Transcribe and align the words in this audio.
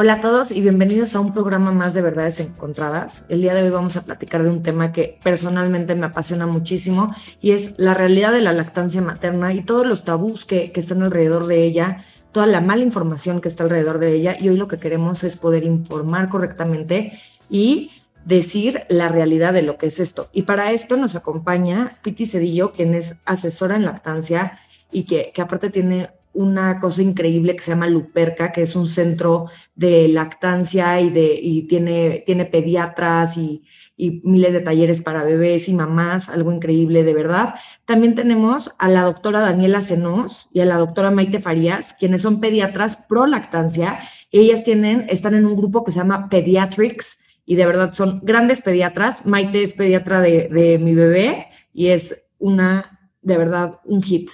Hola 0.00 0.12
a 0.12 0.20
todos 0.20 0.52
y 0.52 0.60
bienvenidos 0.60 1.16
a 1.16 1.20
un 1.20 1.34
programa 1.34 1.72
más 1.72 1.92
de 1.92 2.02
Verdades 2.02 2.38
Encontradas. 2.38 3.24
El 3.28 3.40
día 3.40 3.52
de 3.52 3.64
hoy 3.64 3.70
vamos 3.70 3.96
a 3.96 4.04
platicar 4.04 4.44
de 4.44 4.50
un 4.50 4.62
tema 4.62 4.92
que 4.92 5.18
personalmente 5.24 5.96
me 5.96 6.06
apasiona 6.06 6.46
muchísimo 6.46 7.12
y 7.40 7.50
es 7.50 7.74
la 7.78 7.94
realidad 7.94 8.30
de 8.30 8.40
la 8.40 8.52
lactancia 8.52 9.02
materna 9.02 9.52
y 9.52 9.62
todos 9.62 9.84
los 9.84 10.04
tabús 10.04 10.44
que, 10.44 10.70
que 10.70 10.78
están 10.78 11.02
alrededor 11.02 11.48
de 11.48 11.64
ella, 11.64 12.04
toda 12.30 12.46
la 12.46 12.60
mala 12.60 12.84
información 12.84 13.40
que 13.40 13.48
está 13.48 13.64
alrededor 13.64 13.98
de 13.98 14.14
ella 14.14 14.36
y 14.38 14.48
hoy 14.48 14.56
lo 14.56 14.68
que 14.68 14.78
queremos 14.78 15.24
es 15.24 15.34
poder 15.34 15.64
informar 15.64 16.28
correctamente 16.28 17.18
y 17.50 17.90
decir 18.24 18.82
la 18.88 19.08
realidad 19.08 19.52
de 19.52 19.62
lo 19.62 19.78
que 19.78 19.86
es 19.86 19.98
esto. 19.98 20.28
Y 20.32 20.42
para 20.42 20.70
esto 20.70 20.96
nos 20.96 21.16
acompaña 21.16 21.98
Piti 22.02 22.26
Cedillo, 22.26 22.70
quien 22.70 22.94
es 22.94 23.16
asesora 23.24 23.74
en 23.74 23.86
lactancia 23.86 24.60
y 24.92 25.06
que, 25.06 25.32
que 25.34 25.42
aparte 25.42 25.70
tiene 25.70 26.10
una 26.32 26.78
cosa 26.80 27.02
increíble 27.02 27.56
que 27.56 27.62
se 27.62 27.72
llama 27.72 27.88
Luperca, 27.88 28.52
que 28.52 28.62
es 28.62 28.76
un 28.76 28.88
centro 28.88 29.46
de 29.74 30.08
lactancia 30.08 31.00
y, 31.00 31.10
de, 31.10 31.38
y 31.40 31.62
tiene, 31.62 32.22
tiene 32.24 32.44
pediatras 32.44 33.36
y, 33.36 33.64
y 33.96 34.20
miles 34.24 34.52
de 34.52 34.60
talleres 34.60 35.02
para 35.02 35.24
bebés 35.24 35.68
y 35.68 35.74
mamás, 35.74 36.28
algo 36.28 36.52
increíble 36.52 37.02
de 37.02 37.12
verdad. 37.12 37.54
También 37.84 38.14
tenemos 38.14 38.72
a 38.78 38.88
la 38.88 39.02
doctora 39.02 39.40
Daniela 39.40 39.80
Senos 39.80 40.48
y 40.52 40.60
a 40.60 40.66
la 40.66 40.76
doctora 40.76 41.10
Maite 41.10 41.40
Farías, 41.40 41.94
quienes 41.98 42.22
son 42.22 42.40
pediatras 42.40 42.96
pro 43.08 43.26
lactancia. 43.26 43.98
Ellas 44.30 44.62
tienen, 44.62 45.06
están 45.08 45.34
en 45.34 45.46
un 45.46 45.56
grupo 45.56 45.82
que 45.82 45.90
se 45.90 45.98
llama 45.98 46.28
Pediatrics 46.28 47.18
y 47.44 47.56
de 47.56 47.66
verdad 47.66 47.92
son 47.92 48.20
grandes 48.22 48.60
pediatras. 48.60 49.26
Maite 49.26 49.62
es 49.64 49.72
pediatra 49.72 50.20
de, 50.20 50.48
de 50.48 50.78
mi 50.78 50.94
bebé 50.94 51.48
y 51.74 51.88
es 51.88 52.22
una, 52.38 53.10
de 53.22 53.36
verdad, 53.36 53.80
un 53.84 54.02
hit. 54.02 54.30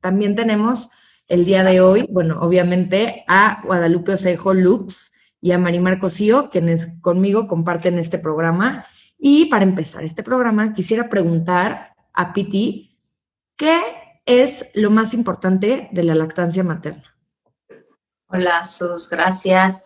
También 0.00 0.36
tenemos 0.36 0.90
el 1.28 1.44
día 1.44 1.62
de 1.62 1.80
hoy, 1.80 2.06
bueno, 2.10 2.40
obviamente 2.40 3.24
a 3.28 3.60
Guadalupe 3.64 4.12
Osejo 4.12 4.54
Lux 4.54 5.12
y 5.40 5.52
a 5.52 5.58
Marimar 5.58 6.00
Cosío, 6.00 6.48
quienes 6.50 6.88
conmigo 7.02 7.46
comparten 7.46 7.98
este 7.98 8.18
programa. 8.18 8.86
Y 9.18 9.46
para 9.46 9.64
empezar 9.64 10.04
este 10.04 10.22
programa, 10.22 10.72
quisiera 10.72 11.08
preguntar 11.08 11.94
a 12.14 12.32
Piti, 12.32 12.96
¿qué 13.56 13.80
es 14.24 14.66
lo 14.74 14.90
más 14.90 15.12
importante 15.12 15.88
de 15.92 16.02
la 16.02 16.14
lactancia 16.14 16.64
materna? 16.64 17.14
Hola, 18.28 18.64
Sus, 18.64 19.08
gracias. 19.10 19.84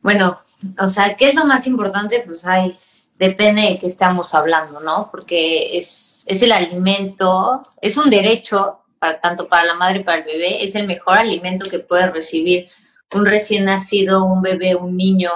Bueno, 0.00 0.36
o 0.78 0.88
sea, 0.88 1.16
¿qué 1.16 1.28
es 1.28 1.34
lo 1.34 1.44
más 1.44 1.66
importante? 1.66 2.22
Pues 2.24 2.44
hay, 2.46 2.74
depende 3.18 3.62
de 3.62 3.78
qué 3.78 3.86
estamos 3.86 4.34
hablando, 4.34 4.80
¿no? 4.80 5.10
Porque 5.10 5.76
es, 5.76 6.24
es 6.26 6.42
el 6.42 6.52
alimento, 6.52 7.62
es 7.80 7.96
un 7.96 8.10
derecho 8.10 8.83
tanto 9.20 9.48
para 9.48 9.64
la 9.64 9.74
madre 9.74 10.00
y 10.00 10.04
para 10.04 10.18
el 10.18 10.24
bebé, 10.24 10.64
es 10.64 10.74
el 10.74 10.86
mejor 10.86 11.18
alimento 11.18 11.68
que 11.68 11.78
puede 11.78 12.10
recibir 12.10 12.68
un 13.12 13.26
recién 13.26 13.64
nacido, 13.66 14.24
un 14.24 14.42
bebé, 14.42 14.74
un 14.74 14.96
niño, 14.96 15.30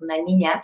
una 0.00 0.18
niña, 0.18 0.60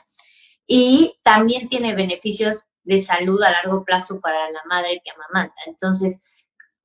y 0.66 1.14
también 1.22 1.68
tiene 1.68 1.94
beneficios 1.94 2.64
de 2.82 3.00
salud 3.00 3.42
a 3.42 3.50
largo 3.50 3.84
plazo 3.84 4.20
para 4.20 4.50
la 4.50 4.62
madre 4.68 5.00
que 5.04 5.10
amamanta. 5.10 5.60
Entonces, 5.66 6.20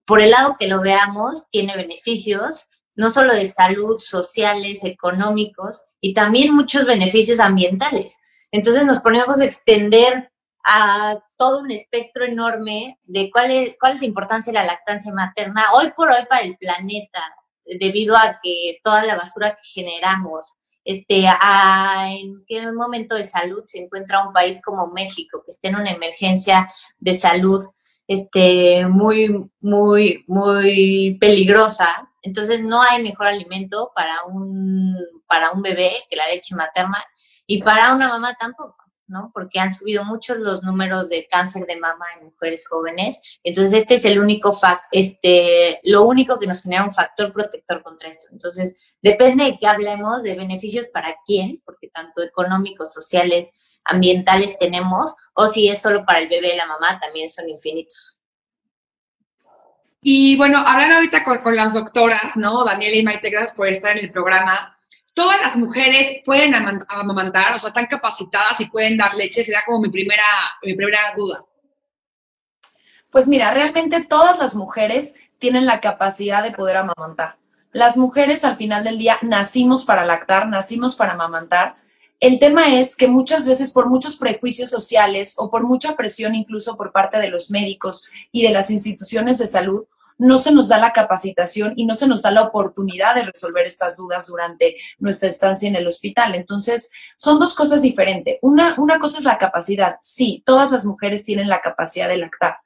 por 0.05 0.21
el 0.21 0.31
lado 0.31 0.55
que 0.57 0.67
lo 0.67 0.81
veamos, 0.81 1.49
tiene 1.49 1.75
beneficios 1.75 2.67
no 2.95 3.11
solo 3.11 3.33
de 3.33 3.47
salud, 3.47 3.99
sociales, 3.99 4.83
económicos 4.83 5.83
y 5.99 6.13
también 6.13 6.55
muchos 6.55 6.85
beneficios 6.85 7.39
ambientales. 7.39 8.19
Entonces 8.51 8.85
nos 8.85 9.01
ponemos 9.01 9.39
a 9.39 9.45
extender 9.45 10.31
a 10.65 11.19
todo 11.37 11.59
un 11.61 11.71
espectro 11.71 12.25
enorme 12.25 12.99
de 13.03 13.29
cuál 13.31 13.51
es, 13.51 13.75
cuál 13.79 13.93
es 13.93 14.01
la 14.01 14.07
importancia 14.07 14.51
de 14.51 14.59
la 14.59 14.65
lactancia 14.65 15.13
materna 15.13 15.67
hoy 15.73 15.91
por 15.95 16.09
hoy 16.09 16.25
para 16.27 16.41
el 16.41 16.57
planeta, 16.57 17.21
debido 17.65 18.15
a 18.17 18.39
que 18.41 18.79
toda 18.83 19.05
la 19.05 19.15
basura 19.15 19.51
que 19.55 19.81
generamos, 19.81 20.55
este, 20.83 21.27
a, 21.27 22.07
en 22.11 22.43
qué 22.47 22.71
momento 22.71 23.15
de 23.15 23.23
salud 23.23 23.61
se 23.63 23.79
encuentra 23.79 24.25
un 24.25 24.33
país 24.33 24.61
como 24.63 24.87
México, 24.87 25.43
que 25.45 25.51
esté 25.51 25.69
en 25.69 25.77
una 25.77 25.91
emergencia 25.91 26.67
de 26.97 27.13
salud 27.13 27.65
este, 28.07 28.85
muy, 28.87 29.49
muy, 29.59 30.23
muy 30.27 31.17
peligrosa. 31.19 32.11
Entonces 32.21 32.63
no 32.63 32.81
hay 32.81 33.03
mejor 33.03 33.27
alimento 33.27 33.91
para 33.95 34.23
un, 34.25 34.95
para 35.27 35.51
un 35.51 35.61
bebé 35.61 35.93
que 36.09 36.15
la 36.15 36.27
leche 36.27 36.55
materna 36.55 37.03
y 37.47 37.61
para 37.61 37.93
una 37.93 38.07
mamá 38.07 38.35
tampoco. 38.39 38.84
¿No? 39.07 39.31
Porque 39.33 39.59
han 39.59 39.73
subido 39.73 40.03
muchos 40.03 40.37
los 40.37 40.63
números 40.63 41.09
de 41.09 41.27
cáncer 41.29 41.65
de 41.65 41.75
mama 41.75 42.05
en 42.17 42.25
mujeres 42.25 42.67
jóvenes. 42.67 43.39
Entonces, 43.43 43.73
este 43.73 43.95
es 43.95 44.05
el 44.05 44.19
único 44.19 44.57
este, 44.91 45.79
lo 45.83 46.03
único 46.03 46.39
que 46.39 46.47
nos 46.47 46.61
genera 46.61 46.83
un 46.83 46.91
factor 46.91 47.31
protector 47.31 47.83
contra 47.83 48.09
esto. 48.09 48.27
Entonces, 48.31 48.75
depende 49.01 49.43
de 49.43 49.57
qué 49.59 49.67
hablemos, 49.67 50.23
de 50.23 50.35
beneficios 50.35 50.87
para 50.87 51.15
quién, 51.25 51.61
porque 51.65 51.89
tanto 51.89 52.23
económicos, 52.23 52.93
sociales, 52.93 53.49
ambientales 53.83 54.57
tenemos, 54.57 55.15
o 55.33 55.47
si 55.47 55.69
es 55.69 55.81
solo 55.81 56.05
para 56.05 56.19
el 56.19 56.27
bebé 56.27 56.53
y 56.53 56.57
la 56.57 56.65
mamá, 56.65 56.99
también 56.99 57.29
son 57.29 57.47
infinitos. 57.49 58.19
Y 60.01 60.37
bueno, 60.37 60.63
hablando 60.65 60.95
ahorita 60.95 61.23
con, 61.23 61.39
con 61.39 61.55
las 61.55 61.73
doctoras, 61.73 62.35
¿no? 62.35 62.63
Daniela 62.63 62.95
y 62.95 63.03
Maite, 63.03 63.29
gracias 63.29 63.55
por 63.55 63.67
estar 63.67 63.97
en 63.97 64.05
el 64.05 64.11
programa 64.11 64.74
todas 65.15 65.39
las 65.39 65.55
mujeres 65.55 66.21
pueden 66.23 66.53
amamantar, 66.53 67.55
o 67.55 67.59
sea, 67.59 67.69
están 67.69 67.87
capacitadas 67.87 68.59
y 68.59 68.65
pueden 68.65 68.97
dar 68.97 69.15
leche, 69.15 69.43
sería 69.43 69.63
como 69.65 69.79
mi 69.79 69.89
primera, 69.89 70.23
mi 70.61 70.75
primera 70.75 70.99
duda. 71.15 71.39
Pues 73.09 73.27
mira, 73.27 73.51
realmente 73.53 74.03
todas 74.03 74.37
las 74.37 74.55
mujeres 74.55 75.15
tienen 75.39 75.65
la 75.65 75.79
capacidad 75.79 76.43
de 76.43 76.51
poder 76.51 76.77
amamantar. 76.77 77.37
Las 77.71 77.95
mujeres 77.95 78.43
al 78.43 78.57
final 78.57 78.83
del 78.83 78.97
día 78.97 79.17
nacimos 79.21 79.85
para 79.85 80.05
lactar, 80.05 80.47
nacimos 80.47 80.95
para 80.95 81.13
amamantar. 81.13 81.77
El 82.19 82.37
tema 82.37 82.75
es 82.75 82.97
que 82.97 83.07
muchas 83.07 83.47
veces 83.47 83.71
por 83.71 83.87
muchos 83.87 84.17
prejuicios 84.17 84.69
sociales 84.69 85.35
o 85.37 85.49
por 85.49 85.63
mucha 85.63 85.95
presión 85.95 86.35
incluso 86.35 86.75
por 86.75 86.91
parte 86.91 87.19
de 87.19 87.29
los 87.29 87.51
médicos 87.51 88.09
y 88.33 88.43
de 88.43 88.51
las 88.51 88.69
instituciones 88.69 89.37
de 89.37 89.47
salud, 89.47 89.85
no 90.17 90.37
se 90.37 90.51
nos 90.51 90.69
da 90.69 90.77
la 90.77 90.93
capacitación 90.93 91.73
y 91.75 91.85
no 91.85 91.95
se 91.95 92.07
nos 92.07 92.21
da 92.21 92.31
la 92.31 92.43
oportunidad 92.43 93.15
de 93.15 93.23
resolver 93.23 93.65
estas 93.65 93.97
dudas 93.97 94.27
durante 94.27 94.77
nuestra 94.97 95.29
estancia 95.29 95.67
en 95.67 95.75
el 95.75 95.87
hospital. 95.87 96.35
Entonces, 96.35 96.91
son 97.17 97.39
dos 97.39 97.53
cosas 97.53 97.81
diferentes. 97.81 98.37
Una, 98.41 98.75
una 98.77 98.99
cosa 98.99 99.17
es 99.17 99.23
la 99.23 99.37
capacidad. 99.37 99.97
Sí, 100.01 100.43
todas 100.45 100.71
las 100.71 100.85
mujeres 100.85 101.25
tienen 101.25 101.49
la 101.49 101.61
capacidad 101.61 102.07
de 102.07 102.17
lactar. 102.17 102.57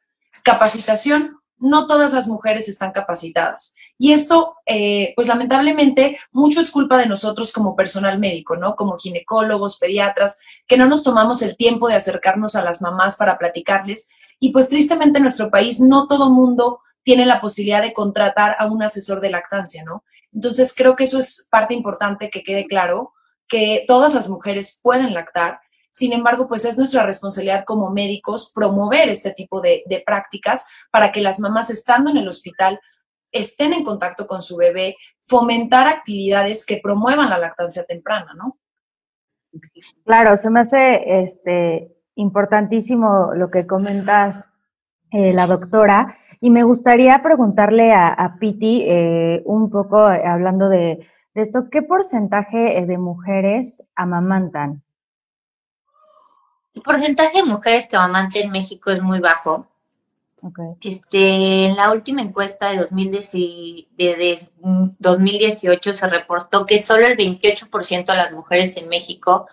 Capacitación, 0.44 1.40
no 1.58 1.88
todas 1.88 2.14
las 2.14 2.28
mujeres 2.28 2.70
están 2.70 2.92
capacitadas. 2.92 3.76
Y 3.98 4.14
esto, 4.14 4.56
eh, 4.66 5.12
pues 5.16 5.28
lamentablemente, 5.28 6.20
mucho 6.32 6.62
es 6.62 6.72
culpa 6.72 6.98
de 6.98 7.06
nosotros 7.06 7.52
como 7.52 7.76
personal 7.76 8.18
médico, 8.18 8.56
¿no? 8.56 8.76
Como 8.76 8.98
ginecólogos, 8.98 9.78
pediatras, 9.78 10.40
que 10.68 10.78
no 10.78 10.86
nos 10.86 11.04
tomamos 11.04 11.42
el 11.42 11.58
tiempo 11.58 11.90
de 11.90 11.96
acercarnos 11.96 12.56
a 12.56 12.64
las 12.64 12.82
mamás 12.82 13.18
para 13.18 13.38
platicarles. 13.38 14.10
Y 14.40 14.54
pues 14.54 14.70
tristemente 14.70 15.18
en 15.18 15.24
nuestro 15.24 15.50
país 15.50 15.82
no 15.82 16.08
todo 16.08 16.30
mundo 16.30 16.80
tiene 17.04 17.26
la 17.26 17.42
posibilidad 17.42 17.82
de 17.82 17.94
contratar 17.94 18.56
a 18.60 18.66
un 18.68 18.84
asesor 18.84 19.22
de 19.22 19.30
lactancia, 19.30 19.84
¿no? 19.86 20.04
Entonces, 20.34 20.74
creo 20.76 20.96
que 20.96 21.06
eso 21.06 21.20
es 21.20 21.48
parte 21.50 21.74
importante 21.74 22.30
que 22.30 22.44
quede 22.44 22.66
claro, 22.66 23.14
que 23.48 23.84
todas 23.88 24.14
las 24.14 24.30
mujeres 24.30 24.80
pueden 24.82 25.14
lactar. 25.14 25.60
Sin 25.92 26.14
embargo, 26.14 26.48
pues 26.48 26.66
es 26.66 26.78
nuestra 26.78 27.06
responsabilidad 27.06 27.64
como 27.66 27.90
médicos 27.90 28.52
promover 28.54 29.10
este 29.10 29.32
tipo 29.32 29.60
de, 29.60 29.84
prácticas 30.06 30.68
para 30.92 31.12
que 31.12 31.22
las 31.22 31.40
mamás 31.40 31.70
estando 31.72 32.12
en 32.12 32.18
el 32.18 32.28
hospital 32.28 32.80
estén 33.32 33.74
en 33.74 33.84
contacto 33.84 34.28
con 34.28 34.42
su 34.42 34.56
bebé, 34.56 34.96
fomentar 35.22 35.88
actividades 35.88 36.66
que 36.66 36.80
promuevan 36.82 37.30
la 37.30 37.38
lactancia 37.38 37.84
temprana, 37.86 38.34
¿no? 38.36 38.58
Claro, 40.06 40.38
se 40.38 40.50
me 40.50 40.60
hace 40.60 41.24
este, 41.24 41.96
importantísimo 42.16 43.34
lo 43.34 43.50
que 43.50 43.66
comentas, 43.66 44.48
eh, 45.12 45.34
la 45.34 45.48
doctora, 45.48 46.16
y 46.42 46.50
me 46.50 46.64
gustaría 46.64 47.22
preguntarle 47.22 47.94
a, 47.94 48.38
Piti 48.40 48.84
eh, 48.88 49.42
un 49.46 49.70
poco, 49.70 50.10
eh, 50.10 50.26
hablando 50.26 50.70
de, 50.70 51.06
esto, 51.34 51.70
¿qué 51.70 51.82
porcentaje 51.82 52.78
eh, 52.78 52.86
de 52.86 52.98
mujeres 52.98 53.84
amamantan? 53.96 54.82
El 56.74 56.82
porcentaje 56.82 57.40
de 57.40 57.46
mujeres 57.46 57.88
que 57.88 57.98
amamantan 57.98 58.44
en 58.44 58.52
México 58.52 58.90
es 58.92 59.02
muy 59.02 59.20
bajo. 59.20 59.68
Este, 60.82 61.66
en 61.66 61.76
la 61.76 61.92
última 61.92 62.22
encuesta 62.22 62.72
de, 62.72 62.88
de 63.98 64.40
2018 65.00 65.94
se 65.94 66.08
reportó 66.08 66.66
que 66.66 66.80
solo 66.80 67.06
el 67.08 67.18
28% 67.18 68.06
de 68.06 68.16
las 68.16 68.32
mujeres 68.32 68.78
en 68.78 68.88
México 68.88 69.48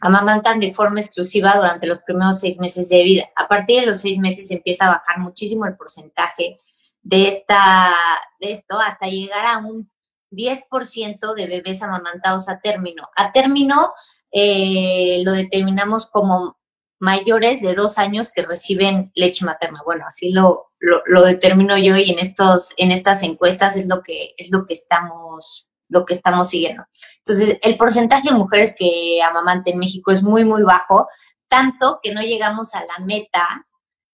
amamantan 0.00 0.60
de 0.60 0.72
forma 0.72 1.00
exclusiva 1.00 1.54
durante 1.56 1.86
los 1.86 2.00
primeros 2.00 2.40
seis 2.40 2.58
meses 2.58 2.88
de 2.88 3.02
vida. 3.02 3.24
A 3.36 3.48
partir 3.48 3.80
de 3.80 3.86
los 3.86 4.00
seis 4.00 4.18
meses 4.18 4.50
empieza 4.50 4.86
a 4.86 4.90
bajar 4.90 5.18
muchísimo 5.18 5.66
el 5.66 5.76
porcentaje 5.76 6.58
de, 7.02 7.28
esta, 7.28 7.94
de 8.40 8.52
esto 8.52 8.78
hasta 8.78 9.06
llegar 9.08 9.46
a 9.46 9.58
un 9.58 9.90
10% 10.32 11.34
de 11.34 11.46
bebés 11.46 11.82
amamantados 11.82 12.48
a 12.48 12.60
término. 12.60 13.08
A 13.16 13.32
término 13.32 13.92
eh, 14.32 15.22
lo 15.24 15.32
determinamos 15.32 16.06
como 16.06 16.58
mayores 16.98 17.60
de 17.60 17.74
dos 17.74 17.98
años 17.98 18.32
que 18.32 18.42
reciben 18.42 19.12
leche 19.14 19.44
materna. 19.44 19.82
Bueno, 19.84 20.04
así 20.06 20.32
lo, 20.32 20.72
lo, 20.78 21.22
determino 21.24 21.76
yo 21.78 21.96
y 21.96 22.10
en, 22.10 22.18
estos, 22.18 22.72
en 22.76 22.90
estas 22.90 23.22
encuestas 23.22 23.76
es 23.76 23.86
lo 23.86 24.02
que, 24.02 24.34
es 24.36 24.50
lo 24.50 24.66
que 24.66 24.74
estamos 24.74 25.70
lo 25.88 26.04
que 26.04 26.14
estamos 26.14 26.48
siguiendo. 26.48 26.84
Entonces, 27.18 27.58
el 27.62 27.76
porcentaje 27.76 28.30
de 28.30 28.34
mujeres 28.34 28.74
que 28.76 29.20
amamanten 29.22 29.74
en 29.74 29.80
México 29.80 30.12
es 30.12 30.22
muy, 30.22 30.44
muy 30.44 30.62
bajo, 30.62 31.08
tanto 31.48 32.00
que 32.02 32.12
no 32.12 32.22
llegamos 32.22 32.74
a 32.74 32.80
la 32.84 33.04
meta 33.04 33.66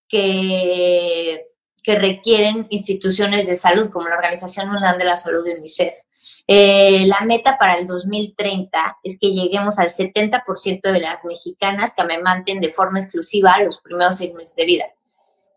que, 0.07 1.47
que 1.83 1.95
requieren 1.99 2.67
instituciones 2.69 3.47
de 3.47 3.55
salud, 3.55 3.89
como 3.89 4.07
la 4.07 4.15
Organización 4.15 4.71
Mundial 4.71 4.97
de 4.97 5.05
la 5.05 5.17
Salud 5.17 5.43
de 5.43 5.57
UNICEF. 5.57 5.93
Eh, 6.45 7.05
la 7.07 7.21
meta 7.25 7.57
para 7.57 7.75
el 7.75 7.87
2030 7.87 8.97
es 9.03 9.17
que 9.19 9.31
lleguemos 9.31 9.79
al 9.79 9.91
70% 9.91 10.81
de 10.81 10.99
las 10.99 11.23
mexicanas 11.23 11.93
que 11.93 12.01
amamanten 12.01 12.59
de 12.59 12.73
forma 12.73 12.99
exclusiva 12.99 13.61
los 13.63 13.81
primeros 13.81 14.17
seis 14.17 14.33
meses 14.33 14.55
de 14.55 14.65
vida. 14.65 14.85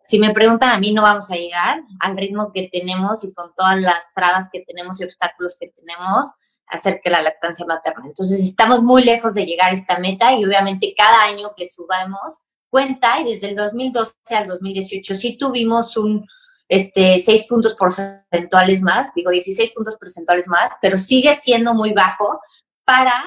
Si 0.07 0.21
me 0.21 0.31
preguntan 0.31 0.71
a 0.71 0.79
mí, 0.79 0.93
no 0.93 1.03
vamos 1.03 1.33
a 1.33 1.35
llegar 1.35 1.83
al 1.99 2.17
ritmo 2.17 2.53
que 2.53 2.69
tenemos 2.73 3.25
y 3.25 3.33
con 3.33 3.53
todas 3.57 3.81
las 3.81 4.15
trabas 4.15 4.49
que 4.53 4.61
tenemos 4.61 5.01
y 5.01 5.05
obstáculos 5.05 5.57
que 5.59 5.67
tenemos 5.71 6.29
acerca 6.69 7.03
de 7.07 7.11
la 7.11 7.23
lactancia 7.23 7.67
materna. 7.67 8.05
Entonces, 8.07 8.39
estamos 8.39 8.85
muy 8.85 9.03
lejos 9.03 9.35
de 9.35 9.45
llegar 9.45 9.73
a 9.73 9.75
esta 9.75 9.99
meta 9.99 10.33
y 10.33 10.45
obviamente 10.45 10.95
cada 10.97 11.25
año 11.25 11.55
que 11.57 11.67
subamos 11.69 12.39
cuenta 12.71 13.19
y 13.19 13.25
desde 13.25 13.49
el 13.49 13.57
2012 13.57 14.15
al 14.31 14.47
2018 14.47 15.17
sí 15.17 15.37
tuvimos 15.37 15.97
un 15.97 16.25
este, 16.69 17.19
6 17.19 17.45
puntos 17.49 17.75
porcentuales 17.75 18.83
más, 18.83 19.13
digo 19.13 19.33
16 19.33 19.73
puntos 19.73 19.97
porcentuales 19.97 20.47
más, 20.47 20.73
pero 20.81 20.99
sigue 20.99 21.35
siendo 21.35 21.75
muy 21.75 21.93
bajo 21.93 22.41
para 22.85 23.25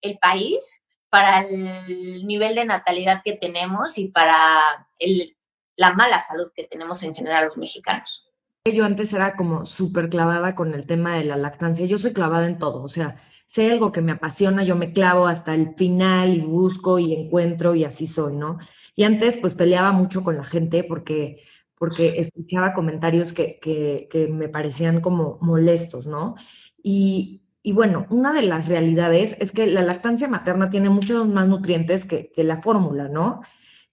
el 0.00 0.18
país, 0.18 0.82
para 1.08 1.46
el 1.46 2.26
nivel 2.26 2.56
de 2.56 2.64
natalidad 2.64 3.22
que 3.24 3.34
tenemos 3.34 3.96
y 3.96 4.08
para 4.08 4.88
el, 4.98 5.35
la 5.76 5.94
mala 5.94 6.22
salud 6.22 6.50
que 6.54 6.64
tenemos 6.64 7.02
en 7.02 7.14
general 7.14 7.46
los 7.46 7.56
mexicanos. 7.56 8.32
Yo 8.64 8.84
antes 8.84 9.12
era 9.12 9.36
como 9.36 9.64
súper 9.64 10.08
clavada 10.08 10.54
con 10.54 10.74
el 10.74 10.86
tema 10.86 11.14
de 11.14 11.24
la 11.24 11.36
lactancia. 11.36 11.86
Yo 11.86 11.98
soy 11.98 12.12
clavada 12.12 12.46
en 12.46 12.58
todo, 12.58 12.82
o 12.82 12.88
sea, 12.88 13.16
si 13.46 13.60
hay 13.62 13.70
algo 13.70 13.92
que 13.92 14.02
me 14.02 14.12
apasiona, 14.12 14.64
yo 14.64 14.74
me 14.74 14.92
clavo 14.92 15.26
hasta 15.28 15.54
el 15.54 15.74
final 15.76 16.34
y 16.34 16.40
busco 16.40 16.98
y 16.98 17.14
encuentro 17.14 17.74
y 17.74 17.84
así 17.84 18.06
soy, 18.06 18.34
¿no? 18.34 18.58
Y 18.96 19.04
antes 19.04 19.36
pues 19.36 19.54
peleaba 19.54 19.92
mucho 19.92 20.24
con 20.24 20.36
la 20.36 20.44
gente 20.44 20.82
porque, 20.82 21.42
porque 21.76 22.18
escuchaba 22.18 22.74
comentarios 22.74 23.32
que, 23.32 23.58
que, 23.60 24.28
me 24.32 24.48
parecían 24.48 25.00
como 25.00 25.38
molestos, 25.40 26.06
¿no? 26.06 26.34
Y, 26.82 27.42
y, 27.62 27.72
bueno, 27.72 28.06
una 28.10 28.32
de 28.32 28.42
las 28.42 28.68
realidades 28.68 29.36
es 29.38 29.52
que 29.52 29.66
la 29.66 29.82
lactancia 29.82 30.28
materna 30.28 30.70
tiene 30.70 30.90
muchos 30.90 31.26
más 31.28 31.46
nutrientes 31.46 32.04
que, 32.04 32.32
que 32.32 32.44
la 32.44 32.60
fórmula, 32.62 33.08
¿no? 33.08 33.42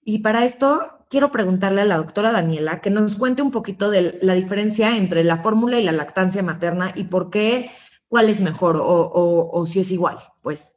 Y 0.03 0.19
para 0.19 0.45
esto 0.45 1.02
quiero 1.13 1.31
preguntarle 1.31 1.81
a 1.81 1.85
la 1.85 1.97
doctora 1.97 2.31
Daniela 2.31 2.81
que 2.81 2.89
nos 2.89 3.15
cuente 3.15 3.43
un 3.43 3.51
poquito 3.51 3.91
de 3.91 4.17
la 4.23 4.33
diferencia 4.33 4.97
entre 4.97 5.23
la 5.23 5.37
fórmula 5.37 5.77
y 5.77 5.83
la 5.83 5.91
lactancia 5.91 6.41
materna 6.41 6.91
y 6.95 7.03
por 7.03 7.29
qué, 7.29 7.69
cuál 8.07 8.31
es 8.31 8.39
mejor 8.39 8.79
o, 8.81 9.65
si 9.67 9.81
es 9.81 9.91
igual, 9.91 10.17
pues. 10.41 10.73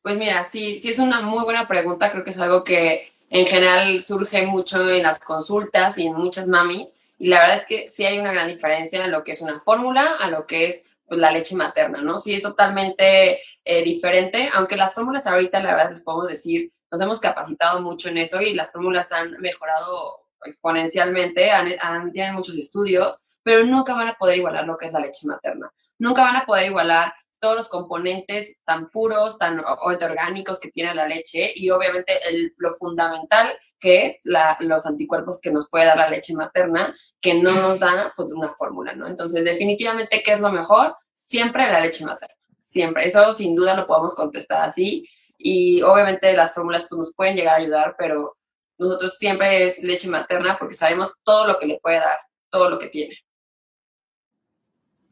Pues 0.00 0.16
mira, 0.16 0.46
sí, 0.46 0.80
sí 0.80 0.88
es 0.88 0.98
una 0.98 1.20
muy 1.20 1.44
buena 1.44 1.68
pregunta, 1.68 2.10
creo 2.10 2.24
que 2.24 2.30
es 2.30 2.38
algo 2.38 2.64
que 2.64 3.12
en 3.28 3.46
general 3.46 4.00
surge 4.00 4.46
mucho 4.46 4.88
en 4.88 5.02
las 5.02 5.18
consultas 5.18 5.98
y 5.98 6.06
en 6.06 6.14
muchas 6.14 6.48
mamis, 6.48 6.96
y 7.18 7.28
la 7.28 7.40
verdad 7.40 7.58
es 7.58 7.66
que 7.66 7.86
sí 7.86 8.06
hay 8.06 8.18
una 8.18 8.32
gran 8.32 8.48
diferencia 8.48 9.04
en 9.04 9.10
lo 9.10 9.24
que 9.24 9.32
es 9.32 9.42
una 9.42 9.60
fórmula 9.60 10.16
a 10.20 10.30
lo 10.30 10.46
que 10.46 10.68
es 10.68 10.86
pues, 11.06 11.20
la 11.20 11.30
leche 11.30 11.54
materna, 11.54 12.00
¿no? 12.00 12.18
Sí 12.18 12.32
es 12.32 12.42
totalmente 12.42 13.42
eh, 13.62 13.84
diferente, 13.84 14.48
aunque 14.54 14.78
las 14.78 14.94
fórmulas 14.94 15.26
ahorita 15.26 15.62
la 15.62 15.74
verdad 15.74 15.90
les 15.90 16.00
podemos 16.00 16.28
decir 16.28 16.72
nos 16.94 17.02
hemos 17.02 17.20
capacitado 17.20 17.80
mucho 17.80 18.08
en 18.08 18.18
eso 18.18 18.40
y 18.40 18.54
las 18.54 18.70
fórmulas 18.72 19.10
han 19.10 19.32
mejorado 19.40 20.20
exponencialmente, 20.44 21.50
han, 21.50 22.12
tienen 22.12 22.34
muchos 22.34 22.56
estudios, 22.56 23.22
pero 23.42 23.64
nunca 23.64 23.94
van 23.94 24.08
a 24.08 24.14
poder 24.14 24.38
igualar 24.38 24.64
lo 24.64 24.76
que 24.78 24.86
es 24.86 24.92
la 24.92 25.00
leche 25.00 25.26
materna. 25.26 25.72
Nunca 25.98 26.22
van 26.22 26.36
a 26.36 26.46
poder 26.46 26.66
igualar 26.66 27.12
todos 27.40 27.56
los 27.56 27.68
componentes 27.68 28.58
tan 28.64 28.90
puros, 28.90 29.38
tan 29.38 29.62
orgánicos 29.64 30.60
que 30.60 30.70
tiene 30.70 30.94
la 30.94 31.08
leche 31.08 31.52
y 31.54 31.68
obviamente 31.70 32.14
lo 32.56 32.74
fundamental 32.74 33.58
que 33.80 34.06
es 34.06 34.20
los 34.60 34.86
anticuerpos 34.86 35.40
que 35.40 35.50
nos 35.50 35.68
puede 35.68 35.86
dar 35.86 35.96
la 35.96 36.08
leche 36.08 36.32
materna, 36.34 36.96
que 37.20 37.34
no 37.34 37.52
nos 37.52 37.78
da 37.80 38.12
pues, 38.16 38.32
una 38.32 38.48
fórmula, 38.48 38.94
¿no? 38.94 39.06
Entonces, 39.06 39.44
definitivamente, 39.44 40.22
¿qué 40.24 40.32
es 40.32 40.40
lo 40.40 40.50
mejor? 40.50 40.96
Siempre 41.12 41.70
la 41.70 41.80
leche 41.80 42.04
materna, 42.04 42.34
siempre. 42.62 43.06
Eso 43.06 43.32
sin 43.34 43.54
duda 43.54 43.74
lo 43.74 43.86
podemos 43.86 44.14
contestar 44.14 44.62
así 44.62 45.06
y 45.46 45.82
obviamente 45.82 46.32
las 46.32 46.54
fórmulas 46.54 46.86
pues, 46.88 46.98
nos 46.98 47.14
pueden 47.14 47.36
llegar 47.36 47.56
a 47.56 47.58
ayudar, 47.58 47.96
pero 47.98 48.38
nosotros 48.78 49.18
siempre 49.18 49.66
es 49.66 49.78
leche 49.82 50.08
materna 50.08 50.56
porque 50.58 50.74
sabemos 50.74 51.12
todo 51.22 51.46
lo 51.46 51.58
que 51.58 51.66
le 51.66 51.78
puede 51.80 51.98
dar, 51.98 52.16
todo 52.48 52.70
lo 52.70 52.78
que 52.78 52.88
tiene. 52.88 53.14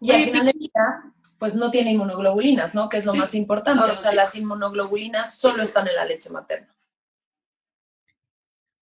Y 0.01 0.11
al 0.11 0.25
final 0.25 0.47
del 0.47 0.59
día, 0.59 1.13
pues 1.39 1.55
no 1.55 1.71
tiene 1.71 1.93
inmunoglobulinas, 1.93 2.75
¿no? 2.75 2.89
Que 2.89 2.97
es 2.97 3.05
lo 3.05 3.13
más 3.15 3.35
importante. 3.35 3.85
o 3.85 3.95
sea, 3.95 4.15
las 4.15 4.35
inmunoglobulinas 4.35 5.39
solo 5.39 5.63
están 5.63 5.87
en 5.87 5.97
la 5.97 6.07
leche 6.07 6.31
materna. 6.31 6.75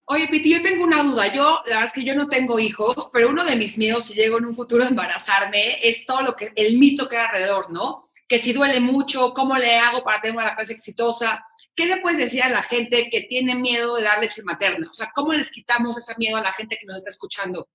Oye, 0.05 0.29
Piti, 0.29 0.52
yo 0.52 0.62
tengo 0.62 0.85
una 0.85 1.02
duda. 1.02 1.35
Yo, 1.35 1.62
la 1.67 1.75
verdad 1.75 1.85
es 1.87 1.93
que 1.93 2.05
yo 2.05 2.14
no 2.14 2.29
tengo 2.29 2.61
hijos, 2.61 3.11
pero 3.12 3.29
uno 3.29 3.44
de 3.44 3.56
mis 3.56 3.76
miedos 3.76 4.05
si 4.05 4.14
llego 4.14 4.38
en 4.38 4.44
un 4.44 4.55
futuro 4.55 4.85
a 4.85 4.88
embarazarme 4.88 5.87
es 5.87 6.06
todo 6.06 6.23
lo 6.23 6.37
que, 6.37 6.52
el 6.55 6.79
mito 6.79 7.08
que 7.08 7.17
hay 7.17 7.26
alrededor, 7.26 7.70
¿no? 7.70 8.09
Que 8.30 8.38
si 8.38 8.52
duele 8.52 8.78
mucho, 8.78 9.34
cómo 9.34 9.58
le 9.58 9.76
hago 9.76 10.04
para 10.04 10.20
tener 10.20 10.36
una 10.36 10.46
lactancia 10.46 10.76
exitosa. 10.76 11.44
¿Qué 11.74 11.86
le 11.86 11.96
puedes 11.96 12.16
decir 12.16 12.44
a 12.44 12.48
la 12.48 12.62
gente 12.62 13.10
que 13.10 13.22
tiene 13.22 13.56
miedo 13.56 13.96
de 13.96 14.04
dar 14.04 14.20
leche 14.20 14.44
materna? 14.44 14.86
O 14.88 14.94
sea, 14.94 15.10
¿cómo 15.12 15.32
les 15.32 15.50
quitamos 15.50 15.98
ese 15.98 16.14
miedo 16.16 16.36
a 16.36 16.42
la 16.42 16.52
gente 16.52 16.76
que 16.80 16.86
nos 16.86 16.98
está 16.98 17.10
escuchando? 17.10 17.68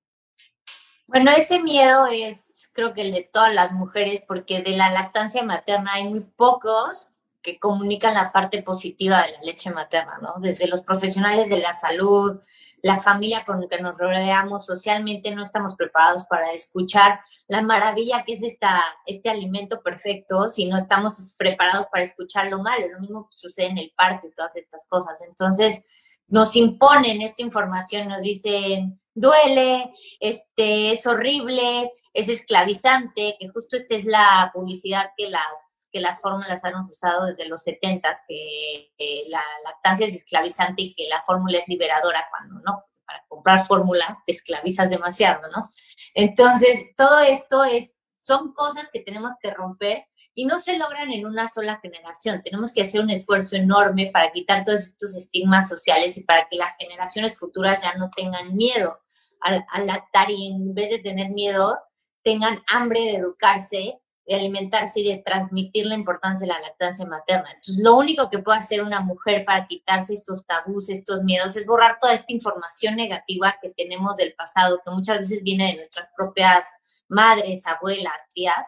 Bueno, 1.08 1.30
ese 1.32 1.60
miedo 1.60 2.08
es 2.08 2.70
creo 2.72 2.94
que 2.94 3.02
el 3.02 3.12
de 3.12 3.30
todas 3.34 3.54
las 3.54 3.74
mujeres, 3.74 4.24
porque 4.26 4.62
de 4.62 4.78
la 4.78 4.90
lactancia 4.90 5.44
materna 5.44 5.94
hay 5.94 6.06
muy 6.06 6.22
pocos 6.22 7.10
que 7.42 7.60
comunican 7.60 8.14
la 8.14 8.32
parte 8.32 8.64
positiva 8.64 9.24
de 9.24 9.34
la 9.34 9.42
leche 9.42 9.72
materna, 9.72 10.20
¿no? 10.22 10.36
Desde 10.40 10.68
los 10.68 10.84
profesionales 10.84 11.50
de 11.50 11.58
la 11.58 11.74
salud, 11.74 12.40
la 12.86 13.02
familia 13.02 13.44
con 13.44 13.60
la 13.60 13.68
que 13.68 13.82
nos 13.82 13.98
rodeamos 13.98 14.64
socialmente 14.64 15.34
no 15.34 15.42
estamos 15.42 15.74
preparados 15.74 16.28
para 16.28 16.54
escuchar 16.54 17.20
la 17.48 17.64
maravilla 17.64 18.24
que 18.24 18.34
es 18.34 18.44
esta, 18.44 18.80
este 19.08 19.32
alimento 19.32 19.82
perfecto 19.82 20.48
si 20.50 20.68
no 20.68 20.78
estamos 20.78 21.34
preparados 21.36 21.88
para 21.88 22.04
escuchar 22.04 22.46
lo 22.46 22.60
malo. 22.60 22.88
Lo 22.88 23.00
mismo 23.00 23.28
sucede 23.32 23.70
en 23.70 23.80
el 23.80 23.92
parto 23.98 24.28
y 24.28 24.34
todas 24.36 24.56
estas 24.56 24.86
cosas. 24.88 25.20
Entonces, 25.28 25.82
nos 26.28 26.56
imponen 26.56 27.24
esta 27.24 27.42
información, 27.42 28.08
nos 28.08 28.22
dicen, 28.22 29.02
duele, 29.16 29.92
este, 30.20 30.92
es 30.92 31.08
horrible, 31.08 31.92
es 32.14 32.30
esclavizante, 32.30 33.36
que 33.40 33.48
justo 33.48 33.78
esta 33.78 33.96
es 33.96 34.06
la 34.06 34.52
publicidad 34.54 35.10
que 35.18 35.32
las 35.32 35.75
que 35.96 36.02
las 36.02 36.20
fórmulas 36.20 36.62
han 36.66 36.76
usado 36.90 37.28
desde 37.28 37.48
los 37.48 37.64
70 37.64 38.14
que 38.28 38.92
la 39.30 39.42
lactancia 39.64 40.06
es 40.06 40.14
esclavizante 40.14 40.82
y 40.82 40.94
que 40.94 41.08
la 41.08 41.22
fórmula 41.22 41.58
es 41.58 41.70
liberadora 41.70 42.28
cuando 42.30 42.56
no, 42.66 42.84
para 43.06 43.24
comprar 43.30 43.66
fórmula 43.66 44.22
te 44.26 44.34
esclavizas 44.34 44.90
demasiado, 44.90 45.40
¿no? 45.56 45.70
Entonces, 46.14 46.88
todo 46.98 47.22
esto 47.22 47.64
es, 47.64 48.02
son 48.18 48.52
cosas 48.52 48.90
que 48.92 49.00
tenemos 49.00 49.36
que 49.42 49.52
romper 49.52 50.06
y 50.34 50.44
no 50.44 50.60
se 50.60 50.78
logran 50.78 51.14
en 51.14 51.26
una 51.26 51.48
sola 51.48 51.80
generación. 51.82 52.42
Tenemos 52.44 52.74
que 52.74 52.82
hacer 52.82 53.00
un 53.00 53.10
esfuerzo 53.10 53.56
enorme 53.56 54.10
para 54.12 54.34
quitar 54.34 54.66
todos 54.66 54.82
estos 54.82 55.16
estigmas 55.16 55.70
sociales 55.70 56.18
y 56.18 56.26
para 56.26 56.46
que 56.50 56.58
las 56.58 56.76
generaciones 56.76 57.40
futuras 57.40 57.82
ya 57.82 57.94
no 57.94 58.12
tengan 58.18 58.54
miedo 58.54 59.00
al, 59.40 59.66
al 59.72 59.88
lactar 59.88 60.30
y 60.30 60.52
en 60.52 60.74
vez 60.74 60.90
de 60.90 61.00
tener 61.00 61.32
miedo, 61.32 61.80
tengan 62.22 62.58
hambre 62.68 63.00
de 63.00 63.16
educarse 63.16 64.02
de 64.28 64.36
alimentarse 64.36 65.02
y 65.02 65.10
de 65.10 65.18
transmitir 65.18 65.86
la 65.86 65.96
importancia 65.96 66.48
de 66.48 66.54
la 66.54 66.60
lactancia 66.60 67.06
materna. 67.06 67.50
Entonces, 67.50 67.78
lo 67.78 67.96
único 67.96 68.30
que 68.30 68.40
puede 68.40 68.60
hacer 68.60 68.82
una 68.82 69.02
mujer 69.02 69.46
para 69.46 69.68
quitarse 69.68 70.14
estos 70.14 70.46
tabús, 70.46 70.90
estos 70.90 71.24
miedos, 71.24 71.56
es 71.56 71.66
borrar 71.66 72.00
toda 72.00 72.14
esta 72.14 72.34
información 72.34 72.96
negativa 72.96 73.56
que 73.62 73.70
tenemos 73.70 74.16
del 74.16 74.34
pasado, 74.34 74.82
que 74.84 74.92
muchas 74.92 75.20
veces 75.20 75.44
viene 75.44 75.68
de 75.68 75.76
nuestras 75.78 76.10
propias 76.16 76.66
madres, 77.08 77.68
abuelas, 77.68 78.28
tías, 78.34 78.68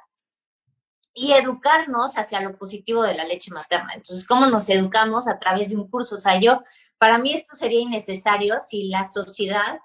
y 1.13 1.33
educarnos 1.33 2.15
hacia 2.19 2.41
lo 2.41 2.55
positivo 2.55 3.01
de 3.01 3.15
la 3.15 3.25
leche 3.25 3.51
materna. 3.51 3.89
Entonces, 3.95 4.25
¿cómo 4.27 4.45
nos 4.45 4.69
educamos 4.69 5.27
a 5.27 5.39
través 5.39 5.69
de 5.69 5.75
un 5.75 5.89
curso? 5.89 6.17
O 6.17 6.19
sea, 6.19 6.39
yo, 6.39 6.63
para 6.99 7.17
mí 7.17 7.33
esto 7.33 7.55
sería 7.55 7.79
innecesario 7.79 8.57
si 8.63 8.89
la 8.89 9.07
sociedad 9.07 9.79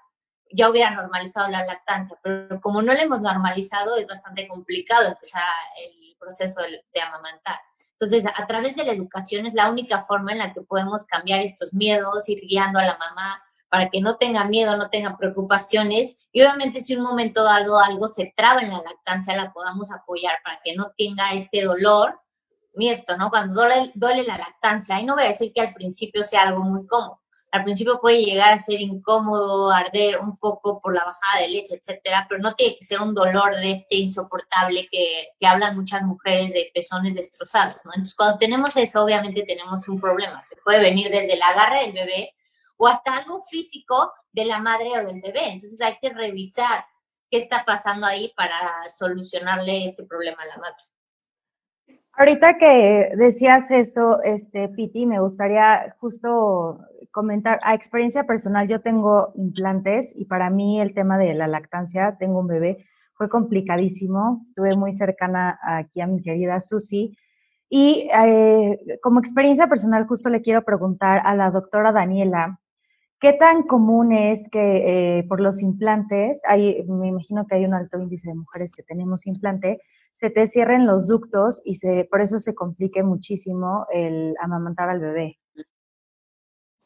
ya 0.53 0.69
hubiera 0.69 0.91
normalizado 0.91 1.49
la 1.49 1.65
lactancia, 1.65 2.17
pero 2.21 2.61
como 2.61 2.81
no 2.81 2.93
la 2.93 3.01
hemos 3.01 3.21
normalizado, 3.21 3.97
es 3.97 4.07
bastante 4.07 4.47
complicado 4.47 5.07
empezar 5.07 5.43
el 5.77 6.15
proceso 6.19 6.61
de, 6.61 7.01
amamantar. 7.01 7.59
Entonces, 7.91 8.25
a 8.25 8.45
través 8.45 8.75
de 8.75 8.83
la 8.83 8.91
educación 8.91 9.45
es 9.45 9.53
la 9.53 9.69
única 9.69 10.01
forma 10.01 10.31
en 10.31 10.39
la 10.39 10.53
que 10.53 10.61
podemos 10.61 11.05
cambiar 11.05 11.39
estos 11.39 11.73
miedos, 11.73 12.29
ir 12.29 12.41
guiando 12.41 12.79
a 12.79 12.85
la 12.85 12.97
mamá 12.97 13.41
para 13.69 13.89
que 13.89 14.01
no 14.01 14.17
tenga 14.17 14.45
miedo, 14.45 14.77
no 14.77 14.89
tenga 14.89 15.17
preocupaciones. 15.17 16.27
Y 16.31 16.41
obviamente 16.41 16.81
si 16.81 16.95
un 16.95 17.01
momento 17.01 17.43
dado 17.43 17.79
algo 17.79 18.07
se 18.07 18.31
traba 18.35 18.61
en 18.61 18.69
la 18.69 18.81
lactancia, 18.81 19.35
la 19.35 19.51
podamos 19.51 19.91
apoyar 19.91 20.35
para 20.43 20.59
que 20.63 20.75
no 20.75 20.91
tenga 20.95 21.33
este 21.33 21.63
dolor. 21.63 22.19
Ni 22.75 22.89
esto, 22.89 23.17
¿no? 23.17 23.29
Cuando 23.29 23.53
duele, 23.53 23.91
duele 23.95 24.23
la 24.23 24.37
lactancia, 24.37 24.99
y 24.99 25.05
no 25.05 25.15
voy 25.15 25.25
a 25.25 25.29
decir 25.29 25.51
que 25.53 25.61
al 25.61 25.73
principio 25.73 26.23
sea 26.23 26.41
algo 26.41 26.63
muy 26.63 26.87
cómodo, 26.87 27.22
al 27.53 27.63
principio 27.63 27.99
puede 28.01 28.25
llegar 28.25 28.51
a 28.51 28.57
ser 28.57 28.81
incómodo, 28.81 29.69
arder 29.69 30.17
un 30.17 30.37
poco 30.37 30.81
por 30.81 30.95
la 30.95 31.05
bajada 31.05 31.41
de 31.41 31.49
leche, 31.49 31.75
etcétera, 31.75 32.25
pero 32.27 32.41
no 32.41 32.53
tiene 32.53 32.77
que 32.77 32.83
ser 32.83 32.99
un 32.99 33.13
dolor 33.13 33.55
de 33.57 33.73
este 33.73 33.95
insoportable 33.95 34.87
que, 34.91 35.27
hablan 35.45 35.75
muchas 35.75 36.01
mujeres 36.01 36.51
de 36.51 36.71
pezones 36.73 37.13
destrozados. 37.13 37.75
Entonces, 37.85 38.15
cuando 38.15 38.39
tenemos 38.39 38.75
eso, 38.75 39.03
obviamente 39.03 39.43
tenemos 39.43 39.87
un 39.87 40.01
problema, 40.01 40.43
que 40.49 40.55
puede 40.63 40.79
venir 40.79 41.11
desde 41.11 41.33
el 41.33 41.43
agarre 41.43 41.81
del 41.81 41.93
bebé 41.93 42.33
o 42.75 42.87
hasta 42.87 43.17
algo 43.17 43.39
físico 43.43 44.11
de 44.31 44.45
la 44.45 44.59
madre 44.59 44.89
o 44.97 45.05
del 45.05 45.21
bebé. 45.21 45.49
Entonces, 45.49 45.79
hay 45.81 45.99
que 46.01 46.09
revisar 46.09 46.83
qué 47.29 47.37
está 47.37 47.63
pasando 47.65 48.07
ahí 48.07 48.33
para 48.35 48.57
solucionarle 48.89 49.89
este 49.89 50.03
problema 50.05 50.41
a 50.41 50.47
la 50.47 50.57
madre. 50.57 51.99
Ahorita 52.13 52.57
que 52.57 53.11
decías 53.15 53.69
eso, 53.69 54.21
este, 54.23 54.69
Piti, 54.69 55.05
me 55.05 55.19
gustaría 55.19 55.95
justo 55.99 56.79
comentar, 57.13 57.59
a 57.63 57.75
experiencia 57.75 58.25
personal, 58.25 58.67
yo 58.67 58.81
tengo 58.81 59.31
implantes 59.35 60.13
y 60.15 60.25
para 60.25 60.49
mí 60.49 60.81
el 60.81 60.93
tema 60.93 61.17
de 61.17 61.33
la 61.35 61.47
lactancia, 61.47 62.17
tengo 62.19 62.39
un 62.39 62.47
bebé, 62.47 62.85
fue 63.13 63.29
complicadísimo. 63.29 64.43
Estuve 64.47 64.75
muy 64.75 64.91
cercana 64.91 65.57
aquí 65.63 66.01
a 66.01 66.07
mi 66.07 66.21
querida 66.21 66.59
Susi. 66.59 67.15
Y 67.69 68.09
eh, 68.13 68.79
como 69.01 69.19
experiencia 69.19 69.67
personal, 69.67 70.07
justo 70.07 70.29
le 70.29 70.41
quiero 70.41 70.63
preguntar 70.63 71.21
a 71.23 71.35
la 71.35 71.51
doctora 71.51 71.91
Daniela, 71.91 72.59
¿qué 73.19 73.33
tan 73.33 73.63
común 73.63 74.11
es 74.11 74.49
que 74.49 75.19
eh, 75.19 75.23
por 75.29 75.39
los 75.39 75.61
implantes, 75.61 76.41
hay, 76.47 76.83
me 76.87 77.07
imagino 77.07 77.45
que 77.45 77.55
hay 77.55 77.65
un 77.65 77.75
alto 77.75 77.99
índice 77.99 78.29
de 78.29 78.35
mujeres 78.35 78.73
que 78.73 78.83
tenemos 78.83 79.27
implante, 79.27 79.81
se 80.13 80.31
te 80.31 80.47
cierren 80.47 80.87
los 80.87 81.07
ductos 81.07 81.61
y 81.63 81.75
se, 81.75 82.07
por 82.09 82.21
eso 82.21 82.39
se 82.39 82.55
complique 82.55 83.03
muchísimo 83.03 83.85
el 83.91 84.35
amamantar 84.41 84.89
al 84.89 84.99
bebé. 84.99 85.37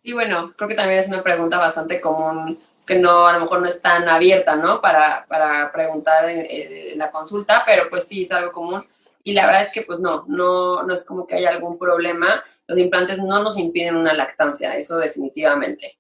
Sí, 0.08 0.14
bueno, 0.14 0.54
creo 0.56 0.70
que 0.70 0.76
también 0.76 1.02
es 1.02 1.10
una 1.10 1.22
pregunta 1.22 1.58
bastante 1.58 2.00
común 2.00 2.58
que 2.86 2.98
no, 2.98 3.28
a 3.28 3.34
lo 3.34 3.42
mejor 3.42 3.60
no 3.60 3.68
es 3.68 3.82
tan 3.82 4.08
abierta, 4.08 4.56
¿no? 4.56 4.80
Para, 4.80 5.26
para 5.28 5.70
preguntar 5.74 6.30
en, 6.30 6.98
la 6.98 7.12
consulta, 7.12 7.64
pero 7.66 7.90
pues 7.90 8.06
sí 8.06 8.22
es 8.22 8.32
algo 8.32 8.54
común. 8.54 8.86
Y 9.26 9.34
la 9.34 9.46
verdad 9.46 9.64
es 9.64 9.72
que 9.74 9.82
pues 9.82 10.00
no, 10.00 10.24
no, 10.30 10.82
no 10.84 10.94
es 10.94 11.04
como 11.04 11.28
que 11.28 11.36
haya 11.36 11.50
algún 11.50 11.78
problema. 11.78 12.42
Los 12.68 12.80
implantes 12.80 13.18
no 13.18 13.44
nos 13.44 13.58
impiden 13.58 13.98
una 13.98 14.14
lactancia, 14.14 14.78
eso 14.78 14.98
definitivamente. 14.98 15.98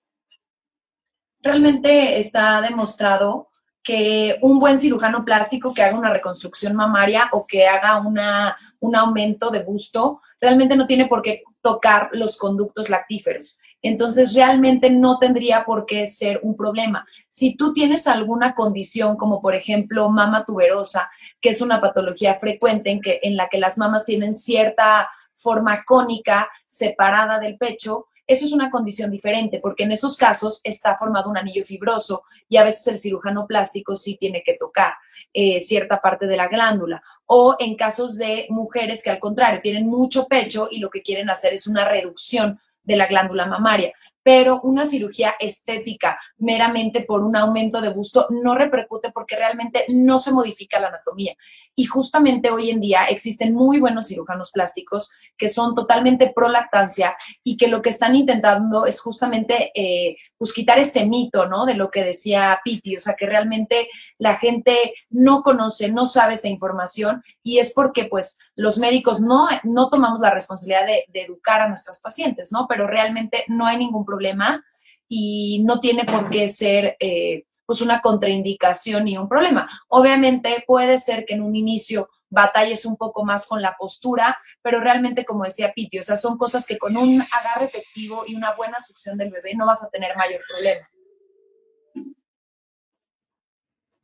Realmente 1.41 2.17
está 2.17 2.61
demostrado 2.61 3.49
que 3.83 4.37
un 4.41 4.57
buen 4.57 4.79
cirujano 4.79 5.25
plástico 5.25 5.73
que 5.73 5.83
haga 5.83 5.97
una 5.97 6.13
reconstrucción 6.13 6.77
mamaria 6.77 7.27
o 7.33 7.45
que 7.45 7.67
haga 7.67 7.99
una, 7.99 8.55
un 8.79 8.95
aumento 8.95 9.49
de 9.49 9.63
busto, 9.63 10.21
realmente 10.39 10.77
no 10.77 10.87
tiene 10.87 11.07
por 11.07 11.21
qué 11.21 11.43
tocar 11.61 12.09
los 12.13 12.37
conductos 12.37 12.89
lactíferos. 12.89 13.59
Entonces, 13.81 14.33
realmente 14.33 14.89
no 14.89 15.19
tendría 15.19 15.63
por 15.65 15.85
qué 15.85 16.07
ser 16.07 16.39
un 16.43 16.55
problema. 16.55 17.05
Si 17.29 17.55
tú 17.55 17.73
tienes 17.73 18.07
alguna 18.07 18.55
condición, 18.55 19.17
como 19.17 19.41
por 19.41 19.55
ejemplo 19.55 20.09
mama 20.09 20.45
tuberosa, 20.45 21.09
que 21.41 21.49
es 21.49 21.61
una 21.61 21.79
patología 21.79 22.35
frecuente 22.35 22.89
en, 22.89 23.01
que, 23.01 23.19
en 23.23 23.37
la 23.37 23.49
que 23.49 23.59
las 23.59 23.77
mamas 23.77 24.05
tienen 24.05 24.33
cierta 24.33 25.09
forma 25.35 25.83
cónica 25.85 26.49
separada 26.67 27.39
del 27.39 27.57
pecho, 27.57 28.07
eso 28.27 28.45
es 28.45 28.51
una 28.51 28.69
condición 28.69 29.09
diferente, 29.09 29.59
porque 29.61 29.83
en 29.83 29.93
esos 29.93 30.17
casos 30.17 30.59
está 30.65 30.97
formado 30.97 31.29
un 31.29 31.37
anillo 31.37 31.63
fibroso 31.63 32.23
y 32.49 32.57
a 32.57 32.63
veces 32.63 32.85
el 32.87 32.99
cirujano 32.99 33.47
plástico 33.47 33.95
sí 33.95 34.17
tiene 34.19 34.43
que 34.45 34.55
tocar 34.55 34.95
eh, 35.33 35.61
cierta 35.61 36.01
parte 36.01 36.27
de 36.27 36.35
la 36.35 36.49
glándula. 36.49 37.01
O 37.25 37.55
en 37.57 37.75
casos 37.75 38.17
de 38.17 38.47
mujeres 38.49 39.01
que 39.01 39.11
al 39.11 39.19
contrario 39.19 39.61
tienen 39.61 39.87
mucho 39.87 40.27
pecho 40.27 40.67
y 40.69 40.79
lo 40.79 40.89
que 40.89 41.01
quieren 41.01 41.29
hacer 41.29 41.53
es 41.53 41.67
una 41.67 41.87
reducción 41.87 42.59
de 42.87 42.95
la 42.95 43.05
glándula 43.05 43.45
mamaria 43.45 43.93
pero 44.27 44.59
una 44.63 44.85
cirugía 44.85 45.35
estética 45.39 46.19
meramente 46.37 46.99
por 46.99 47.23
un 47.23 47.37
aumento 47.37 47.79
de 47.79 47.91
busto 47.91 48.27
no 48.29 48.55
repercute 48.55 49.09
porque 49.13 49.37
realmente 49.37 49.85
no 49.87 50.19
se 50.19 50.33
modifica 50.33 50.81
la 50.81 50.89
anatomía. 50.89 51.33
Y 51.75 51.85
justamente 51.85 52.51
hoy 52.51 52.69
en 52.69 52.81
día 52.81 53.05
existen 53.05 53.53
muy 53.53 53.79
buenos 53.79 54.09
cirujanos 54.09 54.51
plásticos 54.51 55.11
que 55.37 55.47
son 55.47 55.73
totalmente 55.75 56.33
pro 56.35 56.49
lactancia 56.49 57.15
y 57.41 57.55
que 57.55 57.69
lo 57.69 57.81
que 57.81 57.89
están 57.89 58.17
intentando 58.17 58.85
es 58.85 58.99
justamente 58.99 59.71
eh, 59.73 60.17
pues 60.37 60.53
quitar 60.53 60.79
este 60.79 61.05
mito, 61.05 61.47
¿no? 61.47 61.65
De 61.65 61.73
lo 61.73 61.89
que 61.89 62.03
decía 62.03 62.59
Piti, 62.63 62.95
o 62.95 62.99
sea, 62.99 63.15
que 63.15 63.25
realmente 63.25 63.89
la 64.17 64.35
gente 64.35 64.93
no 65.09 65.41
conoce, 65.41 65.91
no 65.91 66.05
sabe 66.05 66.33
esta 66.33 66.47
información 66.47 67.23
y 67.43 67.59
es 67.59 67.73
porque 67.73 68.05
pues 68.05 68.39
los 68.55 68.77
médicos 68.77 69.21
no, 69.21 69.47
no 69.63 69.89
tomamos 69.89 70.19
la 70.21 70.31
responsabilidad 70.31 70.85
de, 70.85 71.05
educar 71.17 71.61
a 71.61 71.67
nuestras 71.67 71.99
pacientes, 71.99 72.51
¿no? 72.51 72.67
Pero 72.67 72.85
realmente 72.87 73.43
no 73.47 73.65
hay 73.65 73.77
ningún 73.77 74.05
problema 74.05 74.63
y 75.09 75.63
no 75.63 75.79
tiene 75.79 76.05
por 76.05 76.29
qué 76.29 76.47
ser 76.47 76.95
eh, 76.99 77.45
pues 77.65 77.81
una 77.81 78.01
contraindicación 78.01 79.05
ni 79.05 79.17
un 79.17 79.27
problema. 79.27 79.67
Obviamente 79.87 80.63
puede 80.67 80.99
ser 80.99 81.25
que 81.25 81.33
en 81.33 81.41
un 81.41 81.55
inicio 81.55 82.09
batalles 82.29 82.85
un 82.85 82.97
poco 82.97 83.23
más 83.23 83.47
con 83.47 83.61
la 83.61 83.75
postura, 83.77 84.37
pero 84.61 84.79
realmente, 84.79 85.25
como 85.25 85.43
decía 85.43 85.73
Piti, 85.73 85.99
o 85.99 86.03
sea, 86.03 86.17
son 86.17 86.37
cosas 86.37 86.65
que 86.65 86.77
con 86.77 86.97
un 86.97 87.21
agarre 87.21 87.65
efectivo 87.65 88.23
y 88.27 88.35
una 88.35 88.55
buena 88.55 88.79
succión 88.79 89.17
del 89.17 89.31
bebé 89.31 89.53
no 89.55 89.65
vas 89.65 89.83
a 89.83 89.89
tener 89.89 90.15
mayor 90.15 90.41
problema. 90.47 90.87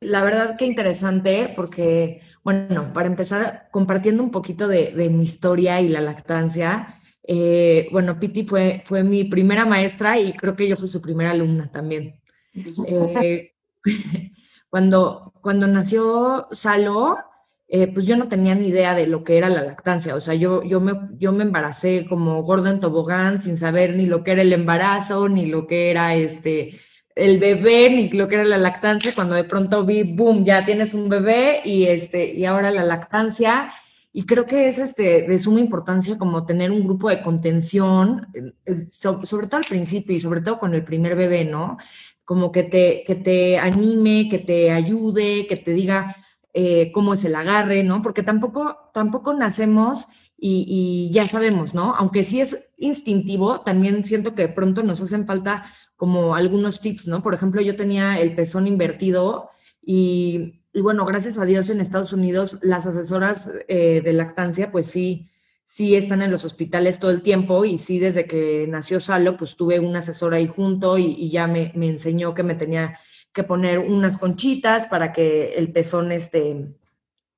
La 0.00 0.22
verdad 0.22 0.56
que 0.56 0.66
interesante, 0.66 1.52
porque, 1.56 2.20
bueno, 2.42 2.92
para 2.92 3.08
empezar, 3.08 3.68
compartiendo 3.70 4.22
un 4.22 4.30
poquito 4.30 4.68
de, 4.68 4.92
mi 5.10 5.22
historia 5.22 5.80
y 5.80 5.88
la 5.88 6.02
lactancia, 6.02 7.00
eh, 7.22 7.88
bueno, 7.90 8.20
Piti 8.20 8.44
fue, 8.44 8.82
fue 8.84 9.02
mi 9.02 9.24
primera 9.24 9.64
maestra 9.64 10.18
y 10.18 10.34
creo 10.34 10.54
que 10.54 10.68
yo 10.68 10.76
fui 10.76 10.88
su 10.88 11.00
primera 11.00 11.30
alumna 11.30 11.70
también. 11.70 12.20
Eh, 12.86 13.52
cuando, 14.70 15.32
cuando 15.40 15.66
nació 15.66 16.46
Salo, 16.52 17.18
eh, 17.68 17.86
pues 17.92 18.06
yo 18.06 18.16
no 18.16 18.28
tenía 18.28 18.54
ni 18.54 18.68
idea 18.68 18.94
de 18.94 19.06
lo 19.06 19.24
que 19.24 19.38
era 19.38 19.48
la 19.48 19.62
lactancia. 19.62 20.14
O 20.14 20.20
sea, 20.20 20.34
yo, 20.34 20.62
yo, 20.64 20.80
me, 20.80 20.92
yo 21.18 21.32
me 21.32 21.44
embaracé 21.44 22.06
como 22.08 22.42
gordo 22.42 22.68
en 22.68 22.80
tobogán 22.80 23.40
sin 23.40 23.56
saber 23.56 23.96
ni 23.96 24.06
lo 24.06 24.22
que 24.22 24.32
era 24.32 24.42
el 24.42 24.52
embarazo, 24.52 25.28
ni 25.28 25.46
lo 25.46 25.66
que 25.66 25.90
era 25.90 26.14
este, 26.14 26.78
el 27.14 27.38
bebé, 27.38 27.90
ni 27.90 28.10
lo 28.10 28.28
que 28.28 28.36
era 28.36 28.44
la 28.44 28.58
lactancia. 28.58 29.14
Cuando 29.14 29.34
de 29.34 29.44
pronto 29.44 29.84
vi, 29.84 30.02
boom, 30.02 30.44
ya 30.44 30.64
tienes 30.64 30.94
un 30.94 31.08
bebé 31.08 31.62
y, 31.64 31.84
este, 31.86 32.34
y 32.34 32.44
ahora 32.44 32.70
la 32.70 32.84
lactancia. 32.84 33.72
Y 34.12 34.26
creo 34.26 34.46
que 34.46 34.68
es 34.68 34.78
este, 34.78 35.22
de 35.22 35.38
suma 35.38 35.58
importancia 35.58 36.18
como 36.18 36.46
tener 36.46 36.70
un 36.70 36.84
grupo 36.84 37.08
de 37.08 37.22
contención, 37.22 38.28
eh, 38.34 38.76
sobre 39.24 39.48
todo 39.48 39.56
al 39.56 39.66
principio 39.66 40.14
y 40.14 40.20
sobre 40.20 40.40
todo 40.42 40.58
con 40.58 40.74
el 40.74 40.84
primer 40.84 41.16
bebé, 41.16 41.44
¿no? 41.44 41.78
Como 42.24 42.52
que 42.52 42.62
te, 42.62 43.04
que 43.06 43.16
te 43.16 43.58
anime, 43.58 44.28
que 44.30 44.38
te 44.38 44.70
ayude, 44.70 45.46
que 45.48 45.56
te 45.56 45.72
diga, 45.72 46.16
eh, 46.56 46.92
cómo 46.92 47.14
es 47.14 47.24
el 47.24 47.34
agarre, 47.34 47.82
¿no? 47.82 48.00
Porque 48.00 48.22
tampoco, 48.22 48.90
tampoco 48.94 49.34
nacemos 49.34 50.06
y, 50.38 51.10
ya 51.12 51.26
sabemos, 51.26 51.74
¿no? 51.74 51.96
Aunque 51.96 52.22
sí 52.22 52.40
es 52.40 52.68
instintivo, 52.76 53.62
también 53.62 54.04
siento 54.04 54.36
que 54.36 54.42
de 54.42 54.52
pronto 54.52 54.84
nos 54.84 55.00
hacen 55.00 55.26
falta 55.26 55.64
como 55.96 56.36
algunos 56.36 56.78
tips, 56.80 57.08
¿no? 57.08 57.24
Por 57.24 57.34
ejemplo, 57.34 57.60
yo 57.60 57.74
tenía 57.74 58.20
el 58.20 58.36
pezón 58.36 58.68
invertido 58.68 59.50
y, 59.82 60.62
bueno, 60.74 61.04
gracias 61.04 61.38
a 61.38 61.44
Dios 61.44 61.70
en 61.70 61.80
Estados 61.80 62.12
Unidos 62.12 62.58
las 62.62 62.86
asesoras 62.86 63.50
eh, 63.66 64.00
de 64.04 64.12
lactancia, 64.12 64.70
pues 64.70 64.86
sí, 64.86 65.30
sí 65.64 65.96
están 65.96 66.22
en 66.22 66.30
los 66.30 66.44
hospitales 66.44 67.00
todo 67.00 67.10
el 67.10 67.22
tiempo 67.22 67.64
y 67.64 67.78
sí 67.78 67.98
desde 67.98 68.26
que 68.26 68.66
nació 68.68 69.00
Salo, 69.00 69.36
pues 69.36 69.56
tuve 69.56 69.80
una 69.80 70.00
asesora 70.00 70.36
ahí 70.36 70.46
junto 70.46 70.98
y, 70.98 71.30
ya 71.30 71.48
me 71.48 71.72
enseñó 71.74 72.32
que 72.32 72.44
me 72.44 72.54
tenía 72.54 72.96
que 73.34 73.42
poner 73.42 73.80
unas 73.80 74.16
conchitas 74.16 74.86
para 74.86 75.12
que 75.12 75.54
el 75.56 75.72
pezón 75.72 76.12
este, 76.12 76.74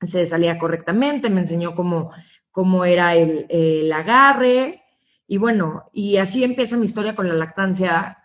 se 0.03 0.27
salía 0.27 0.59
correctamente, 0.59 1.31
me 1.31 1.41
enseñó 1.41 1.75
cómo, 1.75 2.13
cómo 2.53 2.85
era 2.85 3.15
el, 3.15 3.91
agarre, 3.93 4.83
y 5.27 5.39
bueno, 5.39 5.91
y 5.93 6.19
así 6.19 6.45
empieza 6.45 6.77
mi 6.77 6.85
historia 6.85 7.17
con 7.17 7.27
la 7.29 7.35
lactancia. 7.35 8.19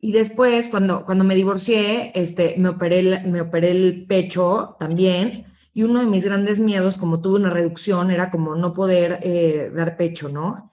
Y 0.00 0.12
después, 0.12 0.68
cuando, 0.68 1.04
cuando 1.04 1.22
me 1.22 1.36
divorcié, 1.36 2.10
este, 2.14 2.56
me, 2.58 2.70
operé 2.70 2.98
el, 2.98 3.30
me 3.30 3.42
operé 3.42 3.70
el 3.70 4.06
pecho 4.08 4.76
también, 4.80 5.46
y 5.74 5.84
uno 5.84 6.00
de 6.00 6.06
mis 6.06 6.24
grandes 6.24 6.60
miedos, 6.60 6.96
como 6.96 7.20
tuve 7.20 7.38
una 7.38 7.50
reducción, 7.50 8.10
era 8.10 8.30
como 8.30 8.56
no 8.56 8.72
poder 8.72 9.20
eh, 9.22 9.70
dar 9.74 9.96
pecho, 9.96 10.28
¿no? 10.28 10.72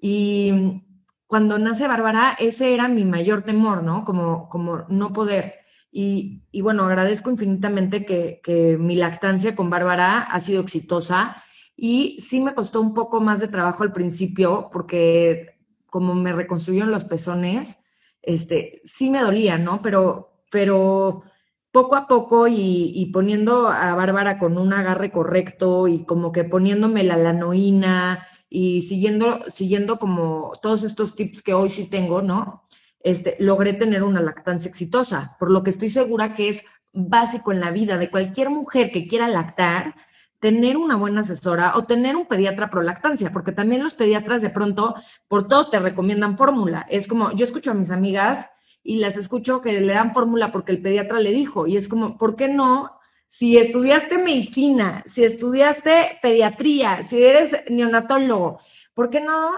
Y 0.00 0.82
cuando 1.26 1.58
nace 1.58 1.86
Bárbara, 1.86 2.36
ese 2.38 2.74
era 2.74 2.88
mi 2.88 3.04
mayor 3.04 3.42
temor, 3.42 3.82
¿no? 3.82 4.04
Como, 4.04 4.48
como 4.48 4.84
no 4.88 5.12
poder. 5.12 5.59
Y, 5.92 6.60
bueno, 6.60 6.84
agradezco 6.86 7.30
infinitamente 7.30 8.04
que, 8.04 8.76
mi 8.78 8.96
lactancia 8.96 9.54
con 9.56 9.70
Bárbara 9.70 10.22
ha 10.22 10.40
sido 10.40 10.62
exitosa 10.62 11.42
y 11.76 12.18
sí 12.20 12.40
me 12.40 12.54
costó 12.54 12.80
un 12.80 12.94
poco 12.94 13.20
más 13.20 13.40
de 13.40 13.48
trabajo 13.48 13.82
al 13.82 13.92
principio 13.92 14.68
porque 14.72 15.58
como 15.86 16.14
me 16.14 16.32
reconstruyeron 16.32 16.90
los 16.90 17.04
pezones, 17.04 17.78
este, 18.22 18.80
sí 18.84 19.10
me 19.10 19.20
dolía, 19.20 19.58
¿no? 19.58 19.82
Pero, 19.82 20.44
pero 20.50 21.24
poco 21.72 21.96
a 21.96 22.06
poco 22.06 22.46
y, 22.48 23.10
poniendo 23.12 23.68
a 23.68 23.94
Bárbara 23.94 24.38
con 24.38 24.58
un 24.58 24.72
agarre 24.72 25.10
correcto 25.10 25.88
y 25.88 26.04
como 26.04 26.32
que 26.32 26.44
poniéndome 26.44 27.02
la 27.02 27.16
lanoína 27.16 28.26
y 28.48 28.82
siguiendo, 28.82 29.40
siguiendo 29.48 29.98
como 29.98 30.52
todos 30.62 30.82
estos 30.84 31.14
tips 31.14 31.42
que 31.42 31.54
hoy 31.54 31.70
sí 31.70 31.86
tengo, 31.86 32.22
¿no? 32.22 32.64
Este, 33.02 33.36
logré 33.38 33.72
tener 33.72 34.02
una 34.02 34.20
lactancia 34.20 34.68
exitosa, 34.68 35.36
por 35.38 35.50
lo 35.50 35.62
que 35.62 35.70
estoy 35.70 35.90
segura 35.90 36.34
que 36.34 36.48
es 36.48 36.64
básico 36.92 37.52
en 37.52 37.60
la 37.60 37.70
vida 37.70 37.98
de 37.98 38.10
cualquier 38.10 38.50
mujer 38.50 38.90
que 38.90 39.06
quiera 39.06 39.28
lactar, 39.28 39.94
tener 40.40 40.76
una 40.76 40.96
buena 40.96 41.20
asesora 41.20 41.72
o 41.76 41.84
tener 41.84 42.16
un 42.16 42.26
pediatra 42.26 42.70
pro 42.70 42.82
lactancia, 42.82 43.30
porque 43.30 43.52
también 43.52 43.82
los 43.82 43.94
pediatras 43.94 44.42
de 44.42 44.50
pronto 44.50 44.94
por 45.28 45.46
todo 45.46 45.68
te 45.68 45.78
recomiendan 45.78 46.38
fórmula. 46.38 46.86
Es 46.88 47.06
como, 47.06 47.30
yo 47.32 47.44
escucho 47.44 47.70
a 47.70 47.74
mis 47.74 47.90
amigas 47.90 48.48
y 48.82 48.96
las 48.96 49.16
escucho 49.16 49.60
que 49.60 49.80
le 49.80 49.92
dan 49.92 50.14
fórmula 50.14 50.50
porque 50.50 50.72
el 50.72 50.80
pediatra 50.80 51.20
le 51.20 51.30
dijo, 51.30 51.66
y 51.66 51.76
es 51.76 51.88
como, 51.88 52.16
¿por 52.16 52.36
qué 52.36 52.48
no? 52.48 52.98
Si 53.28 53.58
estudiaste 53.58 54.18
medicina, 54.18 55.04
si 55.06 55.24
estudiaste 55.24 56.18
pediatría, 56.22 57.04
si 57.04 57.22
eres 57.22 57.64
neonatólogo, 57.68 58.58
¿por 58.94 59.10
qué 59.10 59.20
no 59.20 59.52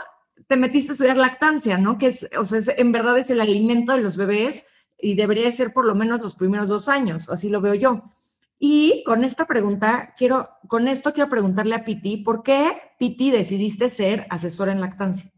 te 0.53 0.57
metiste 0.59 0.91
a 0.91 0.93
estudiar 0.93 1.17
lactancia, 1.17 1.79
no? 1.79 1.97
Que 1.97 2.09
es, 2.09 2.29
o 2.39 2.45
sea, 2.45 2.61
en 2.77 2.93
verdad 2.93 3.17
es 3.17 3.31
el 3.31 3.41
alimento 3.41 3.97
de 3.97 4.03
los 4.03 4.19
bebés 4.19 4.65
y 5.01 5.15
debería 5.15 5.51
ser 5.51 5.73
por 5.73 5.87
lo 5.87 5.95
menos 5.95 6.21
los 6.21 6.35
primeros 6.35 6.69
dos 6.69 6.89
años, 6.89 7.31
así 7.31 7.49
lo 7.49 7.63
veo 7.63 7.73
yo. 7.73 8.03
Y 8.59 9.03
con 9.07 9.25
esta 9.25 9.47
pregunta, 9.47 10.13
quiero, 10.19 10.51
con 10.69 10.89
esto 10.89 11.15
quiero 11.15 11.31
preguntarle 11.31 11.75
a 11.75 11.87
Piti, 11.87 12.19
¿por 12.19 12.43
qué 12.43 12.71
Piti 12.99 13.31
decidiste 13.31 13.89
ser 13.89 14.27
asesora 14.29 14.73
en 14.73 14.83
lactancia? 14.83 15.33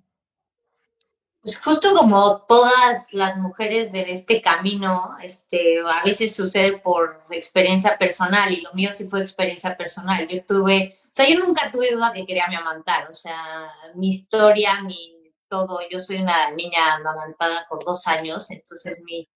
Pues 1.41 1.61
justo 1.61 1.95
como 1.95 2.41
todas 2.49 3.15
las 3.15 3.37
mujeres 3.37 3.93
de 3.93 4.11
este 4.11 4.43
camino, 4.43 5.15
este, 5.23 5.79
a 5.79 6.03
veces 6.05 6.35
sucede 6.35 6.79
por 6.79 7.23
experiencia 7.31 7.97
personal 7.99 8.53
y 8.53 8.63
lo 8.63 8.75
mío 8.75 8.91
sí 8.93 9.05
fue 9.05 9.21
experiencia 9.21 9.77
personal. 9.77 10.27
Yo 10.27 10.43
tuve, 10.45 10.99
sea, 11.15 11.29
yo 11.29 11.39
nunca 11.39 11.71
tuve 11.71 11.93
duda 11.93 12.13
que 12.13 12.27
quería 12.27 12.47
amamantar, 12.47 13.11
o 13.11 13.15
sea, 13.15 13.71
mi 13.95 14.11
historia, 14.11 14.83
mi 14.83 15.15
todo, 15.49 15.79
yo 15.91 16.01
soy 16.01 16.17
una 16.17 16.51
niña 16.51 16.95
amamantada 16.97 17.67
por 17.69 17.85
dos 17.85 18.07
años, 18.09 18.51
entonces 18.51 19.01
mi, 19.05 19.29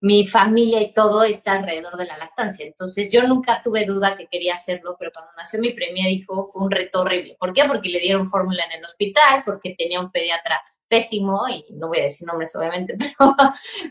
mi 0.00 0.26
familia 0.26 0.80
y 0.80 0.94
todo 0.94 1.22
está 1.24 1.52
alrededor 1.52 1.96
de 1.96 2.06
la 2.06 2.18
lactancia. 2.18 2.66
Entonces 2.66 3.10
yo 3.10 3.22
nunca 3.26 3.62
tuve 3.62 3.84
duda 3.84 4.16
que 4.16 4.26
quería 4.26 4.54
hacerlo, 4.54 4.96
pero 4.98 5.10
cuando 5.12 5.32
nació 5.36 5.60
mi 5.60 5.70
primer 5.70 6.10
hijo 6.10 6.50
fue 6.52 6.62
un 6.62 6.70
reto 6.70 7.02
horrible. 7.02 7.36
¿Por 7.38 7.52
qué? 7.52 7.64
Porque 7.66 7.90
le 7.90 8.00
dieron 8.00 8.28
fórmula 8.28 8.64
en 8.64 8.78
el 8.78 8.84
hospital, 8.84 9.42
porque 9.44 9.74
tenía 9.78 10.00
un 10.00 10.10
pediatra 10.10 10.60
pésimo, 10.88 11.46
y 11.48 11.64
no 11.74 11.88
voy 11.88 12.00
a 12.00 12.04
decir 12.04 12.26
nombres 12.26 12.54
obviamente, 12.56 12.96
pero 12.98 13.36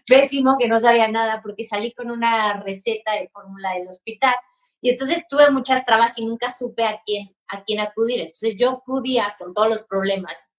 pésimo, 0.06 0.58
que 0.60 0.68
no 0.68 0.80
sabía 0.80 1.08
nada, 1.08 1.42
porque 1.42 1.64
salí 1.64 1.94
con 1.94 2.12
una 2.12 2.62
receta 2.62 3.14
de 3.14 3.30
fórmula 3.30 3.74
del 3.76 3.88
hospital. 3.88 4.36
Y 4.82 4.92
entonces 4.92 5.26
tuve 5.28 5.50
muchas 5.52 5.84
trabas 5.86 6.18
y 6.18 6.26
nunca 6.26 6.52
supe 6.52 6.86
a 6.86 7.02
quién, 7.06 7.36
a 7.48 7.64
quién 7.64 7.80
acudir. 7.80 8.20
Entonces 8.22 8.56
yo 8.58 8.70
acudía 8.72 9.36
con 9.38 9.54
todos 9.54 9.70
los 9.70 9.84
problemas 9.84 10.50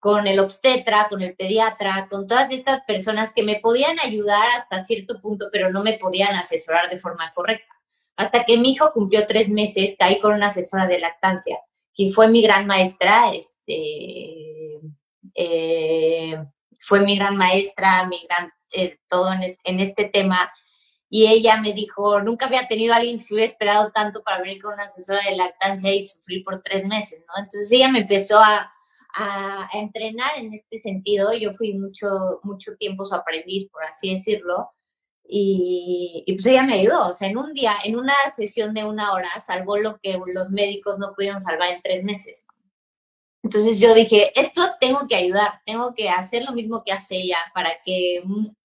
con 0.00 0.26
el 0.26 0.40
obstetra, 0.40 1.08
con 1.10 1.20
el 1.20 1.36
pediatra, 1.36 2.08
con 2.10 2.26
todas 2.26 2.50
estas 2.50 2.80
personas 2.84 3.34
que 3.34 3.42
me 3.42 3.60
podían 3.60 4.00
ayudar 4.00 4.46
hasta 4.58 4.84
cierto 4.84 5.20
punto, 5.20 5.50
pero 5.52 5.70
no 5.70 5.82
me 5.82 5.98
podían 5.98 6.34
asesorar 6.34 6.88
de 6.88 6.98
forma 6.98 7.30
correcta. 7.34 7.76
Hasta 8.16 8.44
que 8.44 8.56
mi 8.56 8.72
hijo 8.72 8.92
cumplió 8.92 9.26
tres 9.26 9.50
meses, 9.50 9.96
caí 9.98 10.18
con 10.18 10.32
una 10.32 10.46
asesora 10.46 10.86
de 10.86 10.98
lactancia, 10.98 11.58
que 11.94 12.10
fue 12.14 12.28
mi 12.28 12.40
gran 12.42 12.66
maestra, 12.66 13.32
este, 13.34 14.80
eh, 15.34 16.42
fue 16.80 17.00
mi 17.00 17.16
gran 17.16 17.36
maestra, 17.36 18.06
mi 18.06 18.26
gran, 18.26 18.50
eh, 18.72 18.98
todo 19.06 19.32
en 19.34 19.42
este, 19.42 19.60
en 19.64 19.80
este, 19.80 20.04
tema. 20.06 20.50
Y 21.12 21.26
ella 21.26 21.60
me 21.60 21.72
dijo, 21.72 22.20
nunca 22.20 22.46
había 22.46 22.68
tenido 22.68 22.94
a 22.94 22.98
alguien 22.98 23.18
que 23.18 23.24
se 23.24 23.34
hubiera 23.34 23.50
esperado 23.50 23.90
tanto 23.90 24.22
para 24.22 24.40
venir 24.40 24.62
con 24.62 24.74
una 24.74 24.84
asesora 24.84 25.20
de 25.28 25.36
lactancia 25.36 25.92
y 25.92 26.04
sufrir 26.04 26.44
por 26.44 26.62
tres 26.62 26.86
meses, 26.86 27.24
¿no? 27.26 27.34
Entonces 27.42 27.70
ella 27.72 27.88
me 27.88 28.00
empezó 28.00 28.38
a, 28.38 28.72
a, 29.14 29.68
entrenar 29.72 30.38
en 30.38 30.54
este 30.54 30.78
sentido. 30.78 31.32
Yo 31.32 31.52
fui 31.52 31.74
mucho, 31.74 32.40
mucho 32.44 32.76
tiempo 32.76 33.04
su 33.04 33.16
aprendiz, 33.16 33.68
por 33.70 33.84
así 33.84 34.12
decirlo. 34.12 34.70
Y, 35.26 36.22
y, 36.26 36.32
pues 36.34 36.46
ella 36.46 36.62
me 36.62 36.74
ayudó. 36.74 37.08
O 37.08 37.14
sea, 37.14 37.28
en 37.28 37.38
un 37.38 37.52
día, 37.54 37.74
en 37.84 37.96
una 37.96 38.14
sesión 38.34 38.72
de 38.72 38.84
una 38.84 39.12
hora, 39.12 39.28
salvó 39.40 39.76
lo 39.78 39.98
que 39.98 40.18
los 40.32 40.50
médicos 40.50 40.98
no 40.98 41.12
pudieron 41.14 41.40
salvar 41.40 41.70
en 41.70 41.82
tres 41.82 42.04
meses. 42.04 42.44
Entonces 43.42 43.80
yo 43.80 43.94
dije, 43.94 44.32
esto 44.38 44.62
tengo 44.80 45.08
que 45.08 45.16
ayudar, 45.16 45.60
tengo 45.64 45.94
que 45.94 46.08
hacer 46.10 46.44
lo 46.44 46.52
mismo 46.52 46.84
que 46.84 46.92
hace 46.92 47.16
ella 47.16 47.38
para 47.54 47.70
que 47.84 48.22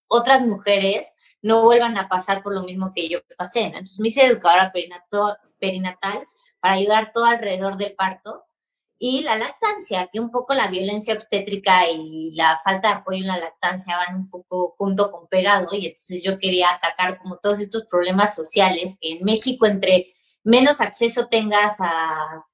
otras 0.08 0.46
mujeres 0.46 1.14
no 1.46 1.62
vuelvan 1.62 1.96
a 2.00 2.10
pasar 2.10 2.42
por 2.42 2.56
lo 2.56 2.64
mismo 2.64 2.92
que 2.96 3.08
yo 3.08 3.20
pasé. 3.38 3.66
Entonces 3.66 4.00
me 4.00 4.08
hice 4.08 4.26
educadora 4.26 4.74
perinatal 5.60 6.28
para 6.60 6.74
ayudar 6.74 7.12
todo 7.14 7.26
alrededor 7.26 7.78
del 7.78 7.94
parto 7.94 8.46
y 8.98 9.22
la 9.22 9.36
lactancia, 9.36 10.10
que 10.12 10.20
un 10.20 10.32
poco 10.32 10.56
la 10.56 10.70
violencia 10.70 11.14
obstétrica 11.14 11.88
y 11.88 12.32
la 12.32 12.60
falta 12.64 12.88
de 12.88 12.94
apoyo 12.96 13.20
en 13.20 13.28
la 13.28 13.38
lactancia 13.38 13.96
van 13.96 14.16
un 14.16 14.30
poco 14.30 14.74
junto 14.80 15.12
con 15.12 15.28
pegado, 15.28 15.68
y 15.74 15.86
entonces 15.86 16.24
yo 16.24 16.40
quería 16.40 16.72
atacar 16.72 17.20
como 17.20 17.38
todos 17.38 17.60
estos 17.60 17.86
problemas 17.86 18.34
sociales 18.34 18.98
que 19.00 19.12
en 19.12 19.24
México 19.24 19.68
entre 19.68 20.16
menos 20.44 20.82
acceso 20.82 21.28
tengas 21.28 21.78
a, 21.80 22.46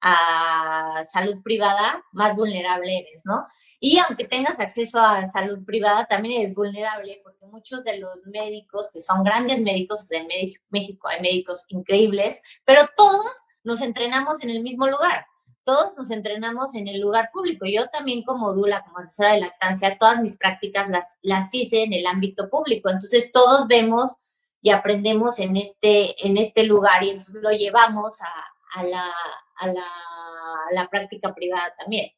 a 0.00 1.04
salud 1.04 1.42
privada, 1.42 2.02
más 2.12 2.34
vulnerable 2.36 3.00
eres, 3.00 3.26
¿no? 3.26 3.46
Y 3.86 3.98
aunque 3.98 4.24
tengas 4.24 4.60
acceso 4.60 4.98
a 4.98 5.26
salud 5.26 5.62
privada, 5.62 6.06
también 6.06 6.40
eres 6.40 6.54
vulnerable 6.54 7.20
porque 7.22 7.44
muchos 7.44 7.84
de 7.84 7.98
los 7.98 8.24
médicos, 8.24 8.88
que 8.90 8.98
son 8.98 9.22
grandes 9.22 9.60
médicos 9.60 10.10
en 10.10 10.26
México, 10.70 11.06
hay 11.06 11.20
médicos 11.20 11.66
increíbles, 11.68 12.40
pero 12.64 12.88
todos 12.96 13.26
nos 13.62 13.82
entrenamos 13.82 14.42
en 14.42 14.48
el 14.48 14.62
mismo 14.62 14.86
lugar 14.86 15.26
todos 15.64 15.96
nos 15.96 16.10
entrenamos 16.10 16.74
en 16.74 16.88
el 16.88 17.00
lugar 17.00 17.30
público. 17.32 17.64
Yo 17.66 17.88
también 17.88 18.22
como 18.22 18.52
Dula, 18.52 18.82
como 18.82 18.98
asesora 18.98 19.32
de 19.32 19.40
lactancia, 19.40 19.96
todas 19.98 20.20
mis 20.20 20.36
prácticas 20.36 20.90
las, 20.90 21.18
las 21.22 21.54
hice 21.54 21.84
en 21.84 21.94
el 21.94 22.06
ámbito 22.06 22.50
público. 22.50 22.90
Entonces 22.90 23.32
todos 23.32 23.66
vemos 23.66 24.12
y 24.60 24.70
aprendemos 24.70 25.38
en 25.38 25.56
este, 25.56 26.26
en 26.26 26.36
este 26.36 26.64
lugar 26.64 27.02
y 27.02 27.10
entonces 27.10 27.42
lo 27.42 27.50
llevamos 27.50 28.20
a, 28.20 28.82
la, 28.82 29.10
a, 29.56 29.66
la, 29.66 29.82
a 30.70 30.74
la 30.74 30.88
práctica 30.88 31.34
privada 31.34 31.74
también. 31.78 32.10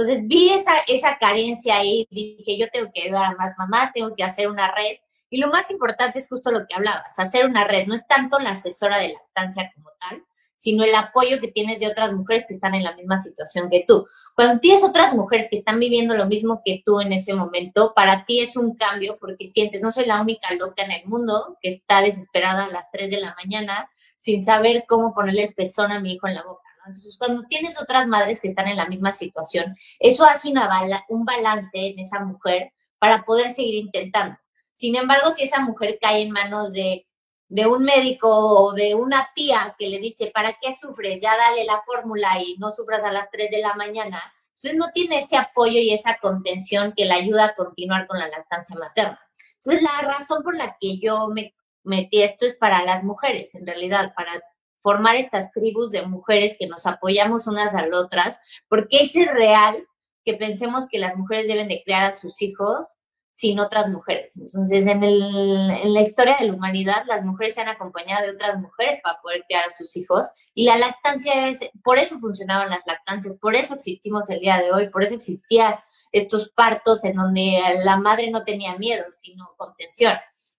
Entonces 0.00 0.26
vi 0.26 0.48
esa, 0.50 0.72
esa 0.88 1.18
carencia 1.18 1.76
ahí, 1.76 2.08
dije, 2.10 2.56
yo 2.56 2.68
tengo 2.72 2.90
que 2.92 3.02
ayudar 3.02 3.24
a 3.26 3.34
más 3.36 3.54
mamás, 3.58 3.92
tengo 3.92 4.14
que 4.16 4.24
hacer 4.24 4.48
una 4.48 4.74
red. 4.74 4.96
Y 5.28 5.38
lo 5.38 5.48
más 5.48 5.70
importante 5.70 6.18
es 6.18 6.26
justo 6.26 6.50
lo 6.50 6.66
que 6.66 6.74
hablabas, 6.74 7.18
hacer 7.18 7.44
una 7.44 7.64
red. 7.64 7.86
No 7.86 7.94
es 7.94 8.06
tanto 8.06 8.38
la 8.38 8.52
asesora 8.52 8.96
de 8.96 9.12
lactancia 9.12 9.70
como 9.74 9.90
tal, 10.00 10.24
sino 10.56 10.84
el 10.84 10.94
apoyo 10.94 11.38
que 11.38 11.52
tienes 11.52 11.80
de 11.80 11.86
otras 11.86 12.14
mujeres 12.14 12.46
que 12.48 12.54
están 12.54 12.74
en 12.74 12.82
la 12.82 12.96
misma 12.96 13.18
situación 13.18 13.68
que 13.68 13.84
tú. 13.86 14.06
Cuando 14.34 14.58
tienes 14.58 14.82
otras 14.82 15.12
mujeres 15.12 15.48
que 15.50 15.56
están 15.56 15.78
viviendo 15.78 16.16
lo 16.16 16.24
mismo 16.24 16.62
que 16.64 16.80
tú 16.82 17.02
en 17.02 17.12
ese 17.12 17.34
momento, 17.34 17.92
para 17.94 18.24
ti 18.24 18.40
es 18.40 18.56
un 18.56 18.76
cambio 18.76 19.18
porque 19.20 19.48
sientes, 19.48 19.82
no 19.82 19.92
soy 19.92 20.06
la 20.06 20.22
única 20.22 20.54
loca 20.54 20.82
en 20.82 20.92
el 20.92 21.06
mundo 21.06 21.58
que 21.60 21.68
está 21.68 22.00
desesperada 22.00 22.64
a 22.64 22.70
las 22.70 22.90
3 22.90 23.10
de 23.10 23.20
la 23.20 23.36
mañana 23.42 23.90
sin 24.16 24.42
saber 24.42 24.84
cómo 24.88 25.12
ponerle 25.12 25.44
el 25.44 25.54
pezón 25.54 25.92
a 25.92 26.00
mi 26.00 26.14
hijo 26.14 26.26
en 26.26 26.36
la 26.36 26.42
boca. 26.42 26.69
Entonces, 26.86 27.16
cuando 27.18 27.42
tienes 27.44 27.80
otras 27.80 28.06
madres 28.06 28.40
que 28.40 28.48
están 28.48 28.68
en 28.68 28.76
la 28.76 28.86
misma 28.86 29.12
situación, 29.12 29.76
eso 29.98 30.24
hace 30.24 30.50
una 30.50 30.68
un 31.08 31.24
balance 31.24 31.78
en 31.78 31.98
esa 31.98 32.20
mujer 32.20 32.72
para 32.98 33.22
poder 33.24 33.50
seguir 33.50 33.74
intentando. 33.74 34.38
Sin 34.72 34.96
embargo, 34.96 35.32
si 35.32 35.42
esa 35.42 35.60
mujer 35.60 35.98
cae 36.00 36.22
en 36.22 36.30
manos 36.30 36.72
de 36.72 37.06
de 37.50 37.66
un 37.66 37.82
médico 37.82 38.28
o 38.30 38.72
de 38.72 38.94
una 38.94 39.28
tía 39.34 39.74
que 39.76 39.88
le 39.88 39.98
dice, 39.98 40.30
¿para 40.32 40.56
qué 40.62 40.72
sufres? 40.72 41.20
Ya 41.20 41.36
dale 41.36 41.64
la 41.64 41.82
fórmula 41.84 42.40
y 42.40 42.56
no 42.58 42.70
sufras 42.70 43.02
a 43.02 43.10
las 43.10 43.28
3 43.30 43.50
de 43.50 43.58
la 43.58 43.74
mañana. 43.74 44.22
Entonces 44.50 44.76
no 44.76 44.88
tiene 44.90 45.18
ese 45.18 45.36
apoyo 45.36 45.80
y 45.80 45.92
esa 45.92 46.16
contención 46.22 46.94
que 46.96 47.06
le 47.06 47.14
ayuda 47.14 47.46
a 47.46 47.54
continuar 47.56 48.06
con 48.06 48.20
la 48.20 48.28
lactancia 48.28 48.76
materna. 48.76 49.18
Entonces 49.56 49.82
la 49.82 50.08
razón 50.08 50.44
por 50.44 50.56
la 50.56 50.76
que 50.80 50.98
yo 50.98 51.26
me 51.26 51.52
metí 51.82 52.22
esto 52.22 52.46
es 52.46 52.54
para 52.54 52.84
las 52.84 53.02
mujeres, 53.02 53.54
en 53.56 53.66
realidad, 53.66 54.12
para 54.14 54.40
formar 54.82 55.16
estas 55.16 55.52
tribus 55.52 55.90
de 55.90 56.06
mujeres 56.06 56.56
que 56.58 56.66
nos 56.66 56.86
apoyamos 56.86 57.46
unas 57.46 57.74
a 57.74 57.86
las 57.86 58.00
otras, 58.00 58.40
porque 58.68 59.02
es 59.02 59.14
real 59.14 59.86
que 60.24 60.34
pensemos 60.34 60.86
que 60.88 60.98
las 60.98 61.16
mujeres 61.16 61.46
deben 61.46 61.68
de 61.68 61.82
criar 61.82 62.04
a 62.04 62.12
sus 62.12 62.42
hijos 62.42 62.88
sin 63.32 63.58
otras 63.58 63.88
mujeres. 63.88 64.36
Entonces, 64.36 64.86
en, 64.86 65.02
el, 65.02 65.70
en, 65.70 65.94
la 65.94 66.02
historia 66.02 66.36
de 66.38 66.46
la 66.46 66.52
humanidad, 66.52 67.04
las 67.06 67.24
mujeres 67.24 67.54
se 67.54 67.62
han 67.62 67.68
acompañado 67.68 68.26
de 68.26 68.32
otras 68.32 68.58
mujeres 68.58 69.00
para 69.02 69.20
poder 69.20 69.44
criar 69.46 69.68
a 69.68 69.72
sus 69.72 69.96
hijos 69.96 70.26
y 70.52 70.64
la 70.64 70.76
lactancia 70.76 71.48
es, 71.48 71.60
por 71.82 71.98
eso 71.98 72.18
funcionaban 72.18 72.68
las 72.68 72.86
lactancias, 72.86 73.36
por 73.40 73.54
eso 73.54 73.74
existimos 73.74 74.28
el 74.28 74.40
día 74.40 74.58
de 74.58 74.72
hoy, 74.72 74.90
por 74.90 75.04
eso 75.04 75.14
existían 75.14 75.74
estos 76.12 76.50
partos 76.50 77.04
en 77.04 77.16
donde 77.16 77.62
la 77.82 77.96
madre 77.96 78.30
no 78.30 78.44
tenía 78.44 78.76
miedo, 78.76 79.04
sino 79.10 79.54
contención. 79.56 80.12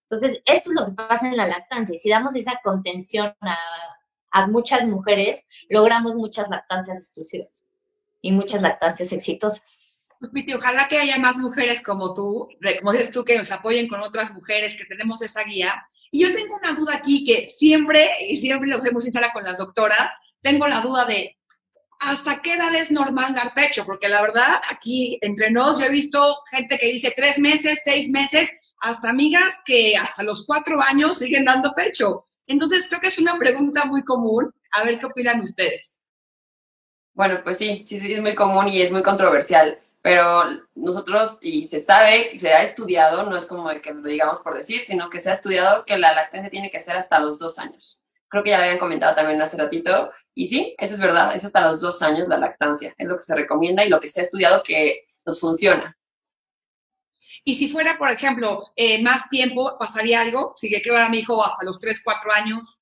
Entonces, 0.09 0.41
esto 0.45 0.71
es 0.71 0.79
lo 0.79 0.85
que 0.87 0.93
pasa 0.93 1.27
en 1.27 1.37
la 1.37 1.47
lactancia. 1.47 1.95
Si 1.97 2.09
damos 2.09 2.35
esa 2.35 2.59
contención 2.63 3.33
a, 3.41 3.57
a 4.31 4.47
muchas 4.47 4.85
mujeres, 4.87 5.43
logramos 5.69 6.15
muchas 6.15 6.49
lactancias 6.49 6.97
exclusivas 6.97 7.49
y 8.21 8.31
muchas 8.31 8.61
lactancias 8.61 9.11
exitosas. 9.11 9.63
Pues, 10.19 10.31
Piti, 10.31 10.53
ojalá 10.53 10.87
que 10.87 10.99
haya 10.99 11.17
más 11.17 11.37
mujeres 11.37 11.81
como 11.81 12.13
tú, 12.13 12.47
como 12.79 12.91
dices 12.91 13.11
tú, 13.11 13.25
que 13.25 13.37
nos 13.37 13.51
apoyen 13.51 13.87
con 13.87 14.01
otras 14.01 14.33
mujeres, 14.33 14.75
que 14.75 14.85
tenemos 14.85 15.21
esa 15.21 15.43
guía. 15.43 15.83
Y 16.11 16.21
yo 16.21 16.31
tengo 16.31 16.55
una 16.55 16.73
duda 16.73 16.95
aquí 16.95 17.25
que 17.25 17.45
siempre, 17.45 18.09
y 18.29 18.37
siempre 18.37 18.69
lo 18.69 18.77
hacemos 18.77 19.05
en 19.05 19.13
sala 19.13 19.33
con 19.33 19.43
las 19.43 19.57
doctoras, 19.57 20.11
tengo 20.41 20.67
la 20.67 20.81
duda 20.81 21.05
de, 21.05 21.37
¿hasta 21.99 22.41
qué 22.41 22.53
edad 22.53 22.73
es 22.75 22.91
normal 22.91 23.33
dar 23.33 23.53
pecho? 23.53 23.85
Porque 23.85 24.09
la 24.09 24.21
verdad, 24.21 24.61
aquí 24.69 25.17
entre 25.21 25.51
nos, 25.51 25.79
yo 25.79 25.85
he 25.85 25.89
visto 25.89 26.37
gente 26.51 26.77
que 26.77 26.87
dice 26.91 27.13
tres 27.15 27.39
meses, 27.39 27.81
seis 27.83 28.09
meses, 28.09 28.51
hasta 28.81 29.09
amigas 29.09 29.59
que 29.65 29.95
hasta 29.95 30.23
los 30.23 30.45
cuatro 30.45 30.81
años 30.81 31.17
siguen 31.17 31.45
dando 31.45 31.73
pecho. 31.73 32.25
Entonces, 32.51 32.87
creo 32.89 32.99
que 32.99 33.07
es 33.07 33.17
una 33.17 33.37
pregunta 33.37 33.85
muy 33.85 34.03
común. 34.03 34.53
A 34.71 34.83
ver 34.83 34.99
qué 34.99 35.05
opinan 35.05 35.39
ustedes. 35.41 35.99
Bueno, 37.13 37.41
pues 37.43 37.57
sí, 37.57 37.83
sí, 37.87 37.99
es 38.13 38.21
muy 38.21 38.35
común 38.35 38.67
y 38.67 38.81
es 38.81 38.91
muy 38.91 39.03
controversial, 39.03 39.79
pero 40.01 40.43
nosotros, 40.75 41.37
y 41.41 41.65
se 41.65 41.79
sabe, 41.79 42.37
se 42.37 42.53
ha 42.53 42.63
estudiado, 42.63 43.29
no 43.29 43.35
es 43.35 43.45
como 43.45 43.69
que 43.81 43.93
lo 43.93 44.03
digamos 44.03 44.39
por 44.41 44.55
decir, 44.55 44.79
sino 44.79 45.09
que 45.09 45.19
se 45.19 45.29
ha 45.29 45.33
estudiado 45.33 45.85
que 45.85 45.97
la 45.97 46.13
lactancia 46.13 46.49
tiene 46.49 46.71
que 46.71 46.79
ser 46.79 46.95
hasta 46.95 47.19
los 47.19 47.37
dos 47.37 47.59
años. 47.59 47.99
Creo 48.29 48.43
que 48.43 48.51
ya 48.51 48.57
lo 48.57 48.63
habían 48.63 48.79
comentado 48.79 49.13
también 49.13 49.41
hace 49.41 49.57
ratito, 49.57 50.11
y 50.33 50.47
sí, 50.47 50.73
eso 50.77 50.93
es 50.93 50.99
verdad, 51.01 51.35
es 51.35 51.43
hasta 51.43 51.67
los 51.69 51.81
dos 51.81 52.01
años 52.01 52.29
la 52.29 52.37
lactancia, 52.37 52.93
es 52.97 53.07
lo 53.07 53.17
que 53.17 53.23
se 53.23 53.35
recomienda 53.35 53.83
y 53.83 53.89
lo 53.89 53.99
que 53.99 54.07
se 54.07 54.21
ha 54.21 54.23
estudiado 54.23 54.63
que 54.63 55.07
nos 55.25 55.39
funciona. 55.39 55.97
Y 57.43 57.55
si 57.55 57.69
fuera, 57.69 57.97
por 57.97 58.09
ejemplo, 58.11 58.71
eh, 58.75 59.01
más 59.01 59.29
tiempo, 59.29 59.77
¿pasaría 59.79 60.21
algo? 60.21 60.53
Si 60.55 60.69
que 60.69 60.97
a 60.97 61.09
mi 61.09 61.19
hijo 61.19 61.43
hasta 61.43 61.65
los 61.65 61.79
3, 61.79 62.01
4 62.03 62.31
años. 62.33 62.79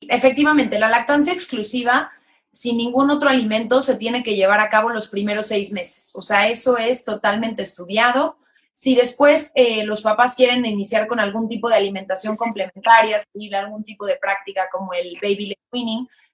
Efectivamente, 0.00 0.78
la 0.78 0.88
lactancia 0.88 1.32
exclusiva 1.32 2.10
sin 2.50 2.76
ningún 2.76 3.10
otro 3.10 3.28
alimento 3.28 3.80
se 3.82 3.96
tiene 3.96 4.22
que 4.22 4.34
llevar 4.34 4.60
a 4.60 4.68
cabo 4.68 4.90
los 4.90 5.08
primeros 5.08 5.46
seis 5.46 5.72
meses. 5.72 6.12
O 6.16 6.22
sea, 6.22 6.48
eso 6.48 6.78
es 6.78 7.04
totalmente 7.04 7.62
estudiado. 7.62 8.38
Si 8.72 8.94
después 8.94 9.52
eh, 9.54 9.84
los 9.84 10.02
papás 10.02 10.34
quieren 10.34 10.64
iniciar 10.64 11.06
con 11.06 11.20
algún 11.20 11.48
tipo 11.48 11.68
de 11.68 11.76
alimentación 11.76 12.36
complementaria, 12.36 13.18
y 13.34 13.54
algún 13.54 13.84
tipo 13.84 14.06
de 14.06 14.16
práctica 14.16 14.68
como 14.72 14.92
el 14.94 15.16
baby 15.22 15.56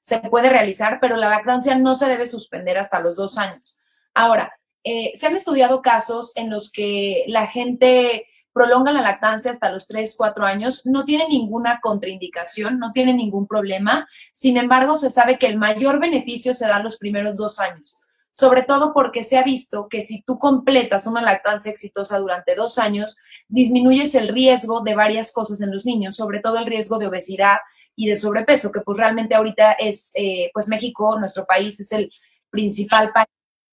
se 0.01 0.21
puede 0.21 0.49
realizar, 0.49 0.99
pero 1.01 1.17
la 1.17 1.29
lactancia 1.29 1.75
no 1.77 1.95
se 1.95 2.07
debe 2.07 2.27
suspender 2.27 2.79
hasta 2.79 3.01
los 3.01 3.17
dos 3.17 3.39
años. 3.39 3.79
Ahora, 4.15 4.53
eh, 4.89 5.11
se 5.15 5.27
han 5.27 5.35
estudiado 5.35 5.83
casos 5.83 6.33
en 6.37 6.49
los 6.49 6.71
que 6.71 7.25
la 7.27 7.49
gente 7.49 8.29
prolonga 8.53 8.93
la 8.93 9.03
lactancia 9.03 9.51
hasta 9.51 9.69
los 9.73 9.89
3, 9.89 10.15
4 10.17 10.47
años, 10.47 10.87
no 10.87 11.05
tiene 11.05 11.27
ninguna 11.29 11.81
contraindicación, 11.83 12.79
no 12.79 12.93
tiene 12.93 13.13
ningún 13.13 13.49
problema. 13.49 14.09
Sin 14.33 14.57
embargo, 14.57 14.97
se 14.97 15.11
sabe 15.11 15.39
que 15.39 15.49
el 15.49 15.59
mayor 15.59 15.99
beneficio 15.99 16.55
se 16.55 16.69
da 16.69 16.79
los 16.79 16.99
primeros 16.99 17.37
dos 17.37 17.59
años, 17.59 17.99
sobre 18.31 18.63
todo 18.63 18.95
porque 18.95 19.25
se 19.25 19.39
ha 19.39 19.43
visto 19.43 19.89
que 19.89 20.03
si 20.03 20.23
tú 20.23 20.39
completas 20.39 21.09
una 21.09 21.21
lactancia 21.21 21.73
exitosa 21.73 22.21
durante 22.21 22.55
dos 22.55 22.79
años, 22.79 23.17
disminuyes 23.49 24.15
el 24.15 24.29
riesgo 24.29 24.83
de 24.83 24.95
varias 24.95 25.33
cosas 25.33 25.61
en 25.63 25.73
los 25.73 25.85
niños, 25.85 26.15
sobre 26.15 26.39
todo 26.39 26.59
el 26.59 26.67
riesgo 26.67 26.99
de 26.99 27.09
obesidad 27.09 27.57
y 27.97 28.07
de 28.07 28.15
sobrepeso, 28.15 28.71
que 28.71 28.83
pues 28.83 28.99
realmente 28.99 29.35
ahorita 29.35 29.73
es, 29.73 30.13
eh, 30.15 30.53
pues 30.55 30.69
México, 30.69 31.19
nuestro 31.19 31.45
país, 31.45 31.81
es 31.81 31.91
el 31.91 32.13
principal 32.51 33.13
país 33.13 33.27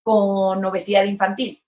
con 0.03 0.63
obesidad 0.63 1.05
infantil. 1.05 1.59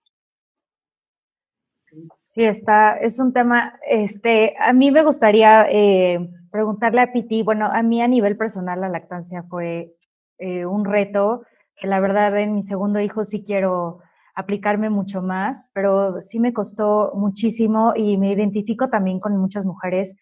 Sí, 2.22 2.44
está, 2.44 2.98
es 2.98 3.18
un 3.20 3.32
tema, 3.32 3.80
este, 3.90 4.56
a 4.60 4.74
mí 4.74 4.92
me 4.92 5.04
gustaría 5.04 5.66
eh, 5.70 6.20
preguntarle 6.52 7.02
a 7.02 7.14
Piti, 7.14 7.44
bueno, 7.44 7.68
a 7.72 7.82
mí 7.82 8.02
a 8.02 8.10
nivel 8.10 8.36
personal 8.36 8.82
la 8.82 8.90
lactancia 8.90 9.44
fue 9.44 9.96
eh, 10.38 10.66
un 10.66 10.84
reto, 10.84 11.44
que 11.78 11.88
la 11.88 12.02
verdad 12.02 12.38
en 12.38 12.56
mi 12.56 12.64
segundo 12.64 13.00
hijo 13.00 13.24
sí 13.24 13.42
quiero 13.42 14.02
aplicarme 14.36 14.90
mucho 14.90 15.22
más, 15.22 15.70
pero 15.74 16.22
sí 16.22 16.40
me 16.42 16.52
costó 16.52 17.14
muchísimo 17.16 17.94
y 17.96 18.18
me 18.18 18.34
identifico 18.34 18.90
también 18.90 19.22
con 19.22 19.38
muchas 19.38 19.66
mujeres. 19.66 20.18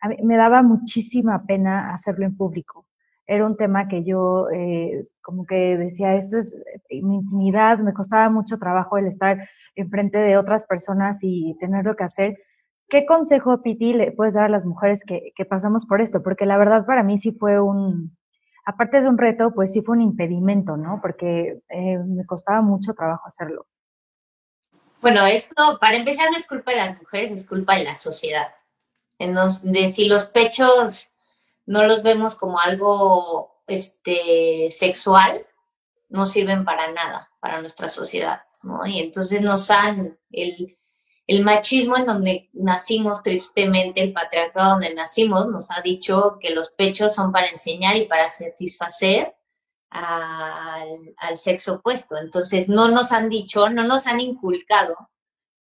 A 0.00 0.08
mí 0.08 0.16
me 0.22 0.38
daba 0.38 0.62
muchísima 0.62 1.44
pena 1.44 1.92
hacerlo 1.92 2.24
en 2.24 2.34
público 2.34 2.87
era 3.28 3.46
un 3.46 3.56
tema 3.56 3.88
que 3.88 4.04
yo 4.04 4.48
eh, 4.50 5.06
como 5.20 5.44
que 5.44 5.76
decía, 5.76 6.16
esto 6.16 6.38
es 6.38 6.54
eh, 6.88 7.02
mi 7.02 7.16
intimidad, 7.16 7.78
me 7.78 7.92
costaba 7.92 8.30
mucho 8.30 8.58
trabajo 8.58 8.96
el 8.96 9.06
estar 9.06 9.48
enfrente 9.76 10.16
de 10.16 10.38
otras 10.38 10.66
personas 10.66 11.18
y 11.22 11.54
tener 11.60 11.84
lo 11.84 11.94
que 11.94 12.04
hacer. 12.04 12.38
¿Qué 12.88 13.04
consejo, 13.04 13.60
Piti, 13.62 13.92
le 13.92 14.12
puedes 14.12 14.32
dar 14.32 14.44
a 14.44 14.48
las 14.48 14.64
mujeres 14.64 15.04
que, 15.06 15.32
que 15.36 15.44
pasamos 15.44 15.84
por 15.84 16.00
esto? 16.00 16.22
Porque 16.22 16.46
la 16.46 16.56
verdad 16.56 16.86
para 16.86 17.02
mí 17.02 17.18
sí 17.18 17.32
fue 17.32 17.60
un, 17.60 18.16
aparte 18.64 19.02
de 19.02 19.08
un 19.08 19.18
reto, 19.18 19.52
pues 19.54 19.74
sí 19.74 19.82
fue 19.82 19.96
un 19.96 20.02
impedimento, 20.02 20.78
¿no? 20.78 20.98
Porque 21.02 21.60
eh, 21.68 21.98
me 21.98 22.24
costaba 22.24 22.62
mucho 22.62 22.94
trabajo 22.94 23.26
hacerlo. 23.26 23.66
Bueno, 25.02 25.26
esto, 25.26 25.78
para 25.78 25.98
empezar, 25.98 26.30
no 26.30 26.38
es 26.38 26.46
culpa 26.46 26.70
de 26.70 26.78
las 26.78 26.98
mujeres, 26.98 27.30
es 27.30 27.46
culpa 27.46 27.76
de 27.76 27.84
la 27.84 27.94
sociedad. 27.94 28.48
En 29.18 29.34
de 29.34 29.88
si 29.88 30.08
los 30.08 30.24
pechos 30.24 31.10
no 31.68 31.84
los 31.84 32.02
vemos 32.02 32.34
como 32.34 32.58
algo 32.58 33.62
este, 33.66 34.68
sexual, 34.70 35.46
no 36.08 36.24
sirven 36.24 36.64
para 36.64 36.90
nada 36.92 37.28
para 37.40 37.60
nuestra 37.60 37.88
sociedad, 37.88 38.40
¿no? 38.62 38.86
Y 38.86 39.00
entonces 39.00 39.42
nos 39.42 39.70
han, 39.70 40.18
el, 40.30 40.78
el 41.26 41.44
machismo 41.44 41.98
en 41.98 42.06
donde 42.06 42.48
nacimos 42.54 43.22
tristemente, 43.22 44.00
el 44.00 44.14
patriarcado 44.14 44.70
donde 44.70 44.94
nacimos, 44.94 45.46
nos 45.48 45.70
ha 45.70 45.82
dicho 45.82 46.38
que 46.40 46.54
los 46.54 46.70
pechos 46.70 47.14
son 47.14 47.32
para 47.32 47.48
enseñar 47.48 47.98
y 47.98 48.06
para 48.06 48.30
satisfacer 48.30 49.36
al, 49.90 51.14
al 51.18 51.36
sexo 51.36 51.74
opuesto. 51.74 52.16
Entonces 52.16 52.70
no 52.70 52.88
nos 52.88 53.12
han 53.12 53.28
dicho, 53.28 53.68
no 53.68 53.84
nos 53.84 54.06
han 54.06 54.20
inculcado 54.20 54.96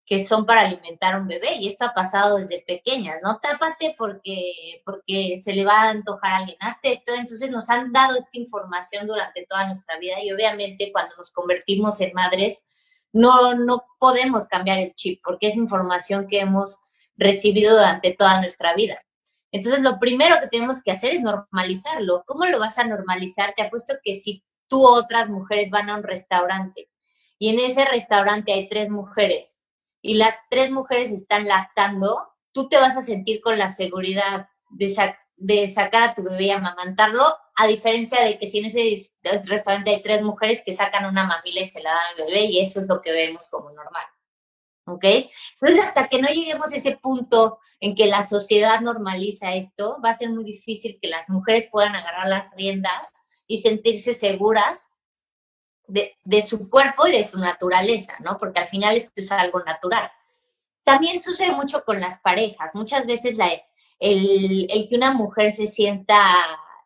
que 0.08 0.26
son 0.26 0.46
para 0.46 0.62
alimentar 0.62 1.16
a 1.16 1.18
un 1.20 1.28
bebé 1.28 1.56
y 1.58 1.68
esto 1.68 1.84
ha 1.84 1.94
pasado 1.94 2.38
desde 2.38 2.64
pequeñas, 2.66 3.18
¿no? 3.22 3.40
Tápate 3.40 3.94
porque, 3.98 4.82
porque 4.86 5.36
se 5.36 5.52
le 5.52 5.66
va 5.66 5.82
a 5.82 5.90
antojar 5.90 6.32
a 6.32 6.38
alguien, 6.38 6.58
hazte 6.62 6.94
esto, 6.94 7.14
entonces 7.14 7.52
nos 7.52 7.70
han 7.70 7.92
dado 7.92 8.16
esta 8.18 8.38
información 8.38 9.06
durante 9.06 9.46
toda 9.46 9.68
nuestra 9.68 10.00
vida 10.00 10.24
y 10.24 10.32
obviamente 10.32 10.94
cuando 10.94 11.14
nos 11.18 11.30
convertimos 11.32 12.00
en 12.00 12.14
madres 12.14 12.66
no, 13.12 13.56
no 13.56 13.84
podemos 14.00 14.48
cambiar 14.48 14.80
el 14.80 14.96
chip 14.96 15.22
porque 15.26 15.48
es 15.48 15.58
información 15.58 16.28
que 16.30 16.40
hemos 16.40 16.80
recibido 17.18 17.76
durante 17.76 18.14
toda 18.14 18.40
nuestra 18.40 18.76
vida. 18.76 19.04
Entonces 19.52 19.82
lo 19.82 20.00
primero 20.00 20.38
que 20.40 20.48
tenemos 20.48 20.82
que 20.82 20.92
hacer 20.92 21.14
es 21.16 21.22
normalizarlo. 21.22 22.24
¿Cómo 22.26 22.46
lo 22.46 22.60
vas 22.60 22.80
a 22.80 22.86
normalizar? 22.86 23.56
Te 23.58 23.64
apuesto 23.64 23.96
que 24.02 24.16
si 24.16 24.46
tú 24.68 24.88
otras 24.88 25.30
mujeres 25.30 25.70
van 25.70 25.90
a 25.90 25.98
un 25.98 26.04
restaurante 26.04 26.90
y 27.38 27.50
en 27.50 27.60
ese 27.60 27.84
restaurante 27.84 28.54
hay 28.54 28.70
tres 28.70 28.90
mujeres 28.90 29.58
y 30.08 30.14
las 30.14 30.36
tres 30.50 30.72
mujeres 30.72 31.12
están 31.12 31.50
lactando, 31.50 32.30
tú 32.54 32.70
te 32.70 32.78
vas 32.78 32.96
a 32.96 33.02
sentir 33.02 33.42
con 33.42 33.58
la 33.58 33.74
seguridad 33.74 34.48
de, 34.70 35.68
sacar 35.68 36.04
a 36.04 36.16
tu 36.16 36.24
bebé 36.24 36.46
y 36.46 36.52
amamantarlo, 36.52 37.26
a 37.58 37.68
diferencia 37.68 38.24
de 38.24 38.40
que 38.40 38.48
si 38.48 38.60
en 38.60 38.66
ese 38.68 39.12
restaurante 39.44 39.90
hay 39.90 40.02
tres 40.02 40.22
mujeres 40.22 40.64
que 40.66 40.72
sacan 40.72 41.06
una 41.06 41.26
mamila 41.26 41.60
y 41.60 41.66
se 41.66 41.82
la 41.82 41.90
dan 41.90 42.06
al 42.12 42.26
bebé, 42.26 42.46
y 42.46 42.62
eso 42.62 42.80
es 42.80 42.88
lo 42.88 43.02
que 43.02 43.12
vemos 43.12 43.50
como 43.50 43.70
normal. 43.72 44.06
¿Ok? 44.86 45.04
Entonces, 45.60 45.84
hasta 45.84 46.08
que 46.08 46.22
no 46.22 46.30
lleguemos 46.30 46.72
a 46.72 46.78
ese 46.78 46.96
punto 46.96 47.60
en 47.82 47.94
que 47.94 48.06
la 48.06 48.26
sociedad 48.26 48.80
normaliza 48.80 49.56
esto, 49.56 49.98
va 50.04 50.12
a 50.12 50.18
ser 50.18 50.30
muy 50.30 50.46
difícil 50.46 51.00
que 51.02 51.10
las 51.10 51.28
mujeres 51.28 51.68
puedan 51.70 51.98
agarrar 51.98 52.30
las 52.30 52.56
riendas 52.56 53.12
y 53.46 53.58
sentirse 53.58 54.14
seguras 54.14 54.90
de, 55.88 56.42
su 56.42 56.70
cuerpo 56.70 57.08
y 57.08 57.12
de 57.12 57.24
su 57.24 57.40
naturaleza, 57.40 58.14
¿no? 58.20 58.38
Porque 58.38 58.60
al 58.60 58.68
final 58.68 58.98
es 58.98 59.32
algo 59.32 59.62
natural. 59.62 60.12
También 60.84 61.24
sucede 61.24 61.52
mucho 61.52 61.84
con 61.84 62.00
las 62.00 62.20
parejas. 62.20 62.76
Muchas 62.76 63.06
veces 63.06 63.38
la, 63.38 63.50
el, 64.00 64.68
el, 64.70 64.90
que 64.90 64.96
una 64.96 65.14
mujer 65.14 65.52
se 65.54 65.68
sienta 65.68 66.20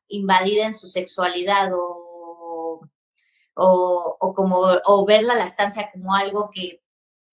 invadida 0.08 0.66
en 0.66 0.74
su 0.74 0.88
sexualidad 0.88 1.72
o, 1.74 2.82
o, 3.56 4.18
o 4.20 4.34
como, 4.34 4.62
o 4.86 5.06
ver 5.06 5.24
la 5.24 5.36
lactancia 5.36 5.92
como 5.92 6.16
algo 6.16 6.50
que, 6.54 6.82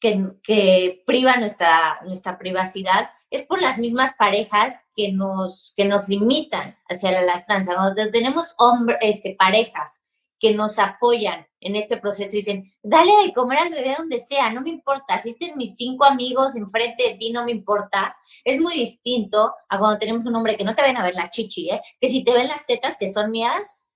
que, 0.01 0.33
que, 0.43 1.03
priva 1.07 1.37
nuestra, 1.37 2.01
nuestra 2.05 2.39
privacidad, 2.39 3.11
es 3.31 3.43
por 3.43 3.61
las 3.61 3.79
mismas 3.79 4.15
parejas 4.15 4.81
que 4.97 5.13
nos, 5.13 5.75
que 5.77 5.85
nos 5.85 6.09
limitan 6.09 6.79
hacia 6.89 7.13
la 7.13 7.23
lactancia. 7.23 7.75
Cuando 7.75 8.11
tenemos 8.11 8.55
hombre, 8.59 8.97
este, 9.01 9.37
parejas 9.39 10.01
que 10.39 10.55
nos 10.55 10.79
apoyan 10.79 11.47
en 11.61 11.75
este 11.75 11.97
proceso 11.97 12.33
dicen, 12.33 12.73
dale 12.83 13.13
de 13.25 13.33
comer 13.33 13.59
al 13.59 13.71
bebé 13.71 13.97
donde 13.99 14.21
sea, 14.21 14.51
no 14.51 14.61
me 14.61 14.71
importa, 14.71 15.19
si 15.19 15.31
estén 15.31 15.57
mis 15.57 15.77
cinco 15.77 16.05
amigos 16.05 16.55
enfrente 16.55 17.03
de 17.03 17.15
ti, 17.17 17.33
no 17.33 17.45
me 17.45 17.51
importa. 17.51 18.17
Es 18.45 18.61
muy 18.61 18.75
distinto 18.75 19.53
a 19.69 19.79
cuando 19.79 19.99
tenemos 19.99 20.25
un 20.27 20.37
hombre 20.37 20.57
que 20.57 20.65
no 20.65 20.75
te 20.75 20.83
ven 20.83 20.97
a 20.97 21.03
ver 21.03 21.15
la 21.15 21.31
chichi, 21.31 21.71
¿eh? 21.71 21.83
que 22.01 22.09
si 22.09 22.23
te 22.23 22.33
ven 22.33 22.49
las 22.49 22.65
tetas 22.67 22.97
que 22.97 23.13
son 23.13 23.31
mías, 23.31 23.87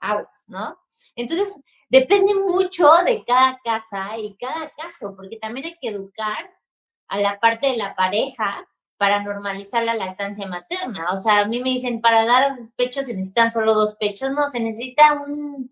aguas, 0.00 0.44
¿no? 0.46 0.78
Entonces, 1.14 1.62
depende 1.88 2.34
mucho 2.34 2.90
de 3.04 3.24
cada 3.24 3.60
casa 3.62 4.16
y 4.18 4.34
cada 4.36 4.70
caso, 4.70 5.14
porque 5.14 5.36
también 5.36 5.66
hay 5.66 5.76
que 5.80 5.88
educar 5.88 6.50
a 7.08 7.20
la 7.20 7.38
parte 7.38 7.66
de 7.66 7.76
la 7.76 7.94
pareja 7.94 8.66
para 8.96 9.22
normalizar 9.22 9.84
la 9.84 9.94
lactancia 9.94 10.46
materna. 10.46 11.06
O 11.12 11.18
sea, 11.18 11.40
a 11.40 11.44
mí 11.44 11.60
me 11.60 11.70
dicen, 11.70 12.00
para 12.00 12.24
dar 12.24 12.56
pechos 12.76 13.06
se 13.06 13.14
necesitan 13.14 13.50
solo 13.50 13.74
dos 13.74 13.96
pechos, 13.96 14.30
no, 14.30 14.46
se 14.48 14.60
necesita 14.60 15.12
un 15.12 15.70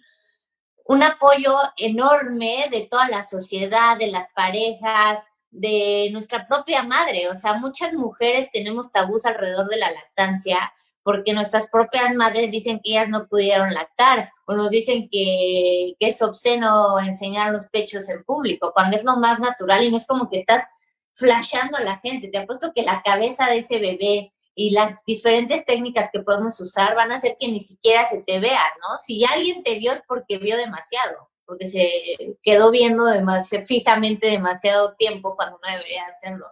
un 0.91 1.05
apoyo 1.05 1.57
enorme 1.77 2.67
de 2.69 2.89
toda 2.91 3.09
la 3.09 3.23
sociedad, 3.23 3.97
de 3.97 4.09
las 4.09 4.27
parejas, 4.35 5.25
de 5.49 6.09
nuestra 6.11 6.49
propia 6.49 6.83
madre. 6.83 7.29
O 7.29 7.37
sea, 7.37 7.55
muchas 7.55 7.93
mujeres 7.93 8.51
tenemos 8.53 8.91
tabús 8.91 9.25
alrededor 9.25 9.69
de 9.69 9.77
la 9.77 9.93
lactancia 9.93 10.73
porque 11.05 11.33
nuestras 11.33 11.69
propias 11.69 12.13
madres 12.17 12.51
dicen 12.51 12.81
que 12.83 12.91
ellas 12.91 13.09
no 13.09 13.29
pudieron 13.29 13.73
lactar 13.73 14.33
o 14.47 14.55
nos 14.55 14.69
dicen 14.69 15.09
que, 15.09 15.95
que 16.01 16.09
es 16.09 16.21
obsceno 16.23 16.99
enseñar 16.99 17.53
los 17.53 17.67
pechos 17.69 18.09
en 18.09 18.25
público, 18.25 18.73
cuando 18.75 18.97
es 18.97 19.05
lo 19.05 19.17
más 19.17 19.39
natural 19.39 19.85
y 19.85 19.93
no 19.93 19.97
es 19.97 20.09
como 20.09 20.29
que 20.29 20.41
estás 20.41 20.65
flashando 21.13 21.79
a 21.79 21.83
la 21.83 21.99
gente. 21.99 22.31
Te 22.31 22.39
apuesto 22.39 22.73
que 22.75 22.83
la 22.83 23.01
cabeza 23.03 23.47
de 23.47 23.59
ese 23.59 23.79
bebé 23.79 24.33
y 24.55 24.71
las 24.71 24.97
diferentes 25.07 25.65
técnicas 25.65 26.11
que 26.13 26.21
podemos 26.21 26.61
usar 26.61 26.95
van 26.95 27.13
a 27.13 27.17
hacer 27.17 27.37
que 27.39 27.49
ni 27.49 27.61
siquiera 27.61 28.09
se 28.09 28.19
te 28.19 28.41
vea, 28.41 28.63
¿no? 28.81 28.99
Si 28.99 29.25
alguien 29.25 29.63
te 29.63 29.79
vio 29.79 29.93
es 29.93 30.03
porque 30.07 30.39
vio 30.39 30.57
demasiado, 30.57 31.31
porque 31.47 31.69
se 31.69 32.37
quedó 32.43 32.71
viendo 32.71 33.05
demasiado, 33.05 33.65
fijamente 33.67 34.29
demasiado 34.29 34.95
tiempo 34.97 35.37
cuando 35.37 35.59
no 35.65 35.73
debería 35.73 36.05
hacerlo. 36.07 36.47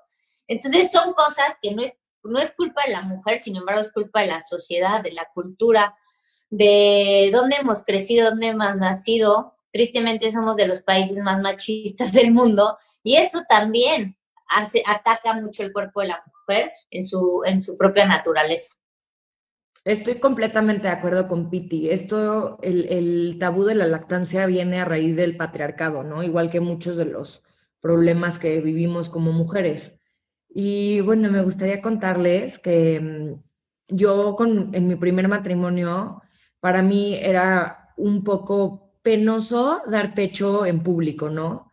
Entonces 0.46 0.90
son 0.90 1.12
cosas 1.12 1.56
que 1.60 1.74
no 1.74 1.82
es, 1.82 1.92
no 2.22 2.38
es 2.38 2.52
culpa 2.52 2.84
de 2.86 2.92
la 2.92 3.02
mujer, 3.02 3.40
sin 3.40 3.56
embargo 3.56 3.80
es 3.80 3.92
culpa 3.92 4.20
de 4.20 4.28
la 4.28 4.40
sociedad, 4.40 5.02
de 5.02 5.12
la 5.12 5.28
cultura, 5.34 5.94
de 6.50 7.30
dónde 7.32 7.56
hemos 7.56 7.84
crecido, 7.84 8.30
dónde 8.30 8.48
hemos 8.48 8.76
nacido. 8.76 9.54
Tristemente 9.70 10.32
somos 10.32 10.56
de 10.56 10.66
los 10.66 10.82
países 10.82 11.18
más 11.18 11.40
machistas 11.42 12.12
del 12.12 12.32
mundo 12.32 12.78
y 13.02 13.16
eso 13.16 13.42
también 13.48 14.16
hace, 14.46 14.82
ataca 14.86 15.34
mucho 15.34 15.62
el 15.62 15.72
cuerpo 15.72 16.00
de 16.00 16.08
la 16.08 16.16
mujer 16.16 16.37
en 16.90 17.02
su, 17.60 17.76
propia 17.78 18.06
naturaleza. 18.06 18.72
Estoy 19.84 20.18
completamente 20.20 20.88
de 20.88 20.94
acuerdo 20.94 21.28
con 21.28 21.50
Piti. 21.50 21.88
Esto, 21.90 22.58
el, 22.62 22.86
el, 22.90 23.36
tabú 23.38 23.64
de 23.64 23.74
la 23.74 23.86
lactancia 23.86 24.46
viene 24.46 24.80
a 24.80 24.84
raíz 24.84 25.16
del 25.16 25.36
patriarcado, 25.36 26.02
¿no? 26.02 26.22
Igual 26.22 26.50
que 26.50 26.60
muchos 26.60 26.96
de 26.96 27.06
los 27.06 27.42
problemas 27.80 28.38
que 28.38 28.60
vivimos 28.60 29.08
como 29.08 29.32
mujeres. 29.32 29.94
Y 30.48 31.00
bueno, 31.00 31.30
me 31.30 31.42
gustaría 31.42 31.80
contarles 31.80 32.58
que 32.58 33.00
mm, 33.00 33.48
yo 33.88 34.36
con, 34.36 34.74
en 34.74 34.88
mi 34.88 34.96
primer 34.96 35.28
matrimonio, 35.28 36.22
para 36.60 36.82
mí 36.82 37.14
era 37.14 37.92
un 37.96 38.24
poco 38.24 38.92
penoso 39.02 39.82
dar 39.86 40.14
pecho 40.14 40.66
en 40.66 40.82
público, 40.82 41.30
¿no? 41.30 41.67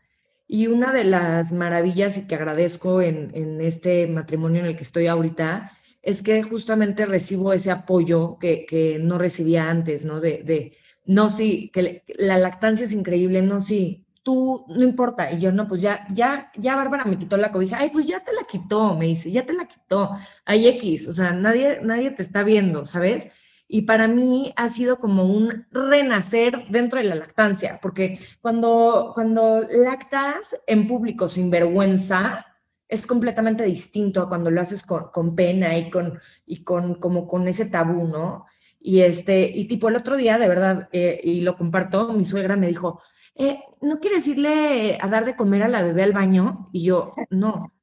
Y 0.55 0.67
una 0.67 0.93
de 0.93 1.03
las 1.03 1.51
maravillas 1.51 2.17
y 2.17 2.27
que 2.27 2.35
agradezco 2.35 3.01
en, 3.01 3.29
en, 3.33 3.59
este 3.59 4.07
matrimonio 4.07 4.61
en 4.61 4.67
el 4.67 4.77
que 4.77 4.83
estoy 4.83 5.07
ahorita 5.07 5.73
es 6.01 6.21
que 6.21 6.43
justamente 6.43 7.05
recibo 7.05 7.51
ese 7.51 7.71
apoyo 7.71 8.37
que, 8.39 8.65
que 8.65 8.97
no 8.97 9.17
recibía 9.17 9.69
antes, 9.69 10.05
¿no? 10.05 10.21
De, 10.21 10.43
de, 10.43 10.77
no, 11.03 11.29
sí, 11.29 11.69
que 11.73 12.03
la 12.17 12.37
lactancia 12.37 12.85
es 12.85 12.93
increíble, 12.93 13.41
no, 13.41 13.61
sí, 13.61 14.05
tú, 14.23 14.65
no 14.69 14.83
importa. 14.85 15.29
Y 15.29 15.41
yo, 15.41 15.51
no, 15.51 15.67
pues 15.67 15.81
ya, 15.81 16.07
ya, 16.13 16.49
ya 16.55 16.77
Bárbara 16.77 17.03
me 17.03 17.17
quitó 17.17 17.35
la 17.35 17.51
cobija. 17.51 17.79
Ay, 17.79 17.89
pues 17.89 18.07
ya 18.07 18.21
te 18.23 18.31
la 18.31 18.45
quitó, 18.45 18.95
me 18.95 19.07
dice, 19.07 19.29
ya 19.29 19.45
te 19.45 19.51
la 19.51 19.67
quitó. 19.67 20.11
Hay 20.45 20.69
X, 20.69 21.09
o 21.09 21.13
sea, 21.13 21.33
nadie, 21.33 21.81
nadie 21.81 22.11
te 22.11 22.23
está 22.23 22.43
viendo, 22.43 22.85
¿sabes? 22.85 23.27
Y 23.75 23.81
para 23.81 24.07
mí 24.07 24.53
ha 24.55 24.69
sido 24.69 24.99
como 24.99 25.25
un 25.25 25.65
renacer 25.69 26.65
dentro 26.69 26.97
de 26.97 27.09
la 27.09 27.15
lactancia, 27.15 27.77
porque 27.81 28.19
cuando, 28.39 29.11
cuando 29.13 29.67
lactas 29.69 30.55
en 30.65 30.88
público 30.88 31.27
sin 31.27 31.49
vergüenza, 31.49 32.45
es 32.88 33.05
completamente 33.05 33.65
distinto 33.65 34.21
a 34.21 34.29
cuando 34.29 34.49
lo 34.49 34.61
haces 34.61 34.81
con, 34.81 35.09
con 35.11 35.35
pena 35.35 35.77
y 35.77 35.89
con, 35.89 36.21
y 36.45 36.63
con, 36.63 36.95
como 37.01 37.27
con 37.27 37.49
ese 37.49 37.65
tabú, 37.65 38.07
¿no? 38.07 38.45
Y 38.79 39.01
este, 39.01 39.51
y 39.53 39.65
tipo 39.65 39.89
el 39.89 39.97
otro 39.97 40.15
día, 40.15 40.38
de 40.38 40.47
verdad, 40.47 40.88
eh, 40.93 41.19
y 41.21 41.41
lo 41.41 41.57
comparto, 41.57 42.13
mi 42.13 42.23
suegra 42.23 42.55
me 42.55 42.67
dijo, 42.67 43.01
eh, 43.35 43.59
¿no 43.81 43.99
quieres 43.99 44.25
irle 44.25 44.97
a 45.01 45.09
dar 45.09 45.25
de 45.25 45.35
comer 45.35 45.63
a 45.63 45.67
la 45.67 45.83
bebé 45.83 46.03
al 46.03 46.13
baño? 46.13 46.69
Y 46.71 46.83
yo, 46.83 47.11
no, 47.29 47.73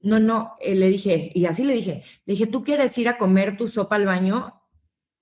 no, 0.00 0.20
no, 0.20 0.56
eh, 0.60 0.74
le 0.74 0.90
dije, 0.90 1.30
y 1.34 1.46
así 1.46 1.64
le 1.64 1.72
dije, 1.72 2.02
le 2.26 2.34
dije, 2.34 2.46
¿tú 2.46 2.62
quieres 2.62 2.98
ir 2.98 3.08
a 3.08 3.16
comer 3.16 3.56
tu 3.56 3.66
sopa 3.66 3.96
al 3.96 4.04
baño? 4.04 4.60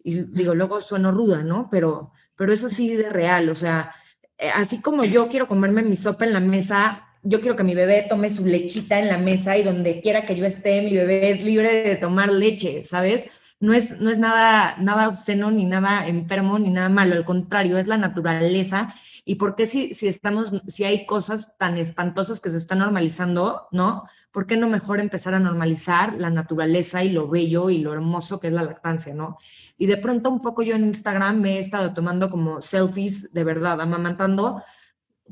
Y 0.04 0.20
digo, 0.20 0.54
luego 0.54 0.80
sueno 0.80 1.10
ruda, 1.10 1.42
¿no? 1.42 1.68
Pero, 1.70 2.12
pero 2.36 2.52
eso 2.52 2.68
sí 2.68 2.94
de 2.94 3.10
real, 3.10 3.48
o 3.48 3.54
sea, 3.56 3.92
eh, 4.38 4.50
así 4.54 4.80
como 4.80 5.04
yo 5.04 5.28
quiero 5.28 5.48
comerme 5.48 5.82
mi 5.82 5.96
sopa 5.96 6.26
en 6.26 6.34
la 6.34 6.40
mesa, 6.40 7.08
yo 7.22 7.40
quiero 7.40 7.56
que 7.56 7.64
mi 7.64 7.74
bebé 7.74 8.06
tome 8.08 8.30
su 8.30 8.44
lechita 8.44 8.98
en 8.98 9.08
la 9.08 9.18
mesa 9.18 9.56
y 9.56 9.62
donde 9.62 10.00
quiera 10.00 10.26
que 10.26 10.36
yo 10.36 10.44
esté, 10.44 10.82
mi 10.82 10.94
bebé 10.94 11.30
es 11.30 11.42
libre 11.42 11.88
de 11.88 11.96
tomar 11.96 12.30
leche, 12.30 12.84
¿sabes? 12.84 13.26
No 13.60 13.72
es, 13.72 13.98
no 13.98 14.10
es 14.10 14.18
nada, 14.18 14.76
nada 14.78 15.08
obsceno, 15.08 15.50
ni 15.50 15.64
nada 15.64 16.06
enfermo, 16.06 16.58
ni 16.58 16.70
nada 16.70 16.90
malo, 16.90 17.14
al 17.14 17.24
contrario, 17.24 17.78
es 17.78 17.86
la 17.86 17.96
naturaleza 17.96 18.94
¿Y 19.24 19.36
por 19.36 19.54
qué 19.54 19.66
si, 19.66 19.94
si 19.94 20.06
estamos, 20.06 20.52
si 20.66 20.84
hay 20.84 21.06
cosas 21.06 21.56
tan 21.56 21.78
espantosas 21.78 22.40
que 22.40 22.50
se 22.50 22.58
están 22.58 22.80
normalizando, 22.80 23.68
¿no? 23.72 24.04
¿Por 24.30 24.46
qué 24.46 24.56
no 24.56 24.68
mejor 24.68 25.00
empezar 25.00 25.32
a 25.32 25.40
normalizar 25.40 26.14
la 26.14 26.28
naturaleza 26.28 27.02
y 27.02 27.10
lo 27.10 27.28
bello 27.28 27.70
y 27.70 27.78
lo 27.78 27.92
hermoso 27.94 28.38
que 28.38 28.48
es 28.48 28.52
la 28.52 28.62
lactancia, 28.62 29.14
¿no? 29.14 29.38
Y 29.78 29.86
de 29.86 29.96
pronto 29.96 30.28
un 30.28 30.42
poco 30.42 30.62
yo 30.62 30.74
en 30.74 30.84
Instagram 30.84 31.40
me 31.40 31.56
he 31.56 31.58
estado 31.60 31.94
tomando 31.94 32.28
como 32.28 32.60
selfies 32.60 33.32
de 33.32 33.44
verdad, 33.44 33.80
amamantando, 33.80 34.62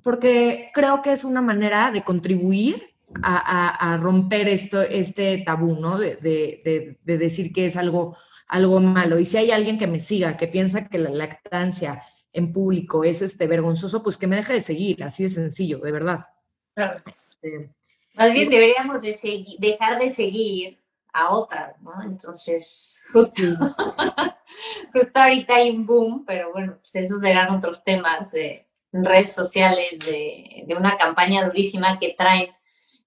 porque 0.02 0.70
creo 0.72 1.02
que 1.02 1.12
es 1.12 1.24
una 1.24 1.42
manera 1.42 1.90
de 1.90 2.02
contribuir 2.02 2.94
a, 3.22 3.98
romper 4.00 4.48
esto, 4.48 4.81
este 4.81 5.42
tabú, 5.44 5.78
¿no? 5.78 5.98
De, 5.98 6.16
de, 6.16 6.98
de, 7.05 7.18
decir 7.18 7.52
que 7.52 7.66
es 7.66 7.76
algo, 7.76 8.16
algo 8.48 8.81
malo. 8.81 9.18
Y 9.18 9.26
si 9.26 9.37
hay 9.37 9.50
alguien 9.50 9.78
que 9.78 9.87
me 9.87 10.00
siga, 10.00 10.38
que 10.38 10.48
piensa 10.48 10.88
que 10.88 10.98
la 10.98 11.11
lactancia 11.11 12.02
en 12.33 12.53
público 12.53 13.05
es 13.05 13.23
este 13.23 13.47
vergonzoso, 13.47 14.03
pues 14.03 14.16
que 14.16 14.27
me 14.27 14.37
deje 14.37 14.55
de 14.55 14.61
seguir, 14.61 15.05
así 15.05 15.25
de 15.25 15.29
sencillo, 15.31 15.79
de 15.79 15.92
verdad. 15.92 16.21
Claro. 16.75 17.03
Este, 17.42 17.71
Más 18.14 18.33
bien 18.33 18.49
deberíamos 18.49 19.03
de 19.03 19.57
dejar 19.59 19.99
de 19.99 20.14
seguir 20.14 20.79
a 21.12 21.31
otras, 21.31 21.81
¿no? 21.83 22.03
Entonces, 22.03 23.03
justo, 23.12 23.42
justo 24.95 25.21
ahorita 25.21 25.57
hay 25.57 25.71
un 25.71 25.87
boom, 25.87 26.25
pero 26.27 26.53
bueno, 26.53 26.77
pues 26.77 26.95
esos 26.95 27.21
serán 27.21 27.55
otros 27.55 27.85
temas 27.85 28.33
de 28.33 28.64
redes 28.92 29.33
sociales, 29.33 29.99
de, 29.99 30.64
de 30.66 30.75
una 30.75 30.97
campaña 30.97 31.45
durísima 31.45 31.99
que 31.99 32.14
traen 32.16 32.51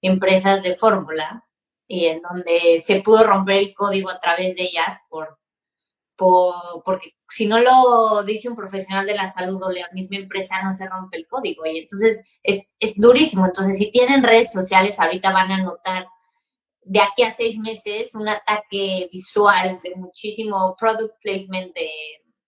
empresas 0.01 0.61
de 0.61 0.75
fórmula 0.75 1.47
y 1.87 2.05
en 2.05 2.21
donde 2.21 2.79
se 2.79 3.01
pudo 3.01 3.23
romper 3.23 3.57
el 3.57 3.73
código 3.73 4.09
a 4.09 4.19
través 4.19 4.55
de 4.55 4.63
ellas 4.63 4.99
por 5.09 5.39
por, 6.15 6.83
porque 6.83 7.14
si 7.29 7.47
no 7.47 7.59
lo 7.59 8.23
dice 8.23 8.49
un 8.49 8.55
profesional 8.55 9.05
de 9.05 9.15
la 9.15 9.27
salud 9.27 9.61
o 9.63 9.71
la 9.71 9.89
misma 9.93 10.17
empresa, 10.17 10.61
no 10.63 10.73
se 10.73 10.87
rompe 10.87 11.17
el 11.17 11.27
código. 11.27 11.65
Y 11.65 11.79
entonces 11.79 12.23
es, 12.43 12.69
es 12.79 12.95
durísimo. 12.95 13.45
Entonces, 13.45 13.77
si 13.77 13.91
tienen 13.91 14.23
redes 14.23 14.51
sociales, 14.51 14.99
ahorita 14.99 15.31
van 15.31 15.51
a 15.51 15.57
notar 15.63 16.07
de 16.81 17.01
aquí 17.01 17.23
a 17.23 17.31
seis 17.31 17.57
meses 17.57 18.13
un 18.13 18.29
ataque 18.29 19.09
visual 19.11 19.79
de 19.83 19.95
muchísimo 19.95 20.75
product 20.79 21.15
placement 21.21 21.73
de, 21.73 21.89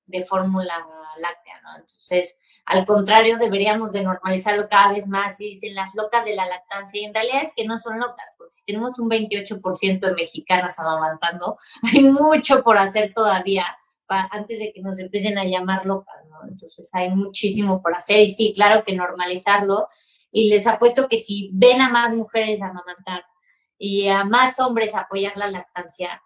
de 0.05 0.25
fórmula 0.25 0.85
láctea, 1.19 1.59
¿no? 1.61 1.75
Entonces, 1.75 2.37
al 2.65 2.85
contrario, 2.85 3.37
deberíamos 3.37 3.91
de 3.91 4.03
normalizarlo 4.03 4.67
cada 4.69 4.91
vez 4.91 5.07
más. 5.07 5.39
Y 5.39 5.51
dicen 5.51 5.73
las 5.73 5.95
locas 5.95 6.25
de 6.25 6.35
la 6.35 6.45
lactancia, 6.45 7.01
y 7.01 7.05
en 7.05 7.13
realidad 7.13 7.43
es 7.43 7.53
que 7.55 7.65
no 7.65 7.77
son 7.77 7.99
locas, 7.99 8.33
porque 8.37 8.53
si 8.53 8.63
tenemos 8.65 8.99
un 8.99 9.09
28% 9.09 9.99
de 9.99 10.13
mexicanas 10.13 10.77
amamantando, 10.79 11.57
hay 11.93 12.03
mucho 12.03 12.63
por 12.63 12.77
hacer 12.77 13.13
todavía 13.13 13.65
para, 14.07 14.27
antes 14.31 14.59
de 14.59 14.71
que 14.73 14.81
nos 14.81 14.99
empiecen 14.99 15.37
a 15.37 15.45
llamar 15.45 15.85
locas, 15.85 16.25
¿no? 16.29 16.37
Entonces 16.49 16.89
hay 16.93 17.09
muchísimo 17.09 17.81
por 17.81 17.93
hacer 17.93 18.21
y 18.21 18.31
sí, 18.31 18.53
claro 18.55 18.83
que 18.83 18.95
normalizarlo. 18.95 19.87
Y 20.31 20.49
les 20.49 20.67
apuesto 20.67 21.07
que 21.07 21.19
si 21.19 21.51
ven 21.53 21.81
a 21.81 21.89
más 21.89 22.13
mujeres 22.13 22.61
amamantar 22.61 23.23
y 23.77 24.07
a 24.07 24.23
más 24.23 24.59
hombres 24.59 24.95
apoyar 24.95 25.37
la 25.37 25.51
lactancia, 25.51 26.21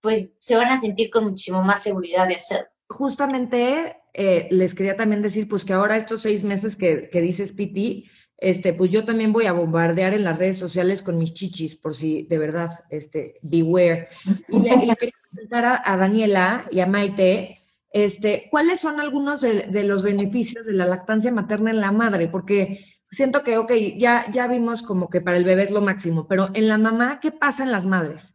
pues 0.00 0.32
se 0.38 0.56
van 0.56 0.68
a 0.68 0.80
sentir 0.80 1.10
con 1.10 1.24
muchísimo 1.24 1.62
más 1.62 1.82
seguridad 1.82 2.28
de 2.28 2.36
hacerlo. 2.36 2.68
Justamente 2.88 3.96
eh, 4.14 4.48
les 4.50 4.74
quería 4.74 4.96
también 4.96 5.22
decir, 5.22 5.48
pues 5.48 5.64
que 5.64 5.72
ahora 5.72 5.96
estos 5.96 6.22
seis 6.22 6.44
meses 6.44 6.76
que, 6.76 7.08
que 7.08 7.20
dices, 7.20 7.52
Piti, 7.52 8.08
este, 8.38 8.72
pues 8.72 8.92
yo 8.92 9.04
también 9.04 9.32
voy 9.32 9.46
a 9.46 9.52
bombardear 9.52 10.14
en 10.14 10.22
las 10.22 10.38
redes 10.38 10.58
sociales 10.58 11.02
con 11.02 11.18
mis 11.18 11.34
chichis, 11.34 11.74
por 11.74 11.94
si 11.94 12.22
de 12.22 12.38
verdad, 12.38 12.70
este, 12.88 13.38
beware. 13.42 14.08
Y 14.48 14.60
le, 14.60 14.96
quería 14.96 15.14
preguntar 15.30 15.82
a, 15.84 15.96
Daniela 15.96 16.66
y 16.70 16.80
a 16.80 16.86
Maite, 16.86 17.64
este, 17.90 18.48
¿cuáles 18.50 18.80
son 18.80 19.00
algunos 19.00 19.40
de, 19.40 19.82
los 19.84 20.02
beneficios 20.02 20.66
de 20.66 20.72
la 20.72 20.86
lactancia 20.86 21.32
materna 21.32 21.70
en 21.70 21.80
la 21.80 21.92
madre? 21.92 22.28
Porque 22.28 22.84
siento 23.10 23.42
que, 23.42 23.58
ok, 23.58 23.72
ya, 23.96 24.26
ya 24.30 24.46
vimos 24.46 24.82
como 24.82 25.08
que 25.08 25.20
para 25.20 25.36
el 25.36 25.44
bebé 25.44 25.64
es 25.64 25.70
lo 25.70 25.80
máximo, 25.80 26.26
pero 26.28 26.50
en 26.54 26.68
la 26.68 26.78
mamá, 26.78 27.20
¿qué 27.20 27.30
pasa 27.30 27.62
en 27.62 27.72
las 27.72 27.84
madres? 27.84 28.34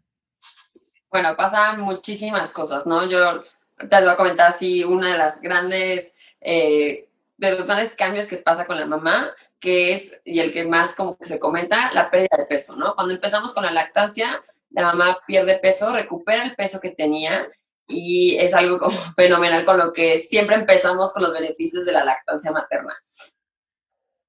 Bueno, 1.10 1.36
pasan 1.36 1.82
muchísimas 1.82 2.52
cosas, 2.52 2.88
¿no? 2.88 3.08
Yo 3.08 3.44
te 3.78 4.02
voy 4.02 4.10
a 4.10 4.18
comentar 4.18 4.50
así 4.50 4.84
una 4.84 5.12
de 5.12 5.18
las 5.18 5.42
grandes, 5.42 6.16
eh, 6.42 7.08
de 7.38 7.52
los 7.52 7.68
grandes 7.68 7.96
cambios 7.96 8.28
que 8.28 8.38
pasa 8.38 8.66
con 8.66 8.80
la 8.80 8.86
mamá, 8.86 9.32
que 9.60 9.94
es, 9.94 10.20
y 10.26 10.40
el 10.40 10.52
que 10.52 10.66
más 10.66 10.96
como 10.96 11.18
que 11.18 11.26
se 11.26 11.40
comenta, 11.40 11.92
la 11.94 12.10
pérdida 12.10 12.38
de 12.38 12.46
peso, 12.46 12.76
¿no? 12.76 12.96
Cuando 12.96 13.14
empezamos 13.14 13.54
con 13.54 13.64
la 13.64 13.72
lactancia, 13.72 14.44
la 14.74 14.84
mamá 14.84 15.18
pierde 15.26 15.60
peso, 15.60 15.94
recupera 15.94 16.44
el 16.44 16.56
peso 16.56 16.80
que 16.82 16.92
tenía 16.92 17.48
y 17.88 18.36
es 18.38 18.54
algo 18.54 18.80
como 18.80 18.98
fenomenal 19.16 19.66
con 19.66 19.78
lo 19.78 19.94
que 19.94 20.20
siempre 20.20 20.56
empezamos 20.56 21.14
con 21.14 21.24
los 21.24 21.34
beneficios 21.34 21.86
de 21.86 21.94
la 21.94 22.04
lactancia 22.04 22.52
materna. 22.52 22.96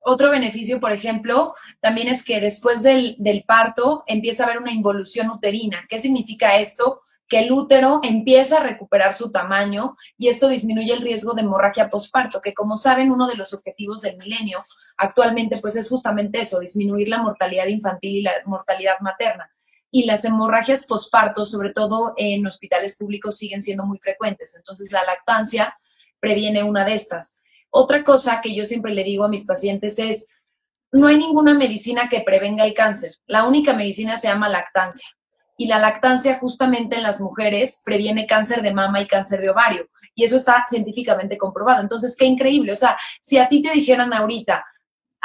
Otro 0.07 0.31
beneficio, 0.31 0.81
por 0.81 0.93
ejemplo, 0.93 1.55
también 1.81 2.09
es 2.09 2.25
que 2.25 2.39
después 2.41 2.83
del, 2.83 3.17
del 3.19 3.45
parto 3.45 4.05
empieza 4.07 4.45
a 4.45 4.47
haber 4.47 4.59
una 4.59 4.73
involución 4.73 5.31
uterina. 5.31 5.87
¿Qué 5.89 5.99
significa 5.99 6.57
esto? 6.57 7.01
que 7.29 7.39
el 7.39 7.53
útero 7.53 8.01
empieza 8.03 8.59
a 8.59 8.63
recuperar 8.63 9.15
su 9.15 9.33
tamaño 9.33 9.97
y 10.17 10.29
esto 10.29 10.49
disminuye 10.49 10.93
el 10.93 11.01
riesgo 11.01 11.33
de 11.33 11.41
hemorragia 11.41 11.89
posparto, 11.89 12.41
que 12.41 12.53
como 12.53 12.77
saben, 12.77 13.11
uno 13.11 13.27
de 13.27 13.37
los 13.37 13.55
objetivos 13.55 14.03
del 14.03 14.19
milenio 14.19 14.63
actualmente 14.97 15.57
pues 15.59 15.77
es 15.77 15.89
justamente 15.89 16.41
eso, 16.41 16.61
disminuir 16.61 17.09
la 17.09 17.23
mortalidad 17.23 17.67
infantil 17.67 18.17
y 18.17 18.23
la 18.23 18.33
mortalidad 18.45 19.01
materna. 19.01 19.51
Y 19.95 20.07
las 20.07 20.25
hemorragias 20.25 20.87
posparto, 20.87 21.45
sobre 21.45 21.71
todo 21.71 22.15
en 22.17 22.45
hospitales 22.45 22.97
públicos, 22.99 23.39
siguen 23.39 23.63
siendo 23.63 23.87
muy 23.87 24.01
frecuentes. 24.01 24.57
Entonces, 24.57 24.91
la 24.91 25.05
lactancia 25.05 25.79
previene 26.19 26.65
una 26.65 26.85
de 26.85 26.95
estas. 26.95 27.45
Otra 27.71 28.03
cosa 28.03 28.41
que 28.43 28.57
yo 28.57 28.65
siempre 28.65 28.93
le 28.93 29.05
digo 29.05 29.23
a 29.23 29.29
mis 29.29 29.47
pacientes 29.47 30.01
es, 30.01 30.31
no 30.91 31.07
hay 31.07 31.17
ninguna 31.17 31.55
medicina 31.55 32.09
que 32.09 32.23
prevenga 32.23 32.65
el 32.65 32.75
cáncer. 32.75 33.13
La 33.27 33.45
única 33.45 33.73
medicina 33.73 34.17
se 34.17 34.27
llama 34.27 34.49
lactancia 34.49 35.07
y 35.57 35.69
la 35.69 35.79
lactancia 35.79 36.41
justamente 36.41 36.97
en 36.97 37.05
las 37.05 37.21
mujeres 37.21 37.81
previene 37.85 38.27
cáncer 38.27 38.63
de 38.63 38.75
mama 38.75 39.01
y 39.01 39.07
cáncer 39.07 39.41
de 39.41 39.51
ovario. 39.51 39.89
Y 40.17 40.25
eso 40.25 40.35
está 40.35 40.65
científicamente 40.67 41.39
comprobado. 41.39 41.81
Entonces, 41.81 42.17
qué 42.17 42.25
increíble. 42.25 42.73
O 42.73 42.77
sea, 42.77 42.97
si 43.21 43.39
a 43.39 43.49
ti 43.49 43.63
te 43.63 43.71
dijeran 43.71 44.13
ahorita, 44.13 44.65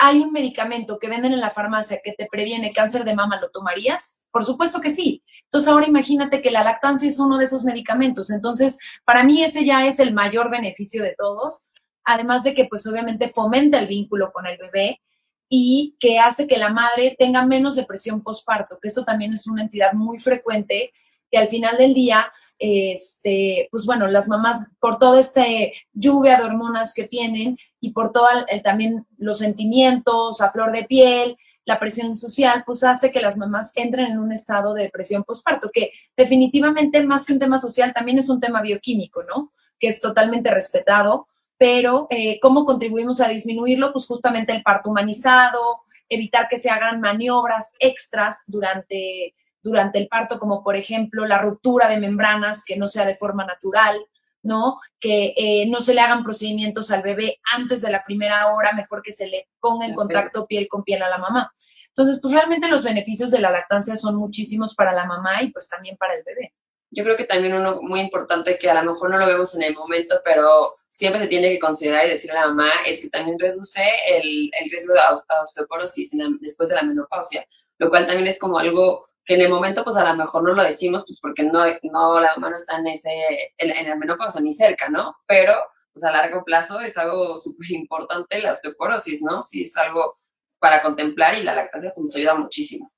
hay 0.02 0.22
un 0.22 0.32
medicamento 0.32 0.98
que 0.98 1.10
venden 1.10 1.34
en 1.34 1.42
la 1.42 1.50
farmacia 1.50 2.00
que 2.02 2.14
te 2.14 2.26
previene 2.26 2.72
cáncer 2.72 3.04
de 3.04 3.14
mama, 3.14 3.38
¿lo 3.42 3.52
tomarías? 3.52 4.28
Por 4.32 4.46
supuesto 4.46 4.80
que 4.80 4.92
sí. 4.92 5.22
Entonces, 5.44 5.68
ahora 5.68 5.88
imagínate 5.88 6.42
que 6.42 6.52
la 6.52 6.64
lactancia 6.64 7.10
es 7.10 7.20
uno 7.20 7.38
de 7.38 7.44
esos 7.44 7.66
medicamentos. 7.66 8.32
Entonces, 8.32 8.80
para 9.04 9.26
mí 9.26 9.44
ese 9.44 9.66
ya 9.66 9.86
es 9.86 10.00
el 10.00 10.14
mayor 10.14 10.50
beneficio 10.50 11.04
de 11.04 11.16
todos. 11.18 11.72
Además 12.06 12.44
de 12.46 12.54
que, 12.54 12.64
pues, 12.64 12.88
obviamente 12.88 13.28
fomenta 13.28 13.78
el 13.78 13.88
vínculo 13.88 14.32
con 14.32 14.48
el 14.48 14.58
bebé 14.58 15.02
y 15.50 15.98
que 16.00 16.18
hace 16.18 16.48
que 16.48 16.58
la 16.58 16.70
madre 16.70 17.18
tenga 17.20 17.46
menos 17.46 17.76
depresión 17.76 18.24
postparto, 18.24 18.80
que 18.82 18.88
esto 18.88 19.04
también 19.04 19.34
es 19.34 19.48
una 19.48 19.64
entidad 19.64 19.92
muy 19.92 20.18
frecuente, 20.18 20.94
que 21.30 21.38
al 21.38 21.50
final 21.50 21.78
del 21.78 21.94
día, 21.94 22.32
este, 22.60 23.70
pues 23.72 23.86
bueno, 23.86 24.08
las 24.08 24.28
mamás, 24.28 24.68
por 24.80 25.00
toda 25.00 25.20
esta 25.20 25.46
lluvia 25.94 26.38
de 26.38 26.44
hormonas 26.44 26.94
que 26.94 27.08
tienen 27.08 27.58
y 27.80 27.92
por 27.94 28.12
todo 28.12 28.28
el, 28.48 28.62
también 28.62 29.08
los 29.18 29.40
sentimientos 29.40 30.42
a 30.42 30.52
flor 30.52 30.72
de 30.72 30.84
piel, 30.84 31.38
la 31.66 31.80
presión 31.80 32.16
social, 32.16 32.64
pues 32.66 32.84
hace 32.84 33.12
que 33.12 33.22
las 33.22 33.38
mamás 33.38 33.76
entren 33.78 34.08
en 34.08 34.20
un 34.20 34.32
estado 34.32 34.74
de 34.74 34.84
depresión 34.84 35.24
postparto, 35.24 35.70
que 35.72 35.92
definitivamente 36.18 37.04
más 37.06 37.26
que 37.26 37.34
un 37.34 37.40
tema 37.40 37.58
social, 37.58 37.94
también 37.94 38.18
es 38.18 38.30
un 38.30 38.40
tema 38.40 38.62
bioquímico, 38.62 39.24
¿no? 39.24 39.54
Que 39.80 39.88
es 39.88 40.02
totalmente 40.02 40.52
respetado, 40.52 41.28
pero 41.58 42.08
eh, 42.10 42.40
¿cómo 42.42 42.66
contribuimos 42.66 43.22
a 43.22 43.28
disminuirlo? 43.28 43.94
Pues 43.94 44.08
justamente 44.08 44.52
el 44.52 44.64
parto 44.64 44.90
humanizado, 44.90 45.82
evitar 46.10 46.50
que 46.50 46.58
se 46.58 46.70
hagan 46.70 47.00
maniobras 47.02 47.76
extras 47.80 48.46
durante, 48.48 49.36
durante 49.62 50.00
el 50.00 50.08
parto, 50.08 50.40
como 50.40 50.64
por 50.64 50.76
ejemplo 50.76 51.26
la 51.26 51.40
ruptura 51.40 51.88
de 51.88 52.00
membranas, 52.00 52.64
que 52.66 52.78
no 52.78 52.88
sea 52.88 53.06
de 53.06 53.16
forma 53.16 53.46
natural, 53.46 54.00
¿no? 54.42 54.80
Que 55.00 55.34
eh, 55.36 55.66
no 55.68 55.82
se 55.82 55.94
le 55.94 56.02
hagan 56.02 56.24
procedimientos 56.24 56.92
al 56.92 57.02
bebé 57.02 57.40
antes 57.54 57.82
de 57.82 57.92
la 57.92 58.04
primera 58.04 58.54
hora, 58.54 58.74
mejor 58.74 59.02
que 59.02 59.12
se 59.12 59.28
le 59.28 59.50
ponga 59.60 59.86
en 59.86 59.94
contacto 59.94 60.48
piel 60.48 60.68
con 60.68 60.84
piel 60.84 61.04
a 61.04 61.10
la 61.10 61.18
mamá. 61.18 61.54
Entonces, 61.88 62.20
pues 62.22 62.34
realmente 62.34 62.70
los 62.70 62.84
beneficios 62.84 63.32
de 63.32 63.40
la 63.40 63.52
lactancia 63.52 63.96
son 63.96 64.16
muchísimos 64.16 64.76
para 64.76 64.94
la 64.94 65.06
mamá 65.06 65.44
y 65.44 65.52
pues 65.52 65.68
también 65.68 65.98
para 65.98 66.16
el 66.16 66.24
bebé. 66.24 66.54
Yo 66.92 67.04
creo 67.04 67.18
que 67.18 67.26
también 67.26 67.54
uno 67.54 67.82
muy 67.82 68.00
importante 68.00 68.58
que 68.58 68.70
a 68.70 68.82
lo 68.82 68.94
mejor 68.94 69.12
no 69.12 69.18
lo 69.18 69.28
vemos 69.28 69.54
en 69.56 69.64
el 69.64 69.76
momento, 69.76 70.22
pero 70.24 70.78
siempre 70.88 71.22
se 71.22 71.28
tiene 71.28 71.50
que 71.50 71.60
considerar 71.60 72.08
y 72.08 72.12
decirle 72.12 72.38
a 72.38 72.42
la 72.42 72.48
mamá 72.48 72.72
es 72.86 73.02
que 73.02 73.10
también 73.10 73.38
reduce 73.38 73.84
el, 74.08 74.50
el 74.60 74.72
riesgo 74.72 74.94
de 74.94 75.00
osteoporosis 75.44 76.12
después 76.40 76.70
de 76.70 76.76
la 76.76 76.84
menopausia, 76.84 77.46
lo 77.78 77.90
cual 77.90 78.08
también 78.08 78.28
es 78.28 78.40
como 78.40 78.58
algo 78.58 79.06
que 79.30 79.36
en 79.36 79.42
el 79.42 79.50
momento 79.50 79.84
pues 79.84 79.96
a 79.96 80.04
lo 80.04 80.16
mejor 80.16 80.42
no 80.42 80.56
lo 80.56 80.64
decimos 80.64 81.04
pues 81.06 81.20
porque 81.22 81.44
no, 81.44 81.64
no 81.84 82.20
la 82.20 82.34
mamá 82.34 82.50
no 82.50 82.56
está 82.56 82.80
en, 82.80 82.88
ese, 82.88 83.12
en, 83.60 83.70
en 83.70 83.90
la 83.90 83.96
menopausia 83.96 84.42
ni 84.42 84.56
cerca, 84.56 84.90
¿no? 84.90 85.18
Pero 85.28 85.54
pues 85.94 86.04
a 86.04 86.10
largo 86.10 86.44
plazo 86.44 86.80
es 86.80 86.98
algo 86.98 87.38
súper 87.38 87.70
importante 87.74 88.42
la 88.42 88.54
osteoporosis, 88.54 89.22
¿no? 89.22 89.44
Sí, 89.44 89.62
es 89.62 89.78
algo 89.78 90.18
para 90.58 90.82
contemplar 90.82 91.38
y 91.38 91.44
la 91.44 91.54
lactancia 91.54 91.94
pues 91.94 92.06
nos 92.06 92.16
ayuda 92.16 92.34
muchísimo. 92.34 92.92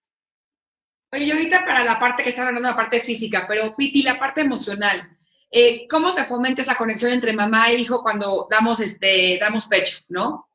Oye, 1.12 1.26
yo 1.26 1.34
ahorita 1.34 1.66
para 1.66 1.84
la 1.84 2.00
parte 2.00 2.24
que 2.24 2.30
está 2.30 2.48
hablando, 2.48 2.70
la 2.70 2.78
parte 2.78 3.02
física, 3.02 3.44
pero 3.46 3.76
Piti, 3.76 4.02
la 4.02 4.18
parte 4.18 4.40
emocional. 4.40 5.18
Eh, 5.52 5.86
¿Cómo 5.90 6.14
se 6.14 6.24
fomenta 6.24 6.62
esa 6.62 6.76
conexión 6.76 7.12
entre 7.12 7.34
mamá 7.34 7.72
e 7.72 7.76
hijo 7.76 8.02
cuando 8.02 8.48
damos, 8.50 8.80
este, 8.80 9.38
damos 9.38 9.66
pecho, 9.66 9.98
no? 10.08 10.48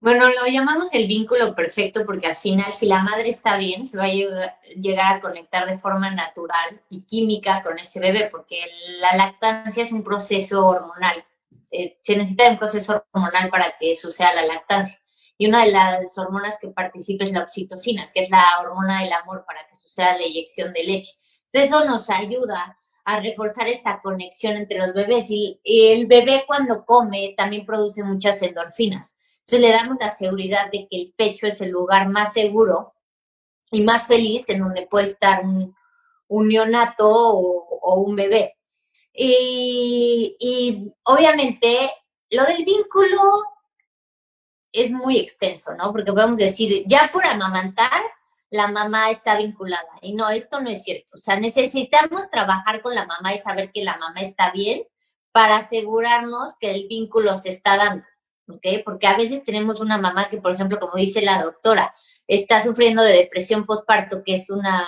Bueno, 0.00 0.28
lo 0.28 0.46
llamamos 0.46 0.94
el 0.94 1.08
vínculo 1.08 1.54
perfecto 1.56 2.06
porque 2.06 2.28
al 2.28 2.36
final 2.36 2.72
si 2.72 2.86
la 2.86 3.02
madre 3.02 3.28
está 3.28 3.56
bien, 3.56 3.86
se 3.88 3.96
va 3.96 4.04
a 4.04 4.72
llegar 4.76 5.16
a 5.16 5.20
conectar 5.20 5.68
de 5.68 5.76
forma 5.76 6.10
natural 6.10 6.80
y 6.88 7.02
química 7.02 7.62
con 7.64 7.78
ese 7.78 7.98
bebé 7.98 8.28
porque 8.30 8.60
la 9.00 9.16
lactancia 9.16 9.82
es 9.82 9.90
un 9.92 10.04
proceso 10.04 10.64
hormonal. 10.66 11.24
Eh, 11.70 11.98
se 12.00 12.16
necesita 12.16 12.48
un 12.48 12.58
proceso 12.58 13.04
hormonal 13.12 13.50
para 13.50 13.74
que 13.78 13.96
suceda 13.96 14.34
la 14.34 14.46
lactancia 14.46 15.00
y 15.36 15.46
una 15.46 15.64
de 15.64 15.70
las 15.70 16.18
hormonas 16.18 16.58
que 16.60 16.68
participa 16.68 17.24
es 17.24 17.32
la 17.32 17.42
oxitocina, 17.42 18.10
que 18.12 18.22
es 18.22 18.30
la 18.30 18.44
hormona 18.60 19.02
del 19.02 19.12
amor 19.12 19.44
para 19.46 19.66
que 19.68 19.74
suceda 19.76 20.16
la 20.18 20.24
eyección 20.24 20.72
de 20.72 20.82
leche. 20.82 21.12
Entonces 21.46 21.70
eso 21.70 21.84
nos 21.84 22.10
ayuda 22.10 22.76
a 23.04 23.20
reforzar 23.20 23.68
esta 23.68 24.02
conexión 24.02 24.54
entre 24.56 24.78
los 24.78 24.92
bebés 24.92 25.30
y, 25.30 25.60
el 25.64 26.06
bebé 26.06 26.44
cuando 26.46 26.84
come 26.84 27.34
también 27.36 27.64
produce 27.64 28.02
muchas 28.02 28.42
endorfinas. 28.42 29.16
Entonces 29.48 29.60
le 29.66 29.74
damos 29.74 29.96
la 29.98 30.10
seguridad 30.10 30.70
de 30.70 30.86
que 30.90 30.96
el 30.96 31.14
pecho 31.16 31.46
es 31.46 31.62
el 31.62 31.70
lugar 31.70 32.10
más 32.10 32.34
seguro 32.34 32.92
y 33.70 33.80
más 33.82 34.06
feliz 34.06 34.46
en 34.50 34.60
donde 34.60 34.86
puede 34.86 35.06
estar 35.06 35.42
un, 35.42 35.74
neonato 36.28 37.08
o, 37.08 37.94
un 37.94 38.14
bebé. 38.14 38.58
Y, 39.14 40.36
y 40.38 40.92
obviamente 41.02 41.90
lo 42.28 42.44
del 42.44 42.62
vínculo 42.66 43.22
es 44.70 44.90
muy 44.90 45.18
extenso, 45.18 45.74
¿no? 45.74 45.92
Porque 45.92 46.12
podemos 46.12 46.36
decir, 46.36 46.84
ya 46.86 47.08
por 47.10 47.24
amamantar, 47.24 48.02
la 48.50 48.68
mamá 48.68 49.10
está 49.10 49.38
vinculada. 49.38 49.88
Y 50.02 50.12
no, 50.12 50.28
esto 50.28 50.60
no 50.60 50.68
es 50.68 50.82
cierto. 50.82 51.08
O 51.14 51.16
sea, 51.16 51.40
necesitamos 51.40 52.28
trabajar 52.28 52.82
con 52.82 52.94
la 52.94 53.06
mamá 53.06 53.32
y 53.32 53.38
saber 53.38 53.72
que 53.72 53.82
la 53.82 53.96
mamá 53.96 54.20
está 54.20 54.50
bien 54.50 54.82
para 55.32 55.56
asegurarnos 55.56 56.54
que 56.60 56.70
el 56.70 56.86
vínculo 56.86 57.34
se 57.36 57.48
está 57.48 57.78
dando, 57.78 58.04
¿ok? 58.48 58.82
Porque 58.84 59.06
a 59.06 59.16
veces 59.16 59.44
tenemos 59.44 59.80
una 59.80 59.98
mamá 59.98 60.28
que, 60.28 60.38
por 60.38 60.54
ejemplo, 60.54 60.78
como 60.78 60.94
dice 60.94 61.22
la 61.22 61.42
doctora, 61.42 61.94
está 62.26 62.62
sufriendo 62.62 63.02
de 63.02 63.14
depresión 63.14 63.64
postparto, 63.64 64.22
que 64.24 64.34
es 64.34 64.50
una, 64.50 64.86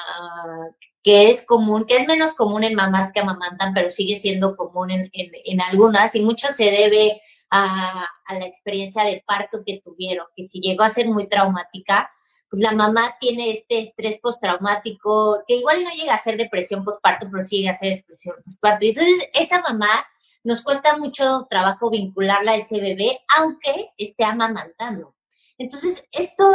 que 1.03 1.31
es 1.31 1.45
común, 1.47 1.87
que 1.87 1.97
es 1.97 2.07
menos 2.07 2.35
común 2.35 2.65
en 2.65 2.75
mamás 2.75 3.13
que 3.13 3.21
amamantan, 3.21 3.73
pero 3.73 3.91
sigue 3.91 4.21
siendo 4.21 4.57
común 4.57 4.91
en, 4.91 5.11
en, 5.13 5.61
algunas 5.63 6.15
y 6.15 6.21
mucho 6.21 6.53
se 6.53 6.65
debe 6.65 7.21
a, 7.51 8.07
la 8.31 8.45
experiencia 8.45 9.05
de 9.05 9.25
parto 9.27 9.63
que 9.67 9.81
tuvieron, 9.83 10.27
que 10.37 10.45
si 10.45 10.61
llegó 10.61 10.85
a 10.85 10.91
ser 10.91 11.09
muy 11.09 11.29
traumática, 11.29 12.11
pues 12.51 12.63
la 12.63 12.73
mamá 12.73 13.17
tiene 13.21 13.51
este 13.51 13.81
estrés 13.81 14.19
postraumático, 14.21 15.43
que 15.47 15.55
igual 15.57 15.83
no 15.85 15.91
llega 15.91 16.15
a 16.15 16.21
ser 16.21 16.37
depresión 16.37 16.85
postparto, 16.85 17.29
pero 17.31 17.43
sí 17.45 17.59
llega 17.59 17.73
a 17.73 17.77
ser 17.77 17.97
depresión 17.97 18.37
postparto. 18.45 18.85
Y 18.85 18.89
entonces 18.89 19.29
esa 19.33 19.61
mamá 19.63 20.05
nos 20.43 20.63
cuesta 20.63 20.97
mucho 20.97 21.47
trabajo 21.51 21.91
vincularla 21.91 22.53
a 22.53 22.57
ese 22.57 22.81
bebé, 22.81 23.21
aunque 23.37 23.91
esté 23.97 24.25
amamantando. 24.25 25.15
Entonces, 25.59 26.05
esto 26.13 26.53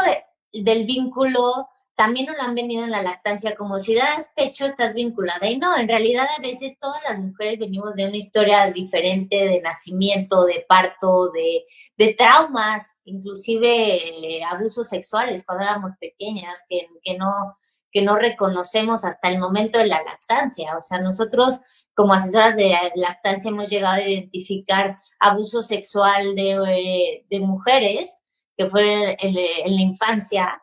del 0.52 0.86
vínculo 0.86 1.68
también 1.96 2.26
nos 2.26 2.36
lo 2.36 2.44
han 2.44 2.56
venido 2.56 2.84
en 2.84 2.92
la 2.92 3.02
lactancia, 3.02 3.56
como 3.56 3.80
si 3.80 3.96
das 3.96 4.30
pecho 4.36 4.66
estás 4.66 4.94
vinculada. 4.94 5.48
Y 5.50 5.58
no, 5.58 5.78
en 5.78 5.88
realidad 5.88 6.28
a 6.38 6.42
veces 6.42 6.78
todas 6.80 7.02
las 7.08 7.20
mujeres 7.20 7.58
venimos 7.58 7.96
de 7.96 8.06
una 8.06 8.18
historia 8.18 8.70
diferente 8.72 9.38
de 9.48 9.62
nacimiento, 9.62 10.44
de 10.46 10.66
parto, 10.68 11.32
de, 11.32 11.66
de 11.98 12.14
traumas, 12.14 12.98
inclusive 13.06 14.38
eh, 14.38 14.44
abusos 14.44 14.90
sexuales 14.90 15.44
cuando 15.46 15.64
éramos 15.64 15.92
pequeñas, 16.00 16.64
que, 16.68 16.90
que, 17.02 17.18
no, 17.18 17.32
que 17.92 18.02
no 18.02 18.18
reconocemos 18.18 19.06
hasta 19.06 19.30
el 19.30 19.40
momento 19.40 19.80
de 19.80 19.88
la 19.88 20.04
lactancia. 20.04 20.76
O 20.78 20.82
sea, 20.82 21.00
nosotros 21.00 21.62
como 21.96 22.14
asesoras 22.14 22.56
de 22.56 22.78
lactancia 22.96 23.50
hemos 23.50 23.70
llegado 23.70 23.96
a 23.96 24.08
identificar 24.08 25.00
abuso 25.20 25.64
sexual 25.64 26.36
de, 26.36 27.24
eh, 27.30 27.40
mujeres 27.40 28.22
que 28.58 28.68
fue 28.68 29.18
en 29.20 29.34
la 29.34 29.82
infancia 29.82 30.62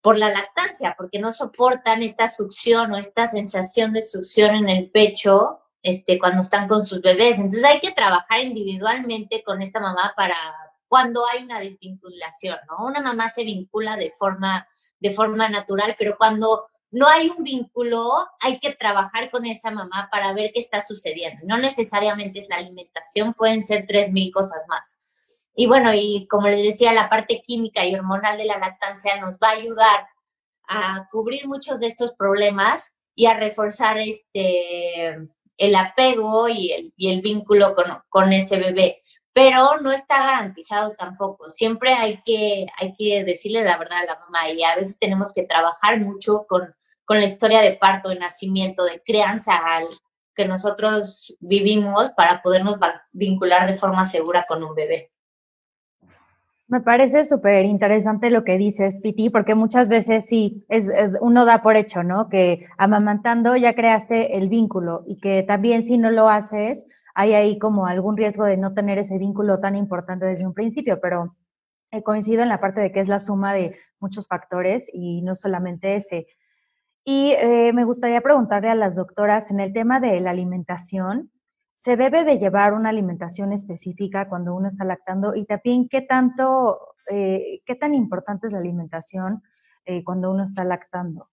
por 0.00 0.18
la 0.18 0.30
lactancia, 0.30 0.94
porque 0.98 1.20
no 1.20 1.32
soportan 1.32 2.02
esta 2.02 2.28
succión 2.28 2.92
o 2.92 2.96
esta 2.96 3.28
sensación 3.28 3.92
de 3.92 4.02
succión 4.02 4.56
en 4.56 4.68
el 4.68 4.90
pecho 4.90 5.60
este, 5.82 6.18
cuando 6.18 6.42
están 6.42 6.68
con 6.68 6.84
sus 6.84 7.00
bebés. 7.00 7.38
Entonces 7.38 7.64
hay 7.64 7.80
que 7.80 7.92
trabajar 7.92 8.40
individualmente 8.40 9.42
con 9.44 9.62
esta 9.62 9.78
mamá 9.78 10.12
para 10.16 10.36
cuando 10.88 11.24
hay 11.26 11.44
una 11.44 11.60
desvinculación, 11.60 12.58
¿no? 12.68 12.84
Una 12.86 13.00
mamá 13.00 13.28
se 13.30 13.44
vincula 13.44 13.96
de 13.96 14.12
forma, 14.18 14.66
de 14.98 15.10
forma 15.10 15.48
natural, 15.48 15.94
pero 15.98 16.16
cuando 16.18 16.66
no 16.92 17.08
hay 17.08 17.30
un 17.30 17.42
vínculo, 17.42 18.28
hay 18.38 18.58
que 18.58 18.72
trabajar 18.74 19.30
con 19.30 19.46
esa 19.46 19.70
mamá 19.70 20.08
para 20.12 20.32
ver 20.34 20.52
qué 20.52 20.60
está 20.60 20.82
sucediendo. 20.82 21.40
No 21.44 21.56
necesariamente 21.56 22.38
es 22.38 22.48
la 22.50 22.56
alimentación, 22.56 23.32
pueden 23.32 23.62
ser 23.62 23.86
tres 23.88 24.12
mil 24.12 24.30
cosas 24.30 24.66
más. 24.68 24.98
Y 25.56 25.66
bueno, 25.66 25.92
y 25.94 26.26
como 26.28 26.48
les 26.48 26.62
decía, 26.62 26.92
la 26.92 27.08
parte 27.08 27.42
química 27.46 27.84
y 27.84 27.94
hormonal 27.94 28.36
de 28.36 28.44
la 28.44 28.58
lactancia 28.58 29.18
nos 29.20 29.36
va 29.36 29.48
a 29.48 29.52
ayudar 29.52 30.06
a 30.68 31.08
cubrir 31.10 31.48
muchos 31.48 31.80
de 31.80 31.86
estos 31.88 32.12
problemas 32.12 32.94
y 33.14 33.26
a 33.26 33.34
reforzar 33.38 33.98
este, 33.98 35.16
el 35.56 35.74
apego 35.74 36.48
y 36.48 36.92
el, 36.98 37.22
vínculo 37.22 37.74
con, 37.74 37.86
con 38.10 38.32
ese 38.32 38.58
bebé 38.58 39.02
pero 39.34 39.80
no 39.80 39.92
está 39.92 40.18
garantizado 40.18 40.94
tampoco. 40.94 41.48
Siempre 41.48 41.94
hay 41.94 42.22
que, 42.22 42.66
hay 42.76 42.94
que 42.94 43.24
decirle 43.24 43.64
la 43.64 43.78
verdad 43.78 44.00
a 44.00 44.04
la 44.04 44.18
mamá 44.20 44.50
y 44.50 44.62
a 44.62 44.76
veces 44.76 44.98
tenemos 44.98 45.32
que 45.32 45.44
trabajar 45.44 45.98
mucho 46.00 46.44
con, 46.46 46.74
con 47.12 47.20
la 47.20 47.26
historia 47.26 47.60
de 47.60 47.72
parto, 47.72 48.08
de 48.08 48.18
nacimiento, 48.18 48.86
de 48.86 49.02
crianza 49.04 49.54
al 49.54 49.84
que 50.34 50.48
nosotros 50.48 51.36
vivimos 51.40 52.10
para 52.16 52.40
podernos 52.40 52.78
vincular 53.12 53.70
de 53.70 53.76
forma 53.76 54.06
segura 54.06 54.46
con 54.48 54.64
un 54.64 54.74
bebé. 54.74 55.12
Me 56.68 56.80
parece 56.80 57.26
súper 57.26 57.66
interesante 57.66 58.30
lo 58.30 58.44
que 58.44 58.56
dices, 58.56 58.98
Piti, 59.02 59.28
porque 59.28 59.54
muchas 59.54 59.90
veces 59.90 60.24
sí, 60.24 60.64
es, 60.70 60.88
uno 61.20 61.44
da 61.44 61.60
por 61.60 61.76
hecho, 61.76 62.02
¿no? 62.02 62.30
Que 62.30 62.64
amamantando 62.78 63.54
ya 63.56 63.74
creaste 63.74 64.38
el 64.38 64.48
vínculo 64.48 65.04
y 65.06 65.18
que 65.18 65.42
también 65.42 65.82
si 65.82 65.98
no 65.98 66.10
lo 66.10 66.30
haces, 66.30 66.86
hay 67.14 67.34
ahí 67.34 67.58
como 67.58 67.84
algún 67.84 68.16
riesgo 68.16 68.44
de 68.44 68.56
no 68.56 68.72
tener 68.72 68.96
ese 68.96 69.18
vínculo 69.18 69.60
tan 69.60 69.76
importante 69.76 70.24
desde 70.24 70.46
un 70.46 70.54
principio, 70.54 70.98
pero 70.98 71.36
eh, 71.90 72.02
coincido 72.02 72.42
en 72.42 72.48
la 72.48 72.58
parte 72.58 72.80
de 72.80 72.90
que 72.90 73.00
es 73.00 73.08
la 73.08 73.20
suma 73.20 73.52
de 73.52 73.76
muchos 74.00 74.26
factores 74.26 74.88
y 74.90 75.20
no 75.20 75.34
solamente 75.34 75.96
ese. 75.96 76.26
Y 77.04 77.32
eh, 77.32 77.72
me 77.72 77.84
gustaría 77.84 78.20
preguntarle 78.20 78.70
a 78.70 78.74
las 78.74 78.94
doctoras 78.94 79.50
en 79.50 79.60
el 79.60 79.72
tema 79.72 79.98
de 80.00 80.20
la 80.20 80.30
alimentación, 80.30 81.30
¿se 81.76 81.96
debe 81.96 82.24
de 82.24 82.38
llevar 82.38 82.74
una 82.74 82.90
alimentación 82.90 83.52
específica 83.52 84.28
cuando 84.28 84.54
uno 84.54 84.68
está 84.68 84.84
lactando? 84.84 85.34
Y 85.34 85.44
también, 85.44 85.88
¿qué 85.88 86.02
tanto, 86.02 86.94
eh, 87.10 87.60
qué 87.66 87.74
tan 87.74 87.94
importante 87.94 88.46
es 88.46 88.52
la 88.52 88.60
alimentación 88.60 89.42
cuando 90.04 90.30
uno 90.30 90.44
está 90.44 90.62
lactando? 90.62 91.28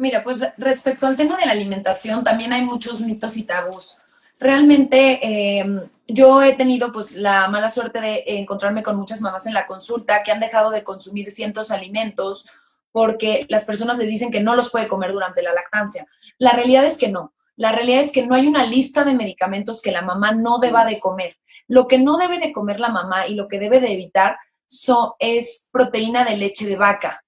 Mira, 0.00 0.24
pues 0.24 0.46
respecto 0.56 1.06
al 1.06 1.16
tema 1.16 1.36
de 1.36 1.44
la 1.44 1.52
alimentación, 1.52 2.24
también 2.24 2.54
hay 2.54 2.62
muchos 2.62 3.02
mitos 3.02 3.36
y 3.36 3.44
tabús. 3.44 3.98
Realmente 4.38 5.20
eh, 5.22 5.88
yo 6.08 6.42
he 6.42 6.54
tenido 6.54 6.90
pues 6.90 7.16
la 7.16 7.46
mala 7.48 7.68
suerte 7.68 8.00
de 8.00 8.24
encontrarme 8.26 8.82
con 8.82 8.96
muchas 8.96 9.20
mamás 9.20 9.44
en 9.44 9.52
la 9.52 9.66
consulta 9.66 10.22
que 10.22 10.32
han 10.32 10.40
dejado 10.40 10.70
de 10.70 10.82
consumir 10.82 11.30
ciertos 11.30 11.70
alimentos 11.70 12.46
porque 12.92 13.46
las 13.48 13.64
personas 13.64 13.98
les 13.98 14.08
dicen 14.08 14.30
que 14.30 14.40
no 14.40 14.56
los 14.56 14.70
puede 14.70 14.88
comer 14.88 15.12
durante 15.12 15.42
la 15.42 15.52
lactancia. 15.52 16.06
La 16.38 16.52
realidad 16.52 16.84
es 16.84 16.98
que 16.98 17.08
no. 17.08 17.34
La 17.56 17.72
realidad 17.72 18.00
es 18.00 18.12
que 18.12 18.26
no 18.26 18.34
hay 18.34 18.46
una 18.46 18.64
lista 18.64 19.04
de 19.04 19.14
medicamentos 19.14 19.82
que 19.82 19.92
la 19.92 20.02
mamá 20.02 20.32
no 20.32 20.58
deba 20.58 20.84
de 20.84 20.98
comer. 20.98 21.36
Lo 21.68 21.86
que 21.86 21.98
no 21.98 22.16
debe 22.16 22.38
de 22.38 22.52
comer 22.52 22.80
la 22.80 22.88
mamá 22.88 23.26
y 23.26 23.34
lo 23.34 23.48
que 23.48 23.58
debe 23.58 23.80
de 23.80 23.92
evitar 23.92 24.38
es 25.18 25.68
proteína 25.72 26.24
de 26.24 26.36
leche 26.36 26.66
de 26.66 26.76
vaca. 26.76 27.22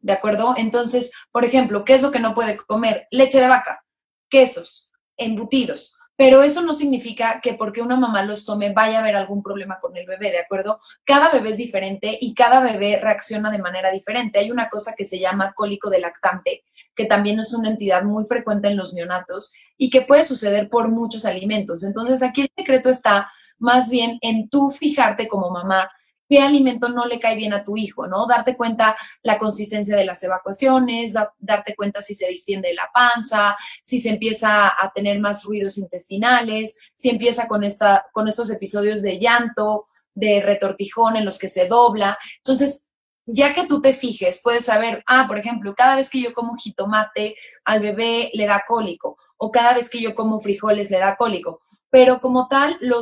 ¿de 0.00 0.12
acuerdo? 0.12 0.54
Entonces, 0.56 1.12
por 1.30 1.44
ejemplo, 1.44 1.84
¿qué 1.84 1.94
es 1.94 2.02
lo 2.02 2.10
que 2.10 2.20
no 2.20 2.34
puede 2.34 2.56
comer? 2.56 3.06
Leche 3.10 3.40
de 3.40 3.48
vaca, 3.48 3.84
quesos, 4.28 4.92
embutidos. 5.16 5.98
Pero 6.20 6.42
eso 6.42 6.60
no 6.60 6.74
significa 6.74 7.40
que 7.40 7.54
porque 7.54 7.80
una 7.80 7.96
mamá 7.96 8.22
los 8.22 8.44
tome 8.44 8.74
vaya 8.74 8.98
a 8.98 9.00
haber 9.00 9.16
algún 9.16 9.42
problema 9.42 9.78
con 9.80 9.96
el 9.96 10.04
bebé, 10.04 10.30
¿de 10.30 10.40
acuerdo? 10.40 10.78
Cada 11.02 11.30
bebé 11.30 11.48
es 11.48 11.56
diferente 11.56 12.18
y 12.20 12.34
cada 12.34 12.60
bebé 12.60 13.00
reacciona 13.02 13.50
de 13.50 13.56
manera 13.56 13.90
diferente. 13.90 14.38
Hay 14.38 14.50
una 14.50 14.68
cosa 14.68 14.92
que 14.94 15.06
se 15.06 15.18
llama 15.18 15.54
cólico 15.54 15.88
de 15.88 15.98
lactante, 15.98 16.62
que 16.94 17.06
también 17.06 17.40
es 17.40 17.54
una 17.54 17.70
entidad 17.70 18.02
muy 18.02 18.26
frecuente 18.26 18.68
en 18.68 18.76
los 18.76 18.92
neonatos 18.92 19.54
y 19.78 19.88
que 19.88 20.02
puede 20.02 20.24
suceder 20.24 20.68
por 20.68 20.90
muchos 20.90 21.24
alimentos. 21.24 21.84
Entonces, 21.84 22.22
aquí 22.22 22.42
el 22.42 22.50
secreto 22.54 22.90
está 22.90 23.32
más 23.56 23.88
bien 23.88 24.18
en 24.20 24.50
tú 24.50 24.70
fijarte 24.70 25.26
como 25.26 25.50
mamá 25.50 25.90
qué 26.30 26.40
alimento 26.40 26.88
no 26.88 27.06
le 27.06 27.18
cae 27.18 27.34
bien 27.34 27.52
a 27.52 27.64
tu 27.64 27.76
hijo, 27.76 28.06
¿no? 28.06 28.24
Darte 28.28 28.56
cuenta 28.56 28.96
la 29.24 29.36
consistencia 29.36 29.96
de 29.96 30.04
las 30.04 30.22
evacuaciones, 30.22 31.14
darte 31.40 31.74
cuenta 31.74 32.00
si 32.02 32.14
se 32.14 32.28
distiende 32.28 32.72
la 32.72 32.88
panza, 32.94 33.56
si 33.82 33.98
se 33.98 34.10
empieza 34.10 34.68
a 34.68 34.92
tener 34.94 35.18
más 35.18 35.42
ruidos 35.42 35.76
intestinales, 35.76 36.78
si 36.94 37.10
empieza 37.10 37.48
con, 37.48 37.64
esta, 37.64 38.06
con 38.12 38.28
estos 38.28 38.48
episodios 38.50 39.02
de 39.02 39.18
llanto, 39.18 39.88
de 40.14 40.40
retortijón 40.40 41.16
en 41.16 41.24
los 41.24 41.36
que 41.36 41.48
se 41.48 41.66
dobla. 41.66 42.16
Entonces, 42.36 42.92
ya 43.26 43.52
que 43.52 43.66
tú 43.66 43.80
te 43.80 43.92
fijes, 43.92 44.40
puedes 44.40 44.66
saber, 44.66 45.02
ah, 45.08 45.24
por 45.26 45.36
ejemplo, 45.36 45.74
cada 45.74 45.96
vez 45.96 46.10
que 46.10 46.20
yo 46.20 46.32
como 46.32 46.54
jitomate, 46.54 47.34
al 47.64 47.80
bebé 47.80 48.30
le 48.34 48.46
da 48.46 48.62
cólico, 48.68 49.16
o 49.36 49.50
cada 49.50 49.74
vez 49.74 49.90
que 49.90 50.00
yo 50.00 50.14
como 50.14 50.38
frijoles 50.38 50.92
le 50.92 50.98
da 50.98 51.16
cólico. 51.16 51.62
Pero 51.90 52.20
como 52.20 52.46
tal, 52.46 52.78
lo 52.80 53.00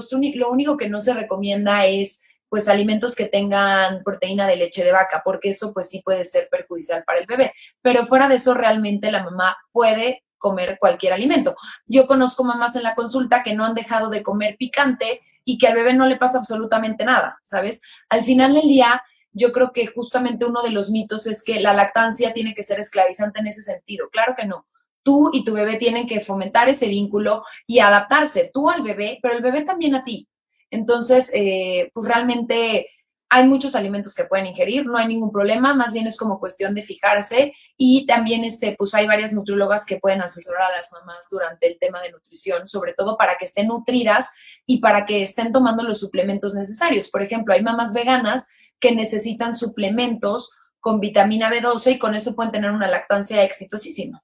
único 0.50 0.78
que 0.78 0.88
no 0.88 1.02
se 1.02 1.12
recomienda 1.12 1.84
es 1.84 2.22
pues 2.48 2.68
alimentos 2.68 3.14
que 3.14 3.26
tengan 3.26 4.02
proteína 4.02 4.46
de 4.46 4.56
leche 4.56 4.84
de 4.84 4.92
vaca, 4.92 5.22
porque 5.24 5.50
eso 5.50 5.72
pues 5.72 5.88
sí 5.88 6.02
puede 6.04 6.24
ser 6.24 6.48
perjudicial 6.50 7.04
para 7.04 7.18
el 7.18 7.26
bebé. 7.26 7.52
Pero 7.82 8.06
fuera 8.06 8.28
de 8.28 8.36
eso, 8.36 8.54
realmente 8.54 9.10
la 9.10 9.22
mamá 9.22 9.56
puede 9.72 10.24
comer 10.38 10.78
cualquier 10.78 11.12
alimento. 11.12 11.56
Yo 11.86 12.06
conozco 12.06 12.44
mamás 12.44 12.76
en 12.76 12.84
la 12.84 12.94
consulta 12.94 13.42
que 13.42 13.54
no 13.54 13.64
han 13.64 13.74
dejado 13.74 14.08
de 14.08 14.22
comer 14.22 14.56
picante 14.58 15.20
y 15.44 15.58
que 15.58 15.66
al 15.66 15.74
bebé 15.74 15.94
no 15.94 16.06
le 16.06 16.16
pasa 16.16 16.38
absolutamente 16.38 17.04
nada, 17.04 17.38
¿sabes? 17.42 17.82
Al 18.08 18.22
final 18.22 18.54
del 18.54 18.68
día, 18.68 19.02
yo 19.32 19.52
creo 19.52 19.72
que 19.72 19.86
justamente 19.86 20.44
uno 20.44 20.62
de 20.62 20.70
los 20.70 20.90
mitos 20.90 21.26
es 21.26 21.42
que 21.44 21.60
la 21.60 21.72
lactancia 21.72 22.32
tiene 22.32 22.54
que 22.54 22.62
ser 22.62 22.80
esclavizante 22.80 23.40
en 23.40 23.48
ese 23.48 23.62
sentido. 23.62 24.08
Claro 24.10 24.34
que 24.36 24.46
no. 24.46 24.66
Tú 25.02 25.30
y 25.32 25.44
tu 25.44 25.54
bebé 25.54 25.76
tienen 25.76 26.06
que 26.06 26.20
fomentar 26.20 26.68
ese 26.68 26.88
vínculo 26.88 27.44
y 27.66 27.78
adaptarse, 27.78 28.50
tú 28.52 28.68
al 28.68 28.82
bebé, 28.82 29.18
pero 29.22 29.34
el 29.34 29.42
bebé 29.42 29.62
también 29.62 29.94
a 29.94 30.04
ti. 30.04 30.28
Entonces, 30.70 31.32
eh, 31.34 31.90
pues 31.94 32.06
realmente 32.06 32.88
hay 33.30 33.46
muchos 33.46 33.74
alimentos 33.74 34.14
que 34.14 34.24
pueden 34.24 34.46
ingerir, 34.46 34.86
no 34.86 34.96
hay 34.96 35.06
ningún 35.06 35.30
problema, 35.30 35.74
más 35.74 35.92
bien 35.92 36.06
es 36.06 36.16
como 36.16 36.40
cuestión 36.40 36.74
de 36.74 36.80
fijarse 36.80 37.52
y 37.76 38.06
también 38.06 38.42
este, 38.42 38.74
pues 38.78 38.94
hay 38.94 39.06
varias 39.06 39.34
nutriólogas 39.34 39.84
que 39.84 39.98
pueden 39.98 40.22
asesorar 40.22 40.62
a 40.62 40.76
las 40.76 40.90
mamás 40.92 41.28
durante 41.30 41.66
el 41.66 41.78
tema 41.78 42.00
de 42.00 42.10
nutrición, 42.10 42.66
sobre 42.66 42.94
todo 42.94 43.18
para 43.18 43.36
que 43.36 43.44
estén 43.44 43.68
nutridas 43.68 44.34
y 44.64 44.78
para 44.78 45.04
que 45.04 45.22
estén 45.22 45.52
tomando 45.52 45.82
los 45.82 46.00
suplementos 46.00 46.54
necesarios. 46.54 47.10
Por 47.10 47.22
ejemplo, 47.22 47.52
hay 47.52 47.62
mamás 47.62 47.92
veganas 47.92 48.48
que 48.80 48.94
necesitan 48.94 49.52
suplementos 49.52 50.50
con 50.80 51.00
vitamina 51.00 51.50
B12 51.50 51.92
y 51.92 51.98
con 51.98 52.14
eso 52.14 52.34
pueden 52.34 52.52
tener 52.52 52.70
una 52.70 52.88
lactancia 52.88 53.42
exitosísima. 53.42 54.22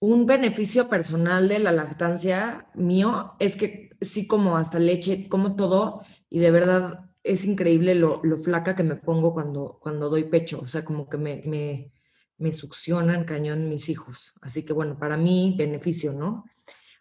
Un 0.00 0.26
beneficio 0.26 0.88
personal 0.88 1.48
de 1.48 1.58
la 1.58 1.72
lactancia 1.72 2.66
mío 2.74 3.34
es 3.38 3.56
que 3.56 3.90
sí 4.00 4.26
como 4.26 4.56
hasta 4.56 4.78
leche, 4.78 5.28
como 5.28 5.56
todo 5.56 6.02
y 6.28 6.38
de 6.38 6.50
verdad 6.50 7.10
es 7.22 7.44
increíble 7.44 7.94
lo, 7.94 8.20
flaca 8.42 8.76
que 8.76 8.82
me 8.82 8.96
pongo 8.96 9.34
cuando, 9.34 9.78
cuando 9.80 10.08
doy 10.08 10.24
pecho, 10.24 10.60
o 10.60 10.66
sea, 10.66 10.84
como 10.84 11.08
que 11.08 11.16
me, 11.16 11.42
me, 11.44 11.92
me 12.38 12.52
succionan 12.52 13.24
cañón 13.24 13.68
mis 13.68 13.88
hijos. 13.88 14.34
Así 14.40 14.64
que 14.64 14.72
bueno, 14.72 14.98
para 14.98 15.16
mí 15.16 15.54
beneficio, 15.58 16.12
¿no? 16.12 16.44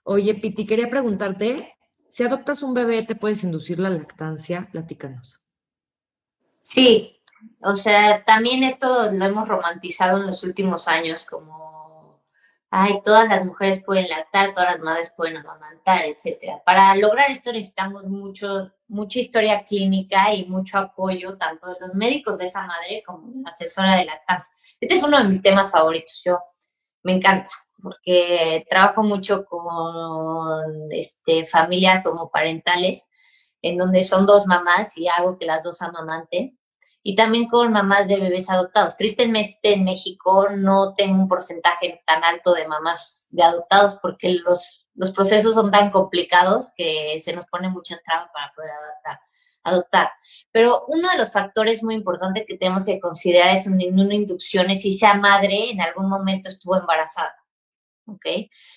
Oye, 0.04 0.34
Piti, 0.36 0.66
quería 0.66 0.90
preguntarte, 0.90 1.76
si 2.10 2.24
adoptas 2.24 2.64
un 2.64 2.74
bebé, 2.74 3.04
¿te 3.04 3.16
puedes 3.16 3.44
inducir 3.44 3.80
la 3.80 3.90
lactancia? 3.90 4.70
Platícanos. 4.72 5.42
Sí, 6.60 7.22
o 7.62 7.76
sea, 7.76 8.24
también 8.24 8.64
esto 8.64 9.12
lo 9.12 9.26
hemos 9.26 9.48
romantizado 9.48 10.20
en 10.20 10.28
los 10.28 10.44
últimos 10.44 10.88
años 10.88 11.26
como 11.26 11.65
ay, 12.78 13.02
todas 13.06 13.30
las 13.30 13.46
mujeres 13.46 13.82
pueden 13.86 14.10
lactar, 14.10 14.54
todas 14.54 14.74
las 14.74 14.80
madres 14.82 15.14
pueden 15.16 15.38
amamantar, 15.38 16.06
etcétera. 16.06 16.62
Para 16.66 16.94
lograr 16.96 17.32
esto 17.32 17.54
necesitamos 17.54 18.04
mucho, 18.04 18.70
mucha 18.90 19.20
historia 19.20 19.64
clínica 19.64 20.34
y 20.34 20.46
mucho 20.46 20.78
apoyo 20.80 21.38
tanto 21.38 21.70
de 21.70 21.78
los 21.80 21.94
médicos 21.94 22.38
de 22.38 22.48
esa 22.48 22.68
madre 22.68 23.02
como 23.06 23.30
de 23.30 23.44
la 23.44 23.50
asesora 23.50 23.96
de 23.96 24.04
la 24.04 24.22
casa. 24.28 24.52
Este 24.78 24.96
es 24.96 25.04
uno 25.04 25.18
de 25.18 25.24
mis 25.24 25.42
temas 25.42 25.72
favoritos, 25.72 26.22
yo 26.26 26.38
me 27.04 27.14
encanta 27.14 27.50
porque 27.82 28.66
trabajo 28.70 29.04
mucho 29.04 29.46
con 29.46 30.92
este, 30.92 31.46
familias 31.46 32.06
homoparentales 32.06 33.08
en 33.62 33.78
donde 33.78 34.04
son 34.04 34.26
dos 34.26 34.48
mamás 34.48 34.98
y 34.98 35.08
hago 35.08 35.38
que 35.38 35.46
las 35.46 35.64
dos 35.64 35.82
amamanten 35.82 36.60
y 37.08 37.16
también 37.16 37.48
con 37.48 37.72
mamás 37.72 38.08
de 38.08 38.20
bebés 38.20 38.50
adoptados. 38.50 38.98
Tristemente 38.98 39.60
en 39.62 39.84
México 39.84 40.50
no 40.50 40.96
tengo 40.96 41.22
un 41.22 41.28
porcentaje 41.28 42.02
tan 42.04 42.24
alto 42.24 42.52
de 42.56 42.68
mamás 42.68 43.28
de 43.30 43.44
adoptados 43.44 44.00
porque 44.02 44.34
los, 44.44 44.88
los 44.96 45.12
procesos 45.12 45.54
son 45.54 45.70
tan 45.70 45.92
complicados 45.92 46.74
que 46.76 47.16
se 47.20 47.34
nos 47.34 47.46
pone 47.46 47.70
muchas 47.70 48.02
trabas 48.02 48.32
para 48.34 48.52
poder 48.56 48.72
adoptar. 48.72 49.20
adoptar. 49.64 50.12
Pero 50.52 50.86
uno 50.88 51.08
de 51.12 51.18
los 51.20 51.32
factores 51.32 51.84
muy 51.84 51.94
importantes 51.94 52.44
que 52.48 52.58
tenemos 52.58 52.84
que 52.84 53.00
considerar 53.00 53.56
es 53.56 53.68
en 53.68 54.00
una 54.00 54.16
inducción 54.16 54.72
es 54.72 54.82
si 54.82 54.96
esa 54.96 55.14
madre 55.14 55.70
en 55.70 55.82
algún 55.82 56.10
momento 56.10 56.50
estuvo 56.50 56.76
embarazada. 56.76 57.36
¿Ok? 58.08 58.26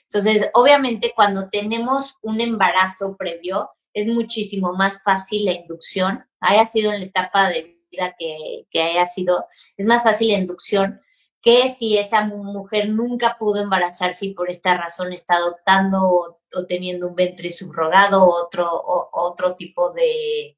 Entonces, 0.03 0.51
obviamente 0.53 1.14
cuando 1.16 1.49
tenemos 1.49 2.16
un 2.20 2.43
embarazo 2.43 3.16
previo, 3.16 3.70
es 3.95 4.07
muchísimo 4.07 4.74
más 4.74 5.03
fácil 5.03 5.47
la 5.47 5.53
inducción, 5.53 6.29
haya 6.41 6.66
sido 6.66 6.93
en 6.93 7.01
la 7.01 7.07
etapa 7.07 7.49
de 7.49 7.78
que, 7.91 8.82
haya 8.82 9.07
sido, 9.07 9.47
es 9.76 9.86
más 9.86 10.03
fácil 10.03 10.28
la 10.28 10.39
inducción 10.39 11.01
que 11.41 11.68
si 11.68 11.97
esa 11.97 12.24
mujer 12.24 12.89
nunca 12.89 13.36
pudo 13.39 13.62
embarazarse 13.62 14.26
y 14.26 14.34
por 14.34 14.51
esta 14.51 14.76
razón 14.76 15.12
está 15.12 15.36
adoptando 15.36 16.03
o, 16.03 16.66
teniendo 16.66 17.07
un 17.07 17.14
ventre 17.14 17.53
subrogado 17.53 18.24
o 18.24 18.45
otro, 18.45 18.68
otro 19.12 19.55
tipo 19.55 19.91
de, 19.93 20.57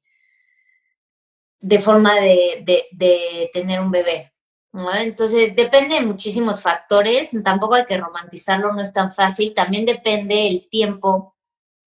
de 1.59 1.79
forma 1.79 2.15
de, 2.15 3.49
tener 3.53 3.79
un 3.79 3.91
bebé. 3.91 4.33
Entonces, 4.73 5.55
depende 5.55 5.95
de 5.95 6.01
muchísimos 6.01 6.61
factores, 6.61 7.29
tampoco 7.43 7.75
hay 7.75 7.85
que 7.85 7.97
romantizarlo, 7.97 8.73
no 8.73 8.81
es 8.81 8.93
tan 8.93 9.11
fácil, 9.11 9.53
también 9.53 9.85
depende 9.85 10.47
el 10.47 10.69
tiempo 10.69 11.35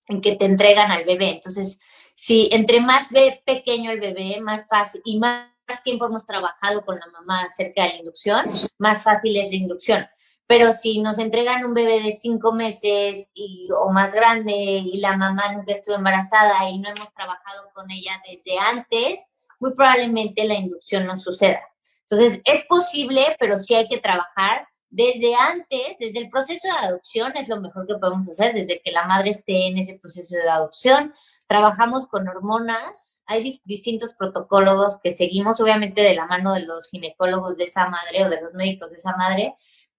en 0.06 0.20
que 0.20 0.36
te 0.36 0.44
entregan 0.44 0.90
al 0.92 1.04
bebé. 1.04 1.30
Entonces, 1.30 1.80
si 2.14 2.48
entre 2.52 2.80
más 2.80 3.10
ve 3.10 3.42
pequeño 3.44 3.90
el 3.90 4.00
bebé, 4.00 4.40
más 4.40 4.66
fácil 4.68 5.02
y 5.04 5.18
más 5.18 5.48
tiempo 5.82 6.06
hemos 6.06 6.26
trabajado 6.26 6.84
con 6.84 6.98
la 6.98 7.06
mamá 7.06 7.42
acerca 7.42 7.82
de 7.82 7.88
la 7.88 7.96
inducción, 7.96 8.42
más 8.78 9.02
fácil 9.02 9.36
es 9.36 9.50
la 9.50 9.56
inducción. 9.56 10.06
Pero 10.46 10.72
si 10.72 11.00
nos 11.00 11.18
entregan 11.18 11.64
un 11.64 11.72
bebé 11.72 12.02
de 12.02 12.12
cinco 12.12 12.52
meses 12.52 13.30
y, 13.32 13.68
o 13.72 13.90
más 13.90 14.12
grande 14.12 14.52
y 14.52 14.98
la 14.98 15.16
mamá 15.16 15.52
nunca 15.52 15.72
estuvo 15.72 15.96
embarazada 15.96 16.68
y 16.68 16.78
no 16.78 16.90
hemos 16.90 17.12
trabajado 17.12 17.70
con 17.74 17.90
ella 17.90 18.20
desde 18.28 18.58
antes, 18.58 19.26
muy 19.58 19.74
probablemente 19.74 20.44
la 20.44 20.54
inducción 20.54 21.06
no 21.06 21.16
suceda. 21.16 21.62
Entonces, 22.02 22.42
es 22.44 22.64
posible, 22.66 23.36
pero 23.40 23.58
sí 23.58 23.74
hay 23.74 23.88
que 23.88 23.98
trabajar 23.98 24.68
desde 24.90 25.34
antes, 25.34 25.98
desde 25.98 26.20
el 26.20 26.28
proceso 26.28 26.68
de 26.68 26.86
adopción, 26.86 27.36
es 27.36 27.48
lo 27.48 27.60
mejor 27.60 27.84
que 27.84 27.96
podemos 27.96 28.30
hacer, 28.30 28.54
desde 28.54 28.80
que 28.80 28.92
la 28.92 29.06
madre 29.06 29.30
esté 29.30 29.66
en 29.66 29.78
ese 29.78 29.98
proceso 29.98 30.36
de 30.36 30.48
adopción. 30.48 31.12
Trabajamos 31.46 32.06
con 32.06 32.28
hormonas, 32.28 33.22
hay 33.26 33.60
distintos 33.64 34.14
protocolos 34.14 34.98
que 35.02 35.12
seguimos, 35.12 35.60
obviamente 35.60 36.02
de 36.02 36.14
la 36.14 36.26
mano 36.26 36.54
de 36.54 36.60
los 36.60 36.88
ginecólogos 36.88 37.56
de 37.56 37.64
esa 37.64 37.88
madre 37.88 38.24
o 38.24 38.30
de 38.30 38.40
los 38.40 38.54
médicos 38.54 38.90
de 38.90 38.96
esa 38.96 39.16
madre. 39.16 39.54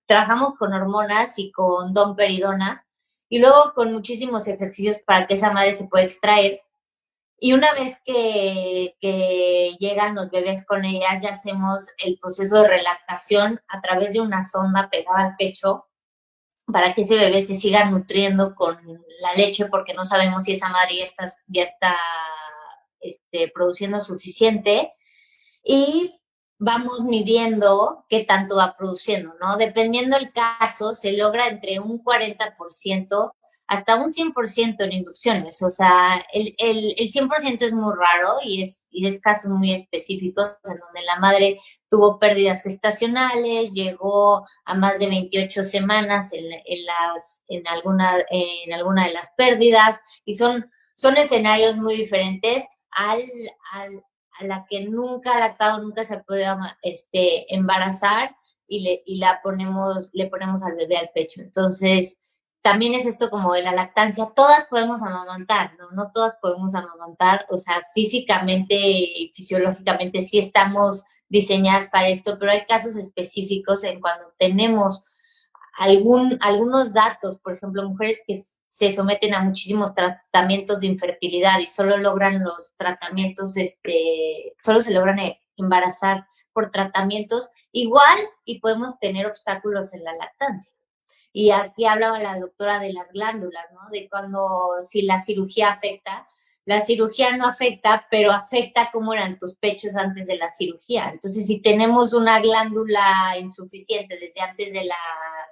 Trabajamos 0.06 0.56
con 0.58 0.74
hormonas 0.74 1.38
y 1.38 1.52
con 1.52 1.94
domperidona 1.94 2.86
y 3.30 3.40
luego 3.40 3.74
con 3.74 3.92
muchísimos 3.94 4.48
ejercicios 4.48 4.98
para 5.06 5.28
que 5.28 5.36
esa 5.36 5.52
madre 5.52 5.74
se 5.74 5.88
pueda 5.88 6.06
extraer 6.06 6.62
y 7.40 7.54
una 7.54 7.74
vez 7.74 8.00
que, 8.04 8.96
llegan 9.80 10.16
los 10.16 10.32
bebés 10.32 10.66
con 10.66 10.86
ellas, 10.86 11.22
ya 11.22 11.30
hacemos 11.30 11.90
el 12.00 12.18
proceso 12.20 12.62
de 12.62 12.70
relactación 12.70 13.62
a 13.68 13.82
través 13.82 14.14
de 14.14 14.22
una 14.22 14.44
sonda 14.44 14.90
pegada 14.90 15.28
al 15.28 15.36
pecho 15.36 15.86
para 16.66 16.94
que 16.94 17.02
ese 17.02 17.16
bebé 17.16 17.42
se 17.42 17.56
siga 17.56 17.86
nutriendo 17.86 18.56
con 18.56 18.78
la 19.20 19.34
leche 19.36 19.66
porque 19.66 19.94
no 19.94 20.06
sabemos 20.06 20.44
si 20.44 20.54
esa 20.54 20.70
madre 20.70 20.98
ya 20.98 21.04
está, 21.04 21.26
ya 21.48 21.64
está 21.64 21.96
este, 23.00 23.52
produciendo 23.54 24.02
suficiente. 24.02 24.94
Y 25.64 26.20
vamos 26.58 27.04
midiendo 27.04 28.06
qué 28.10 28.24
tanto 28.24 28.58
va 28.58 28.76
produciendo, 28.78 29.34
¿no? 29.40 29.58
Dependiendo 29.58 30.18
del 30.18 30.32
caso, 30.32 30.96
se 30.96 31.14
logra 31.14 31.48
entre 31.48 31.80
un 31.80 32.04
40% 32.04 33.34
hasta 33.68 33.96
un 33.96 34.12
100% 34.12 34.84
en 34.84 34.92
inducciones. 34.92 35.62
O 35.62 35.70
sea, 35.70 36.24
el, 36.34 36.56
el, 36.58 36.94
el 36.98 37.12
100% 37.12 37.64
es 37.64 37.74
muy 37.74 37.94
raro 37.96 38.38
y 38.44 38.62
es, 38.62 38.88
y 38.90 39.08
es 39.08 39.20
casos 39.20 39.52
muy 39.52 39.74
específicos 39.74 40.56
en 40.66 40.80
donde 40.80 41.02
la 41.02 41.20
madre 41.20 41.60
tuvo 41.96 42.20
pérdidas 42.20 42.62
gestacionales, 42.62 43.74
llegó 43.74 44.46
a 44.66 44.76
más 44.76 45.00
de 45.00 45.08
28 45.08 45.64
semanas 45.64 46.34
en, 46.34 46.44
en 46.44 46.86
las, 46.86 47.42
en, 47.48 47.66
alguna, 47.70 48.18
en 48.30 48.74
alguna 48.74 49.08
de 49.08 49.14
las 49.14 49.32
pérdidas 49.38 50.02
y 50.26 50.36
son, 50.36 50.70
son 50.94 51.16
escenarios 51.16 51.78
muy 51.78 51.96
diferentes 51.96 52.68
al, 52.92 53.22
al, 53.72 54.04
a 54.40 54.44
la 54.44 54.66
que 54.70 54.90
nunca 54.90 55.36
ha 55.36 55.40
lactado, 55.40 55.82
nunca 55.82 56.04
se 56.04 56.16
ha 56.16 56.24
podido 56.24 56.58
este, 56.82 57.56
embarazar 57.56 58.36
y, 58.68 58.82
le, 58.82 59.02
y 59.06 59.16
la 59.16 59.40
ponemos, 59.42 60.10
le 60.12 60.28
ponemos 60.28 60.62
al 60.62 60.76
bebé 60.76 60.98
al 60.98 61.12
pecho. 61.16 61.40
Entonces, 61.40 62.20
también 62.62 62.94
es 62.94 63.06
esto 63.06 63.30
como 63.30 63.54
de 63.54 63.62
la 63.62 63.72
lactancia, 63.72 64.34
todas 64.36 64.66
podemos 64.66 65.02
amamantar, 65.02 65.78
¿no? 65.80 65.92
No 65.92 66.12
todas 66.12 66.36
podemos 66.42 66.76
amamantar, 66.76 67.46
o 67.50 67.58
sea, 67.58 67.88
físicamente 67.94 68.76
y 68.76 69.32
fisiológicamente 69.34 70.22
sí 70.22 70.40
estamos 70.40 71.06
diseñadas 71.30 71.88
para 71.88 72.10
esto, 72.10 72.38
pero 72.40 72.52
hay 72.52 72.66
casos 72.66 72.96
específicos 72.96 73.84
en 73.84 74.00
cuando 74.00 74.34
tenemos 74.38 75.04
algún, 75.78 76.38
algunos 76.42 76.94
datos, 76.94 77.40
por 77.40 77.54
ejemplo, 77.54 77.88
mujeres 77.88 78.22
que 78.26 78.42
se 78.70 78.92
someten 78.92 79.34
a 79.34 79.42
muchísimos 79.42 79.94
tratamientos 79.94 80.82
de 80.82 80.88
infertilidad 80.88 81.60
y 81.60 81.66
solo 81.66 81.98
logran 81.98 82.44
los 82.44 82.74
tratamientos, 82.76 83.56
este, 83.58 84.54
solo 84.60 84.82
se 84.82 84.94
logran 84.94 85.20
embarazar 85.58 86.28
por 86.52 86.72
tratamientos 86.72 87.50
igual 87.72 88.18
y 88.44 88.60
podemos 88.60 89.00
tener 89.00 89.28
obstáculos 89.28 89.94
en 89.94 90.04
la 90.04 90.14
lactancia. 90.16 90.74
Y 91.34 91.52
aquí 91.52 91.86
hablaba 91.86 92.20
la 92.20 92.40
doctora 92.40 92.80
de 92.80 92.94
las 92.94 93.12
glándulas, 93.12 93.66
¿no? 93.74 93.90
De 93.92 94.08
cuando 94.10 94.76
si 94.80 95.02
la 95.02 95.22
cirugía 95.22 95.70
afecta, 95.70 96.28
la 96.66 96.82
cirugía 96.82 97.38
no 97.38 97.46
afecta, 97.46 98.08
pero 98.10 98.32
afecta 98.32 98.90
cómo 98.92 99.14
eran 99.14 99.38
tus 99.38 99.56
pechos 99.56 99.96
antes 99.96 100.26
de 100.28 100.38
la 100.38 100.50
cirugía. 100.50 101.10
Entonces, 101.12 101.46
si 101.46 101.62
tenemos 101.62 102.14
una 102.14 102.40
glándula 102.40 103.36
insuficiente 103.40 104.18
desde 104.18 104.42
antes 104.42 104.74
de 104.74 104.84
la, 104.84 104.96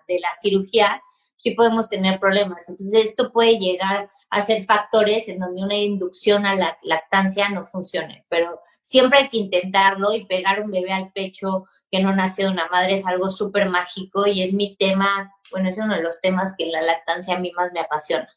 de 0.07 0.20
la 0.20 0.30
cirugía, 0.41 1.01
sí 1.38 1.51
podemos 1.51 1.88
tener 1.88 2.20
problemas. 2.20 2.68
Entonces, 2.68 3.07
esto 3.07 3.32
puede 3.32 3.59
llegar 3.59 4.09
a 4.30 4.41
ser 4.41 4.64
factores 4.64 5.28
en 5.28 5.39
donde 5.39 5.64
una 5.64 5.76
inducción 5.76 6.47
a 6.47 6.55
la 6.55 6.78
lactancia 6.82 7.47
no 7.49 7.66
funcione, 7.66 8.26
pero 8.28 8.59
siempre 8.82 9.20
hay 9.20 9.30
que 9.30 9.38
intentarlo 9.38 10.14
y 10.14 10.26
pegar 10.26 10.61
un 10.61 10.72
bebé 10.72 10.91
al 10.93 11.11
pecho 11.11 11.66
que 11.91 12.01
no 12.01 12.16
nace 12.16 12.41
de 12.41 12.49
una 12.49 12.68
madre 12.70 12.95
es 12.95 13.05
algo 13.05 13.30
súper 13.30 13.70
mágico 13.70 14.26
y 14.26 14.41
es 14.41 14.51
mi 14.51 14.76
tema, 14.78 15.32
bueno, 15.51 15.70
es 15.70 15.78
uno 15.78 15.95
de 15.95 16.01
los 16.01 16.20
temas 16.22 16.55
que 16.57 16.66
la 16.66 16.82
lactancia 16.82 17.36
a 17.36 17.39
mí 17.39 17.51
más 17.55 17.72
me 17.72 17.82
apasiona. 17.82 18.28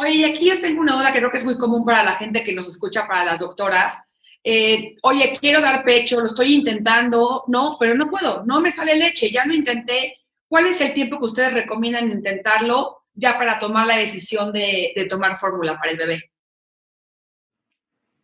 Oye, 0.00 0.12
y 0.12 0.24
aquí 0.24 0.46
yo 0.46 0.60
tengo 0.60 0.80
una 0.80 0.94
duda 0.94 1.12
que 1.12 1.18
creo 1.18 1.30
que 1.30 1.38
es 1.38 1.44
muy 1.44 1.58
común 1.58 1.84
para 1.84 2.04
la 2.04 2.12
gente 2.12 2.44
que 2.44 2.52
nos 2.52 2.68
escucha, 2.68 3.08
para 3.08 3.24
las 3.24 3.40
doctoras. 3.40 4.00
Eh, 4.44 4.94
oye, 5.02 5.32
quiero 5.40 5.60
dar 5.60 5.84
pecho, 5.84 6.20
lo 6.20 6.26
estoy 6.26 6.54
intentando, 6.54 7.42
no, 7.48 7.76
pero 7.80 7.96
no 7.96 8.08
puedo, 8.08 8.44
no 8.46 8.60
me 8.60 8.70
sale 8.70 8.94
leche, 8.94 9.32
ya 9.32 9.44
lo 9.44 9.54
intenté. 9.54 10.18
¿Cuál 10.46 10.68
es 10.68 10.80
el 10.80 10.94
tiempo 10.94 11.18
que 11.18 11.26
ustedes 11.26 11.52
recomiendan 11.52 12.12
intentarlo 12.12 13.06
ya 13.12 13.36
para 13.36 13.58
tomar 13.58 13.88
la 13.88 13.96
decisión 13.96 14.52
de, 14.52 14.92
de 14.94 15.04
tomar 15.06 15.34
fórmula 15.34 15.76
para 15.76 15.90
el 15.90 15.98
bebé? 15.98 16.30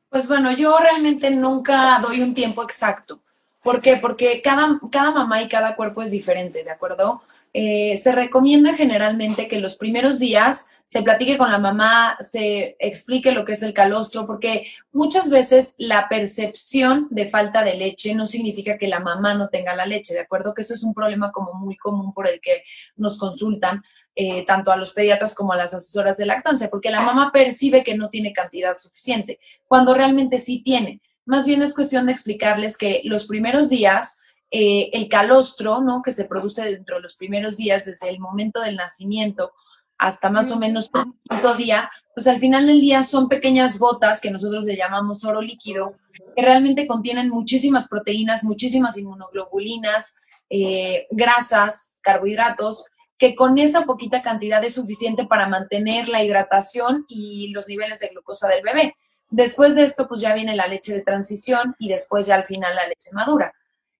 Pues 0.09 0.29
bueno, 0.29 0.53
yo 0.53 0.79
realmente 0.79 1.29
nunca 1.33 1.99
doy 1.99 2.23
un 2.23 2.35
tiempo 2.35 2.63
exacto. 2.63 3.21
¿Por 3.61 3.81
qué? 3.81 3.97
Porque 3.97 4.41
cada, 4.43 4.79
cada 4.93 5.11
mamá 5.11 5.43
y 5.43 5.49
cada 5.49 5.75
cuerpo 5.75 6.03
es 6.03 6.13
diferente, 6.13 6.63
¿de 6.63 6.71
acuerdo? 6.71 7.25
Eh, 7.57 7.97
se 7.99 8.11
recomienda 8.11 8.75
generalmente 8.75 9.47
que 9.47 9.61
los 9.61 9.77
primeros 9.77 10.19
días 10.19 10.73
se 10.85 11.03
platique 11.03 11.39
con 11.39 11.53
la 11.53 11.59
mamá, 11.59 12.17
se 12.19 12.75
explique 12.81 13.31
lo 13.31 13.45
que 13.45 13.53
es 13.53 13.63
el 13.63 13.73
calostro, 13.73 14.27
porque 14.27 14.67
muchas 14.91 15.31
veces 15.31 15.77
la 15.79 16.09
percepción 16.09 17.07
de 17.11 17.27
falta 17.27 17.63
de 17.63 17.77
leche 17.77 18.13
no 18.17 18.27
significa 18.27 18.77
que 18.77 18.89
la 18.89 18.99
mamá 18.99 19.35
no 19.35 19.51
tenga 19.51 19.77
la 19.77 19.87
leche, 19.87 20.15
¿de 20.15 20.21
acuerdo? 20.21 20.53
Que 20.53 20.63
eso 20.63 20.75
es 20.75 20.83
un 20.83 20.95
problema 20.95 21.31
como 21.31 21.55
muy 21.55 21.77
común 21.77 22.13
por 22.13 22.27
el 22.27 22.41
que 22.41 22.65
nos 22.97 23.17
consultan 23.19 23.85
eh, 24.17 24.45
tanto 24.45 24.73
a 24.73 24.77
los 24.77 24.93
pediatras 24.93 25.33
como 25.33 25.53
a 25.53 25.57
las 25.57 25.75
asesoras 25.75 26.17
de 26.17 26.27
lactancia, 26.27 26.69
porque 26.73 26.91
la 26.91 27.03
mamá 27.03 27.31
percibe 27.33 27.85
que 27.85 27.97
no 27.97 28.11
tiene 28.11 28.33
cantidad 28.33 28.75
suficiente, 28.75 29.39
cuando 29.69 29.95
realmente 29.95 30.39
sí 30.39 30.61
tiene. 30.61 31.01
Más 31.25 31.47
bien 31.47 31.63
es 31.63 31.73
cuestión 31.73 32.07
de 32.07 32.13
explicarles 32.13 32.77
que 32.77 33.01
los 33.05 33.27
primeros 33.27 33.69
días, 33.69 34.24
eh, 34.57 34.91
el 34.93 35.09
calostro, 35.09 35.81
¿no? 35.81 36.01
Que 36.01 36.13
se 36.13 36.27
produce 36.27 36.65
dentro 36.65 36.95
de 36.95 37.03
los 37.03 37.17
primeros 37.17 37.57
días, 37.57 37.87
desde 37.87 38.09
el 38.09 38.21
momento 38.21 38.61
del 38.61 38.77
nacimiento 38.77 39.53
hasta 39.99 40.31
más 40.31 40.53
o 40.53 40.61
menos 40.61 40.93
un 40.95 41.19
quinto 41.29 41.57
día, 41.57 41.91
pues 42.15 42.29
al 42.29 42.39
final 42.39 42.69
del 42.69 42.81
día 42.81 43.03
son 43.03 43.29
pequeñas 43.29 43.81
gotas 43.81 44.21
que 44.21 44.31
nosotros 44.31 44.65
le 44.65 44.77
llamamos 44.77 45.25
oro 45.25 45.43
líquido, 45.43 45.97
que 46.37 46.43
realmente 46.43 46.87
contienen 46.87 47.31
muchísimas 47.31 47.89
proteínas, 47.89 48.45
muchísimas 48.45 48.97
inmunoglobulinas, 48.97 50.21
eh, 50.49 51.09
grasas, 51.11 51.99
carbohidratos, 52.01 52.87
que 53.19 53.35
con 53.35 53.59
esa 53.59 53.83
poquita 53.83 54.23
cantidad 54.23 54.63
es 54.63 54.77
suficiente 54.77 55.27
para 55.27 55.49
mantener 55.49 56.09
la 56.09 56.23
hidratación 56.23 57.07
y 57.09 57.49
los 57.49 57.67
niveles 57.67 57.99
de 57.99 58.09
glucosa 58.11 58.47
del 58.47 58.63
bebé. 58.63 58.95
Después 59.31 59.75
de 59.75 59.83
esto, 59.83 60.07
pues 60.07 60.21
ya 60.21 60.33
viene 60.33 60.55
la 60.55 60.69
leche 60.69 60.93
de 60.93 61.03
transición 61.03 61.75
y 61.81 61.89
después 61.89 62.27
ya 62.27 62.37
al 62.37 62.45
final 62.45 62.77
la 62.77 62.87
leche 62.87 63.11
madura. 63.15 63.53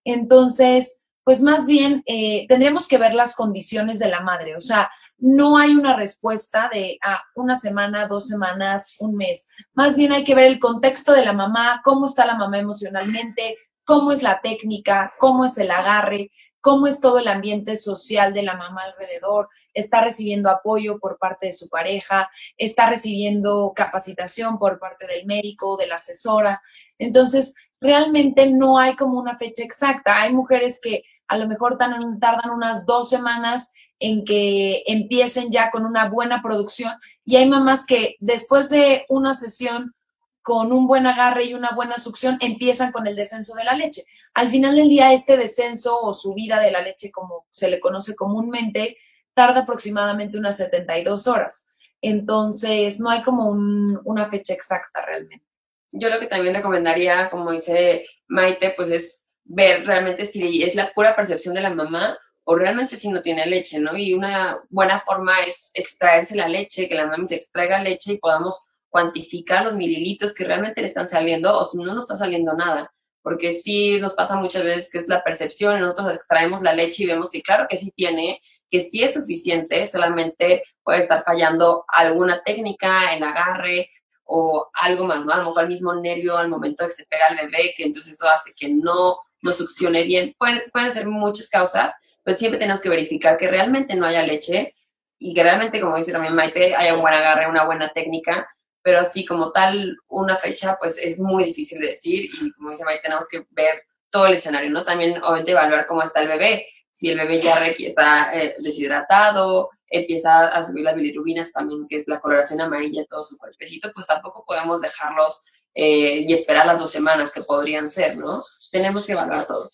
Entonces, 0.05 1.05
pues 1.25 1.41
más 1.41 1.65
bien 1.65 2.03
eh, 2.05 2.45
tendríamos 2.47 2.87
que 2.87 2.97
ver 2.97 3.13
las 3.13 3.35
condiciones 3.35 3.99
de 3.99 4.07
la 4.07 4.21
madre. 4.21 4.55
O 4.55 4.61
sea, 4.61 4.89
no 5.17 5.57
hay 5.57 5.71
una 5.71 5.95
respuesta 5.95 6.69
de 6.71 6.97
ah, 7.03 7.21
una 7.35 7.55
semana, 7.55 8.07
dos 8.07 8.27
semanas, 8.27 8.95
un 8.99 9.15
mes. 9.17 9.49
Más 9.73 9.97
bien 9.97 10.11
hay 10.11 10.23
que 10.23 10.35
ver 10.35 10.45
el 10.45 10.59
contexto 10.59 11.13
de 11.13 11.25
la 11.25 11.33
mamá, 11.33 11.81
cómo 11.83 12.05
está 12.05 12.25
la 12.25 12.35
mamá 12.35 12.59
emocionalmente, 12.59 13.57
cómo 13.83 14.11
es 14.11 14.23
la 14.23 14.39
técnica, 14.41 15.13
cómo 15.19 15.45
es 15.45 15.57
el 15.57 15.71
agarre, 15.71 16.31
cómo 16.65 16.87
es 16.87 16.99
todo 16.99 17.19
el 17.19 17.27
ambiente 17.27 17.77
social 17.77 18.33
de 18.33 18.41
la 18.41 18.55
mamá 18.55 18.81
alrededor, 18.83 19.49
está 19.71 20.01
recibiendo 20.01 20.49
apoyo 20.49 20.97
por 20.99 21.19
parte 21.19 21.45
de 21.45 21.53
su 21.53 21.69
pareja, 21.69 22.29
está 22.57 22.89
recibiendo 22.89 23.71
capacitación 23.75 24.57
por 24.57 24.79
parte 24.79 25.05
del 25.05 25.27
médico, 25.27 25.77
de 25.77 25.85
la 25.85 25.95
asesora. 25.95 26.63
Entonces, 26.97 27.55
realmente 27.81 28.49
no 28.51 28.77
hay 28.77 28.95
como 28.95 29.19
una 29.19 29.37
fecha 29.37 29.63
exacta. 29.63 30.21
Hay 30.21 30.33
mujeres 30.33 30.79
que 30.81 31.03
a 31.27 31.37
lo 31.37 31.47
mejor 31.47 31.77
tardan, 31.77 32.51
unas 32.51 32.85
dos 32.85 33.09
semanas 33.09 33.73
en 33.99 34.25
que 34.25 34.83
empiecen 34.87 35.51
ya 35.51 35.71
con 35.71 35.85
una 35.85 36.09
buena 36.09 36.41
producción 36.41 36.93
y 37.23 37.37
hay 37.37 37.47
mamás 37.47 37.85
que 37.85 38.17
después 38.19 38.69
de 38.69 39.05
una 39.09 39.33
sesión 39.33 39.93
con 40.41 40.71
un 40.71 40.85
buen 40.85 41.07
agarre 41.07 41.45
y 41.45 41.55
una 41.55 41.71
buena 41.71 41.97
succión, 41.97 42.37
empiezan 42.39 42.91
con 42.91 43.07
el 43.07 43.15
descenso 43.15 43.55
de 43.55 43.63
la 43.63 43.73
leche. 43.73 44.03
Al 44.35 44.49
final 44.49 44.75
del 44.75 44.89
día, 44.89 45.11
este 45.11 45.37
descenso 45.37 45.99
o 45.99 46.13
subida 46.13 46.59
de 46.59 46.69
la 46.69 46.81
leche, 46.81 47.11
como 47.11 47.47
se 47.49 47.67
le 47.67 47.79
conoce 47.79 48.15
comúnmente, 48.15 48.97
tarda 49.33 49.61
aproximadamente 49.61 50.37
unas 50.37 50.57
72 50.57 51.25
horas. 51.27 51.75
Entonces, 51.99 52.99
no 52.99 53.09
hay 53.09 53.23
como 53.23 53.49
una 53.49 54.29
fecha 54.29 54.53
exacta 54.53 55.01
realmente. 55.03 55.43
Yo 55.91 56.09
lo 56.09 56.19
que 56.19 56.27
también 56.27 56.55
recomendaría, 56.55 57.29
como 57.29 57.51
dice 57.51 58.05
Maite, 58.27 58.73
pues 58.75 58.91
es 58.91 59.25
ver 59.43 59.85
realmente 59.85 60.25
si 60.25 60.63
es 60.63 60.75
la 60.75 60.91
pura 60.93 61.15
percepción 61.15 61.53
de 61.53 61.61
la 61.61 61.73
mamá 61.73 62.17
o 62.43 62.55
realmente 62.55 62.97
si 62.97 63.09
no 63.09 63.21
tiene 63.21 63.45
leche, 63.45 63.79
¿no? 63.79 63.97
Y 63.97 64.13
una 64.13 64.59
buena 64.69 65.01
forma 65.01 65.33
es 65.47 65.71
extraerse 65.73 66.35
la 66.35 66.47
leche, 66.47 66.87
que 66.87 66.95
la 66.95 67.07
mamá 67.07 67.25
se 67.25 67.35
extraiga 67.35 67.81
leche 67.81 68.13
y 68.13 68.17
podamos 68.17 68.65
cuantificar 68.89 69.65
los 69.65 69.73
mililitros 69.73 70.33
que 70.33 70.45
realmente 70.45 70.81
le 70.81 70.87
están 70.87 71.07
saliendo 71.07 71.57
o 71.57 71.65
si 71.65 71.77
no, 71.77 71.93
no 71.93 72.01
está 72.01 72.15
saliendo 72.15 72.53
nada. 72.53 72.91
Porque 73.23 73.51
sí 73.51 73.99
nos 73.99 74.13
pasa 74.13 74.35
muchas 74.35 74.63
veces 74.63 74.89
que 74.91 74.99
es 74.99 75.07
la 75.07 75.23
percepción, 75.23 75.79
nosotros 75.79 76.15
extraemos 76.15 76.61
la 76.61 76.73
leche 76.73 77.03
y 77.03 77.07
vemos 77.07 77.31
que 77.31 77.41
claro 77.41 77.65
que 77.67 77.77
sí 77.77 77.91
tiene, 77.95 78.39
que 78.69 78.81
sí 78.81 79.03
es 79.03 79.15
suficiente, 79.15 79.87
solamente 79.87 80.63
puede 80.83 80.99
estar 80.99 81.23
fallando 81.23 81.83
alguna 81.87 82.43
técnica, 82.43 83.15
el 83.15 83.23
agarre 83.23 83.89
o 84.25 84.69
algo 84.73 85.05
más, 85.05 85.25
¿no? 85.25 85.33
A 85.33 85.37
lo 85.37 85.59
el 85.59 85.67
mismo 85.67 85.93
nervio 85.95 86.37
al 86.37 86.49
momento 86.49 86.85
que 86.85 86.91
se 86.91 87.05
pega 87.05 87.27
al 87.29 87.37
bebé, 87.37 87.73
que 87.77 87.83
entonces 87.83 88.13
eso 88.13 88.27
hace 88.27 88.53
que 88.53 88.69
no, 88.69 89.17
no 89.41 89.51
succione 89.51 90.03
bien. 90.03 90.35
Pueden, 90.37 90.63
pueden 90.73 90.91
ser 90.91 91.07
muchas 91.07 91.49
causas, 91.49 91.93
pero 92.23 92.37
siempre 92.37 92.59
tenemos 92.59 92.81
que 92.81 92.89
verificar 92.89 93.37
que 93.37 93.47
realmente 93.47 93.95
no 93.95 94.05
haya 94.05 94.25
leche 94.25 94.75
y 95.17 95.33
que 95.33 95.43
realmente, 95.43 95.79
como 95.79 95.95
dice 95.95 96.11
también 96.11 96.35
Maite, 96.35 96.75
haya 96.75 96.95
un 96.95 97.01
buen 97.01 97.13
agarre, 97.13 97.47
una 97.47 97.65
buena 97.65 97.89
técnica, 97.89 98.47
pero 98.81 98.99
así 98.99 99.25
como 99.25 99.51
tal, 99.51 99.97
una 100.07 100.35
fecha, 100.37 100.77
pues 100.79 100.97
es 100.97 101.19
muy 101.19 101.45
difícil 101.45 101.79
de 101.79 101.87
decir 101.87 102.25
y 102.25 102.51
como 102.51 102.71
dice 102.71 102.83
Maite, 102.83 103.03
tenemos 103.03 103.27
que 103.29 103.45
ver 103.51 103.83
todo 104.09 104.27
el 104.27 104.33
escenario, 104.33 104.69
¿no? 104.71 104.83
También, 104.83 105.21
obviamente, 105.23 105.51
evaluar 105.51 105.87
cómo 105.87 106.01
está 106.01 106.21
el 106.21 106.27
bebé, 106.27 106.67
si 106.91 107.09
el 107.09 107.17
bebé 107.17 107.41
ya 107.41 107.65
está 107.67 108.33
eh, 108.33 108.55
deshidratado, 108.59 109.69
empieza 109.97 110.47
a 110.47 110.63
subir 110.63 110.83
las 110.83 110.95
bilirubinas 110.95 111.51
también, 111.51 111.87
que 111.87 111.95
es 111.95 112.07
la 112.07 112.19
coloración 112.19 112.61
amarilla 112.61 113.01
de 113.01 113.07
todo 113.07 113.23
su 113.23 113.37
cuerpecito, 113.37 113.91
pues 113.93 114.07
tampoco 114.07 114.43
podemos 114.45 114.81
dejarlos 114.81 115.45
eh, 115.73 116.25
y 116.27 116.33
esperar 116.33 116.65
las 116.65 116.79
dos 116.79 116.91
semanas 116.91 117.31
que 117.31 117.41
podrían 117.41 117.89
ser, 117.89 118.17
¿no? 118.17 118.41
Tenemos 118.71 119.05
que 119.05 119.13
evaluar 119.13 119.45
todo. 119.45 119.69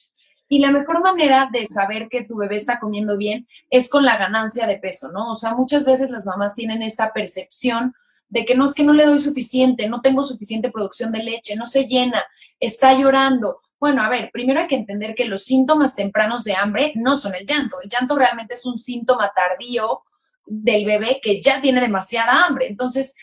Y 0.47 0.59
la 0.59 0.71
mejor 0.71 1.01
manera 1.01 1.49
de 1.51 1.65
saber 1.65 2.07
que 2.09 2.23
tu 2.23 2.37
bebé 2.37 2.57
está 2.57 2.79
comiendo 2.79 3.17
bien 3.17 3.47
es 3.69 3.89
con 3.89 4.03
la 4.03 4.17
ganancia 4.17 4.67
de 4.67 4.77
peso, 4.77 5.11
¿no? 5.11 5.31
O 5.31 5.35
sea, 5.35 5.55
muchas 5.55 5.85
veces 5.85 6.09
las 6.09 6.25
mamás 6.25 6.55
tienen 6.55 6.81
esta 6.81 7.13
percepción 7.13 7.93
de 8.27 8.45
que 8.45 8.55
no 8.55 8.65
es 8.65 8.73
que 8.73 8.83
no 8.83 8.93
le 8.93 9.05
doy 9.05 9.19
suficiente, 9.19 9.87
no 9.87 10.01
tengo 10.01 10.23
suficiente 10.23 10.71
producción 10.71 11.11
de 11.11 11.23
leche, 11.23 11.55
no 11.55 11.65
se 11.67 11.85
llena, 11.85 12.25
está 12.59 12.93
llorando, 12.93 13.61
bueno, 13.81 14.03
a 14.03 14.09
ver, 14.09 14.29
primero 14.31 14.59
hay 14.59 14.67
que 14.67 14.75
entender 14.75 15.15
que 15.15 15.25
los 15.25 15.43
síntomas 15.43 15.95
tempranos 15.95 16.43
de 16.43 16.53
hambre 16.53 16.93
no 16.95 17.15
son 17.15 17.33
el 17.33 17.45
llanto. 17.45 17.81
El 17.81 17.89
llanto 17.89 18.15
realmente 18.15 18.53
es 18.53 18.63
un 18.67 18.77
síntoma 18.77 19.31
tardío 19.35 20.03
del 20.53 20.85
bebé 20.85 21.19
que 21.23 21.41
ya 21.41 21.61
tiene 21.61 21.79
demasiada 21.79 22.45
hambre. 22.45 22.67
Entonces, 22.67 23.15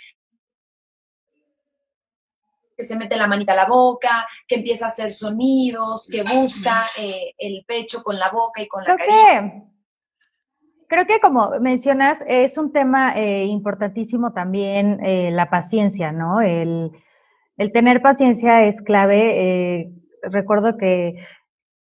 que 2.75 2.85
se 2.85 2.97
mete 2.97 3.17
la 3.17 3.27
manita 3.27 3.53
a 3.53 3.57
la 3.57 3.67
boca, 3.67 4.27
que 4.47 4.57
empieza 4.57 4.87
a 4.87 4.89
hacer 4.89 5.13
sonidos, 5.13 6.09
que 6.11 6.23
busca 6.23 6.85
eh, 6.99 7.35
el 7.37 7.65
pecho 7.67 8.03
con 8.03 8.19
la 8.19 8.31
boca 8.31 8.63
y 8.63 8.69
con 8.69 8.83
la 8.83 8.97
creo 8.97 9.69
creo 10.87 11.07
que 11.07 11.21
como 11.21 11.51
mencionas, 11.61 12.19
es 12.27 12.57
un 12.57 12.73
tema 12.73 13.13
eh, 13.15 13.45
importantísimo 13.45 14.33
también 14.33 15.05
eh, 15.05 15.31
la 15.31 15.51
paciencia, 15.51 16.13
¿no? 16.13 16.41
El, 16.41 16.93
el, 17.59 17.73
tener 17.73 18.01
paciencia 18.01 18.65
es 18.65 18.81
clave 18.81 19.93
recuerdo 20.23 20.79
que 20.79 21.27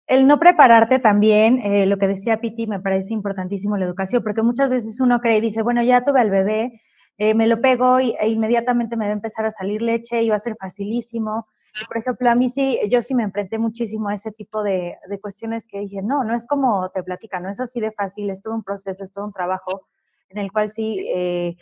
el 0.07 0.27
no 0.27 0.39
prepararte 0.39 0.99
también, 0.99 1.61
eh, 1.65 1.87
lo 1.87 1.99
que 1.99 2.07
decía 2.07 2.41
Piti, 2.41 2.67
me 2.67 2.81
parece 2.81 3.13
importantísimo 3.13 3.77
la 3.77 3.87
educación, 3.87 4.23
porque 4.23 4.43
muchas 4.43 4.71
veces 4.71 5.01
uno 5.01 5.21
cree 5.21 5.39
y 5.39 5.41
dice, 5.41 5.63
bueno, 5.63 5.83
ya 5.83 6.05
tuve 6.05 6.21
al 6.21 6.31
bebé, 6.31 6.81
eh, 7.19 7.35
me 7.35 7.47
lo 7.47 7.61
pego 7.61 7.99
y, 8.01 8.15
e 8.21 8.29
inmediatamente 8.29 8.97
me 8.97 9.07
va 9.07 9.11
a 9.11 9.15
empezar 9.15 9.47
a 9.47 9.53
salir 9.53 9.83
leche 9.83 10.23
y 10.23 10.29
va 10.29 10.37
a 10.37 10.41
ser 10.41 10.57
facilísimo. 10.59 11.47
por 11.89 11.99
ejemplo, 11.99 12.31
a 12.31 12.35
mí 12.35 12.49
sí, 12.49 12.79
yo 12.91 13.03
sí 13.03 13.15
me 13.15 13.23
enfrenté 13.23 13.59
muchísimo 13.59 14.09
a 14.09 14.15
ese 14.15 14.33
tipo 14.33 14.63
de, 14.63 14.97
de 15.09 15.21
cuestiones 15.21 15.67
que 15.67 15.81
dije, 15.81 16.03
no, 16.03 16.25
no 16.25 16.35
es 16.35 16.47
como 16.47 16.89
te 16.91 17.03
platica, 17.03 17.41
no 17.41 17.51
es 17.51 17.61
así 17.61 17.81
de 17.81 17.93
fácil, 17.93 18.31
es 18.31 18.41
todo 18.41 18.55
un 18.55 18.63
proceso, 18.63 19.05
es 19.05 19.13
todo 19.13 19.27
un 19.27 19.33
trabajo 19.33 19.87
en 20.31 20.39
el 20.39 20.53
cual 20.53 20.69
sí... 20.71 21.05
Eh, 21.15 21.57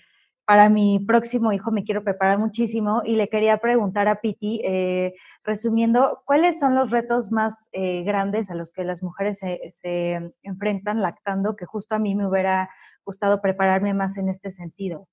para 0.44 0.68
mi 0.68 0.98
próximo 0.98 1.52
hijo 1.52 1.70
me 1.70 1.84
quiero 1.84 2.04
preparar 2.04 2.38
muchísimo 2.38 3.02
y 3.04 3.16
le 3.16 3.28
quería 3.28 3.58
preguntar 3.58 4.08
a 4.08 4.20
Piti, 4.20 4.60
eh, 4.64 5.14
resumiendo, 5.42 6.22
¿cuáles 6.26 6.58
son 6.58 6.74
los 6.74 6.90
retos 6.90 7.32
más 7.32 7.68
eh, 7.72 8.02
grandes 8.02 8.50
a 8.50 8.54
los 8.54 8.72
que 8.72 8.84
las 8.84 9.02
mujeres 9.02 9.38
se, 9.38 10.32
enfrentan 10.42 11.00
lactando 11.00 11.56
que 11.56 11.64
justo 11.64 11.94
a 11.94 11.98
mí 11.98 12.14
me 12.14 12.26
hubiera 12.26 12.70
gustado 13.04 13.40
prepararme 13.40 13.94
más 13.94 14.16
en 14.18 14.28
este 14.28 14.50
sentido? 14.50 15.08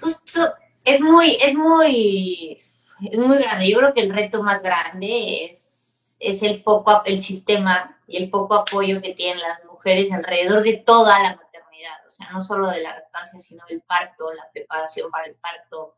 Justo, 0.00 0.52
es 0.84 1.00
muy, 1.00 1.38
es 1.42 1.54
muy, 1.54 2.58
es 3.10 3.18
muy 3.18 3.38
grande. 3.38 3.70
Yo 3.70 3.78
creo 3.78 3.94
que 3.94 4.02
el 4.02 4.14
reto 4.14 4.42
más 4.42 4.62
grande 4.62 5.46
es, 5.46 6.16
es 6.20 6.42
el 6.42 6.62
poco, 6.62 7.02
el 7.06 7.18
sistema 7.18 7.98
y 8.06 8.22
el 8.22 8.28
poco 8.28 8.56
apoyo 8.56 9.00
que 9.00 9.14
tienen 9.14 9.40
las 9.40 9.64
mujeres 9.64 10.12
alrededor 10.12 10.62
de 10.62 10.74
toda 10.74 11.18
la 11.22 11.36
o 12.06 12.10
sea, 12.10 12.30
no 12.30 12.42
solo 12.42 12.68
de 12.68 12.82
la 12.82 12.94
lactancia, 12.94 13.40
sino 13.40 13.64
del 13.68 13.82
parto, 13.82 14.32
la 14.32 14.50
preparación 14.52 15.10
para 15.10 15.24
el 15.26 15.36
parto, 15.36 15.96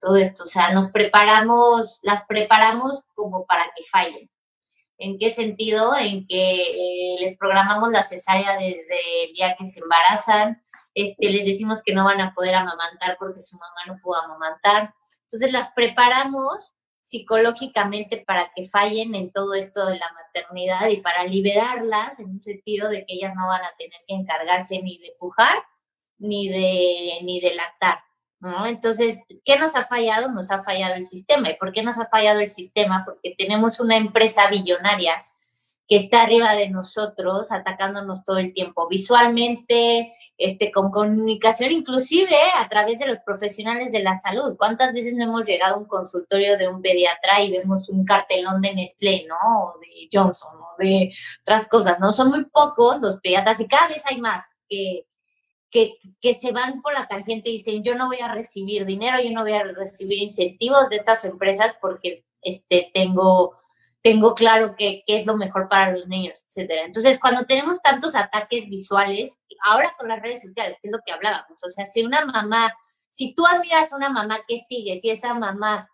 todo 0.00 0.16
esto, 0.16 0.44
o 0.44 0.46
sea, 0.46 0.72
nos 0.72 0.90
preparamos, 0.90 2.00
las 2.02 2.24
preparamos 2.24 3.04
como 3.14 3.46
para 3.46 3.64
que 3.76 3.82
fallen. 3.84 4.30
¿En 4.96 5.18
qué 5.18 5.30
sentido? 5.30 5.96
En 5.96 6.26
que 6.26 7.14
eh, 7.14 7.16
les 7.20 7.36
programamos 7.36 7.90
la 7.90 8.02
cesárea 8.02 8.56
desde 8.56 9.24
el 9.24 9.32
día 9.32 9.56
que 9.56 9.66
se 9.66 9.80
embarazan, 9.80 10.62
este, 10.94 11.30
les 11.30 11.44
decimos 11.44 11.82
que 11.82 11.94
no 11.94 12.04
van 12.04 12.20
a 12.20 12.34
poder 12.34 12.54
amamantar 12.56 13.16
porque 13.18 13.40
su 13.40 13.56
mamá 13.56 13.80
no 13.86 13.98
pudo 14.02 14.16
amamantar. 14.16 14.94
Entonces 15.22 15.52
las 15.52 15.70
preparamos 15.72 16.74
psicológicamente 17.08 18.18
para 18.18 18.52
que 18.54 18.64
fallen 18.64 19.14
en 19.14 19.32
todo 19.32 19.54
esto 19.54 19.86
de 19.86 19.98
la 19.98 20.12
maternidad 20.12 20.88
y 20.88 20.98
para 20.98 21.24
liberarlas 21.24 22.20
en 22.20 22.30
un 22.30 22.42
sentido 22.42 22.90
de 22.90 23.06
que 23.06 23.14
ellas 23.14 23.34
no 23.34 23.48
van 23.48 23.62
a 23.62 23.74
tener 23.78 23.98
que 24.06 24.14
encargarse 24.14 24.82
ni 24.82 24.98
de 24.98 25.14
pujar 25.18 25.64
ni 26.18 26.48
de, 26.48 27.20
ni 27.22 27.40
de 27.40 27.54
lactar. 27.54 28.00
¿no? 28.40 28.66
Entonces, 28.66 29.22
¿qué 29.44 29.58
nos 29.58 29.74
ha 29.74 29.86
fallado? 29.86 30.30
Nos 30.30 30.50
ha 30.50 30.62
fallado 30.62 30.94
el 30.94 31.04
sistema. 31.04 31.50
¿Y 31.50 31.56
por 31.56 31.72
qué 31.72 31.82
nos 31.82 31.98
ha 31.98 32.06
fallado 32.06 32.40
el 32.40 32.48
sistema? 32.48 33.02
Porque 33.04 33.34
tenemos 33.36 33.80
una 33.80 33.96
empresa 33.96 34.48
billonaria 34.48 35.24
que 35.88 35.96
está 35.96 36.22
arriba 36.22 36.52
de 36.52 36.68
nosotros, 36.68 37.50
atacándonos 37.50 38.22
todo 38.22 38.36
el 38.36 38.52
tiempo, 38.52 38.86
visualmente, 38.88 40.12
este, 40.36 40.70
con 40.70 40.90
comunicación, 40.90 41.72
inclusive 41.72 42.36
a 42.56 42.68
través 42.68 42.98
de 42.98 43.06
los 43.06 43.20
profesionales 43.20 43.90
de 43.90 44.02
la 44.02 44.14
salud. 44.14 44.54
¿Cuántas 44.58 44.92
veces 44.92 45.14
no 45.14 45.24
hemos 45.24 45.46
llegado 45.46 45.76
a 45.76 45.78
un 45.78 45.86
consultorio 45.86 46.58
de 46.58 46.68
un 46.68 46.82
pediatra 46.82 47.40
y 47.40 47.50
vemos 47.52 47.88
un 47.88 48.04
cartelón 48.04 48.60
de 48.60 48.74
Nestlé, 48.74 49.24
¿no? 49.26 49.36
O 49.64 49.78
de 49.80 50.08
Johnson, 50.12 50.58
o 50.60 50.76
de 50.78 51.10
otras 51.40 51.66
cosas, 51.68 51.98
¿no? 51.98 52.12
Son 52.12 52.28
muy 52.28 52.44
pocos 52.44 53.00
los 53.00 53.18
pediatras 53.20 53.58
y 53.58 53.66
cada 53.66 53.88
vez 53.88 54.04
hay 54.04 54.20
más 54.20 54.44
que, 54.68 55.06
que, 55.70 55.96
que 56.20 56.34
se 56.34 56.52
van 56.52 56.82
por 56.82 56.92
la 56.92 57.08
tangente 57.08 57.48
y 57.48 57.54
dicen, 57.54 57.82
yo 57.82 57.94
no 57.94 58.08
voy 58.08 58.20
a 58.20 58.32
recibir 58.32 58.84
dinero, 58.84 59.18
yo 59.22 59.30
no 59.30 59.40
voy 59.40 59.52
a 59.52 59.62
recibir 59.62 60.18
incentivos 60.18 60.90
de 60.90 60.96
estas 60.96 61.24
empresas 61.24 61.76
porque 61.80 62.26
este, 62.42 62.90
tengo 62.92 63.56
tengo 64.02 64.34
claro 64.34 64.74
qué 64.76 65.02
es 65.06 65.26
lo 65.26 65.36
mejor 65.36 65.68
para 65.68 65.92
los 65.92 66.06
niños, 66.06 66.44
etcétera. 66.46 66.82
Entonces, 66.84 67.18
cuando 67.20 67.46
tenemos 67.46 67.80
tantos 67.82 68.14
ataques 68.14 68.68
visuales, 68.68 69.36
ahora 69.64 69.90
con 69.98 70.08
las 70.08 70.22
redes 70.22 70.42
sociales, 70.42 70.78
que 70.80 70.88
es 70.88 70.92
lo 70.92 71.00
que 71.04 71.12
hablábamos, 71.12 71.62
o 71.64 71.70
sea, 71.70 71.84
si 71.86 72.04
una 72.04 72.24
mamá, 72.24 72.72
si 73.10 73.34
tú 73.34 73.46
admiras 73.46 73.92
a 73.92 73.96
una 73.96 74.10
mamá 74.10 74.38
que 74.46 74.58
sigue, 74.58 74.98
si 74.98 75.10
esa 75.10 75.34
mamá 75.34 75.88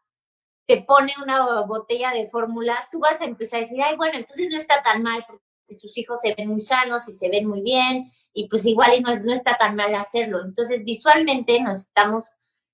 te 0.67 0.83
pone 0.83 1.13
una 1.23 1.63
botella 1.63 2.13
de 2.13 2.29
fórmula, 2.29 2.89
tú 2.93 3.01
vas 3.01 3.21
a 3.21 3.25
empezar 3.25 3.59
a 3.59 3.61
decir, 3.63 3.83
ay, 3.83 3.97
bueno, 3.97 4.19
entonces 4.19 4.49
no 4.51 4.57
está 4.57 4.83
tan 4.83 5.03
mal 5.03 5.25
porque 5.27 5.43
sus 5.81 5.97
hijos 5.99 6.21
se 6.21 6.35
ven 6.35 6.49
muy 6.49 6.61
sanos 6.61 7.09
y 7.09 7.13
se 7.13 7.29
ven 7.29 7.47
muy 7.47 7.63
bien, 7.63 8.13
y 8.33 8.49
pues 8.49 8.67
igual 8.67 9.01
no, 9.03 9.15
no 9.21 9.33
está 9.33 9.57
tan 9.57 9.77
mal 9.77 9.95
hacerlo. 9.95 10.43
Entonces, 10.43 10.85
visualmente 10.85 11.61
nos 11.61 11.81
estamos, 11.81 12.25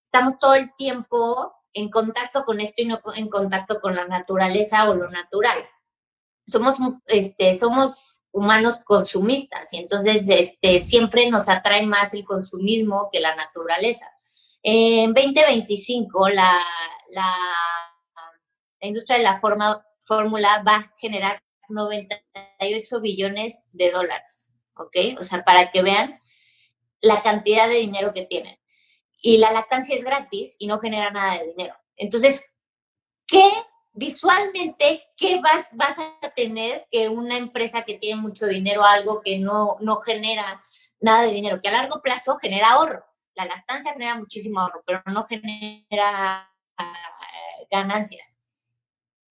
estamos 0.03 0.39
todo 0.39 0.55
el 0.55 0.75
tiempo 0.77 1.53
en 1.73 1.91
contacto 1.91 2.45
con 2.45 2.61
esto 2.61 2.83
y 2.83 2.87
no 2.87 3.01
en 3.15 3.29
contacto 3.29 3.81
con 3.81 3.95
la 3.95 4.07
naturaleza 4.07 4.89
o 4.89 4.95
lo 4.95 5.09
natural. 5.11 5.59
Somos, 6.47 6.79
este, 7.07 7.55
somos 7.55 8.21
humanos 8.33 8.81
consumistas 8.85 9.73
y 9.73 9.79
entonces 9.79 10.27
este, 10.29 10.81
siempre 10.81 11.31
nos 11.31 11.49
atrae 11.49 11.85
más 11.87 12.15
el 12.15 12.25
consumismo 12.25 13.09
que 13.13 13.21
la 13.21 13.35
naturaleza. 13.35 14.11
En 14.63 15.15
2025 15.15 16.29
la, 16.29 16.53
la, 17.11 17.35
industria 18.81 19.19
de 19.19 19.25
la 19.25 19.39
forma, 19.39 19.85
fórmula 20.01 20.63
va 20.67 20.77
a 20.77 20.95
generar 20.99 21.43
98 21.69 23.01
billones 23.01 23.67
de 23.73 23.91
dólares, 23.91 24.53
¿ok? 24.75 25.19
O 25.21 25.25
sea, 25.25 25.45
para 25.45 25.71
que 25.71 25.83
vean 25.83 26.21
la 27.01 27.23
cantidad 27.23 27.69
de 27.69 27.77
dinero 27.77 28.13
que 28.13 28.27
tienen. 28.27 28.60
Y 29.23 29.39
la 29.39 29.53
lactancia 29.53 29.95
es 29.95 30.05
gratis 30.05 30.57
y 30.59 30.67
no 30.67 30.79
genera 30.79 31.11
nada 31.11 31.39
de 31.39 31.49
dinero. 31.49 31.75
Entonces, 31.97 32.45
¿qué 33.27 33.51
visualmente, 33.93 35.05
qué 35.17 35.41
vas, 35.41 35.69
vas 35.73 35.99
a 35.99 36.31
tener 36.31 36.87
que 36.91 37.09
una 37.09 37.37
empresa 37.37 37.83
que 37.83 37.99
tiene 37.99 38.21
mucho 38.21 38.47
dinero, 38.47 38.85
algo 38.85 39.21
que 39.23 39.39
no, 39.39 39.77
no 39.81 39.97
genera 39.97 40.65
nada 41.01 41.23
de 41.23 41.33
dinero, 41.33 41.61
que 41.61 41.69
a 41.69 41.73
largo 41.73 42.01
plazo 42.01 42.39
genera 42.39 42.71
ahorro? 42.71 43.05
La 43.35 43.45
lactancia 43.45 43.93
genera 43.93 44.17
muchísimo 44.17 44.61
ahorro, 44.61 44.83
pero 44.87 45.03
no 45.07 45.27
genera 45.27 46.51
eh, 46.79 47.67
ganancias. 47.71 48.37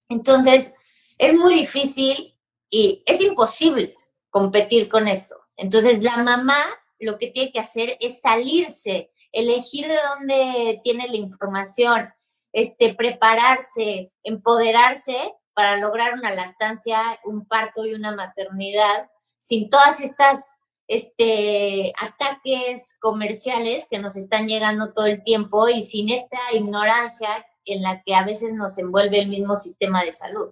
Entonces, 0.08 0.74
es 1.18 1.36
muy 1.36 1.54
difícil 1.56 2.36
y 2.70 3.04
es 3.06 3.22
imposible 3.22 3.96
competir 4.30 4.90
con 4.90 5.08
esto. 5.08 5.36
Entonces, 5.56 6.02
la 6.02 6.18
mamá 6.18 6.64
lo 7.00 7.18
que 7.18 7.28
tiene 7.28 7.52
que 7.52 7.60
hacer 7.60 7.98
es 8.00 8.22
salirse, 8.22 9.12
elegir 9.32 9.88
de 9.88 9.98
dónde 10.10 10.82
tiene 10.84 11.08
la 11.08 11.18
información, 11.18 12.14
este, 12.52 12.96
prepararse, 12.96 14.12
empoderarse 14.24 15.34
para 15.54 15.78
lograr 15.78 16.14
una 16.14 16.32
lactancia, 16.32 17.20
un 17.26 17.46
parto 17.46 17.86
y 17.86 17.94
una 17.94 18.16
maternidad 18.16 19.10
sin 19.40 19.70
todas 19.70 20.02
estas 20.02 20.56
este, 20.88 21.94
ataques 22.02 22.98
comerciales 23.00 23.88
que 23.90 24.00
nos 24.00 24.16
están 24.16 24.48
llegando 24.48 24.92
todo 24.94 25.06
el 25.06 25.24
tiempo 25.24 25.70
y 25.70 25.84
sin 25.84 26.10
esta 26.10 26.40
ignorancia 26.54 27.30
en 27.66 27.84
la 27.84 28.02
que 28.04 28.16
a 28.16 28.26
veces 28.26 28.54
nos 28.54 28.78
envuelve 28.78 29.20
el 29.20 29.30
mismo 29.30 29.56
sistema 29.56 30.04
de 30.04 30.14
salud. 30.14 30.52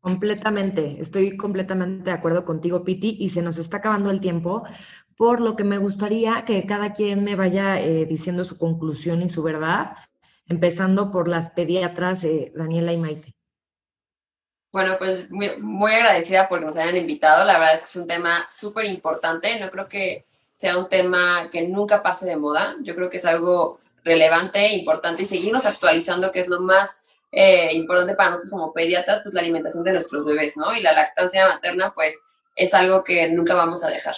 Completamente, 0.00 1.00
estoy 1.00 1.36
completamente 1.36 2.04
de 2.04 2.12
acuerdo 2.12 2.44
contigo, 2.44 2.84
Piti, 2.84 3.16
y 3.18 3.30
se 3.30 3.42
nos 3.42 3.58
está 3.58 3.78
acabando 3.78 4.10
el 4.10 4.20
tiempo, 4.20 4.62
por 5.16 5.40
lo 5.40 5.56
que 5.56 5.64
me 5.64 5.78
gustaría 5.78 6.44
que 6.44 6.66
cada 6.66 6.92
quien 6.92 7.24
me 7.24 7.36
vaya 7.36 7.80
eh, 7.80 8.04
diciendo 8.04 8.44
su 8.44 8.58
conclusión 8.58 9.22
y 9.22 9.28
su 9.28 9.42
verdad, 9.42 9.96
empezando 10.46 11.10
por 11.10 11.28
las 11.28 11.50
pediatras 11.50 12.24
eh, 12.24 12.52
Daniela 12.54 12.92
y 12.92 12.98
Maite. 12.98 13.36
Bueno, 14.72 14.96
pues 14.98 15.30
muy, 15.30 15.92
agradecida 15.92 16.48
porque 16.48 16.66
nos 16.66 16.76
hayan 16.76 16.98
invitado. 16.98 17.46
La 17.46 17.58
verdad 17.58 17.76
es 17.76 17.80
que 17.80 17.86
es 17.86 17.96
un 17.96 18.06
tema 18.06 18.46
súper 18.50 18.84
importante. 18.84 19.58
No 19.58 19.70
creo 19.70 19.88
que 19.88 20.26
sea 20.52 20.76
un 20.76 20.88
tema 20.90 21.48
que 21.50 21.66
nunca 21.66 22.02
pase 22.02 22.26
de 22.26 22.36
moda. 22.36 22.76
Yo 22.82 22.94
creo 22.94 23.08
que 23.08 23.16
es 23.16 23.24
algo 23.24 23.78
relevante, 24.04 24.74
importante 24.74 25.22
y 25.22 25.26
seguirnos 25.26 25.64
actualizando, 25.64 26.30
que 26.30 26.40
es 26.40 26.48
lo 26.48 26.60
más 26.60 27.04
eh, 27.32 27.70
importante 27.72 28.14
para 28.14 28.30
nosotros 28.30 28.50
como 28.50 28.72
pediatras, 28.74 29.22
pues 29.22 29.34
la 29.34 29.40
alimentación 29.40 29.82
de 29.82 29.92
nuestros 29.92 30.26
bebés, 30.26 30.58
¿no? 30.58 30.74
Y 30.76 30.82
la 30.82 30.92
lactancia 30.92 31.48
materna, 31.48 31.94
pues 31.94 32.20
es 32.54 32.74
algo 32.74 33.02
que 33.02 33.30
nunca 33.30 33.54
vamos 33.54 33.82
a 33.82 33.88
dejar. 33.88 34.16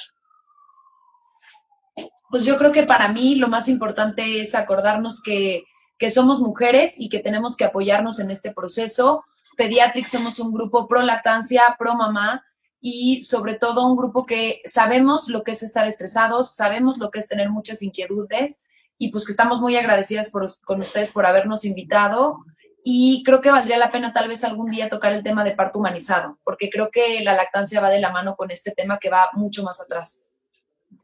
Pues 2.30 2.44
yo 2.44 2.58
creo 2.58 2.72
que 2.72 2.82
para 2.82 3.08
mí 3.08 3.36
lo 3.36 3.48
más 3.48 3.68
importante 3.68 4.40
es 4.40 4.54
acordarnos 4.54 5.22
que, 5.22 5.64
que 5.98 6.10
somos 6.10 6.40
mujeres 6.40 7.00
y 7.00 7.08
que 7.08 7.20
tenemos 7.20 7.56
que 7.56 7.64
apoyarnos 7.64 8.20
en 8.20 8.30
este 8.30 8.52
proceso. 8.52 9.24
Pediatrics 9.56 10.10
somos 10.10 10.38
un 10.38 10.52
grupo 10.52 10.86
pro 10.86 11.02
lactancia, 11.02 11.76
pro 11.78 11.94
mamá 11.94 12.44
y 12.80 13.22
sobre 13.22 13.54
todo 13.54 13.86
un 13.86 13.96
grupo 13.96 14.26
que 14.26 14.60
sabemos 14.64 15.28
lo 15.28 15.42
que 15.42 15.52
es 15.52 15.62
estar 15.62 15.88
estresados, 15.88 16.54
sabemos 16.54 16.98
lo 16.98 17.10
que 17.10 17.18
es 17.18 17.28
tener 17.28 17.50
muchas 17.50 17.82
inquietudes 17.82 18.66
y 18.98 19.10
pues 19.10 19.24
que 19.24 19.32
estamos 19.32 19.60
muy 19.60 19.76
agradecidas 19.76 20.30
por, 20.30 20.46
con 20.64 20.80
ustedes 20.80 21.12
por 21.12 21.26
habernos 21.26 21.64
invitado 21.64 22.44
y 22.84 23.22
creo 23.24 23.40
que 23.40 23.50
valdría 23.50 23.78
la 23.78 23.90
pena 23.90 24.12
tal 24.12 24.28
vez 24.28 24.44
algún 24.44 24.70
día 24.70 24.88
tocar 24.88 25.12
el 25.12 25.22
tema 25.22 25.44
de 25.44 25.52
parto 25.52 25.78
humanizado, 25.78 26.38
porque 26.44 26.70
creo 26.70 26.90
que 26.90 27.22
la 27.22 27.34
lactancia 27.34 27.80
va 27.80 27.90
de 27.90 28.00
la 28.00 28.12
mano 28.12 28.36
con 28.36 28.50
este 28.50 28.70
tema 28.70 28.98
que 28.98 29.10
va 29.10 29.30
mucho 29.34 29.62
más 29.62 29.80
atrás. 29.80 30.27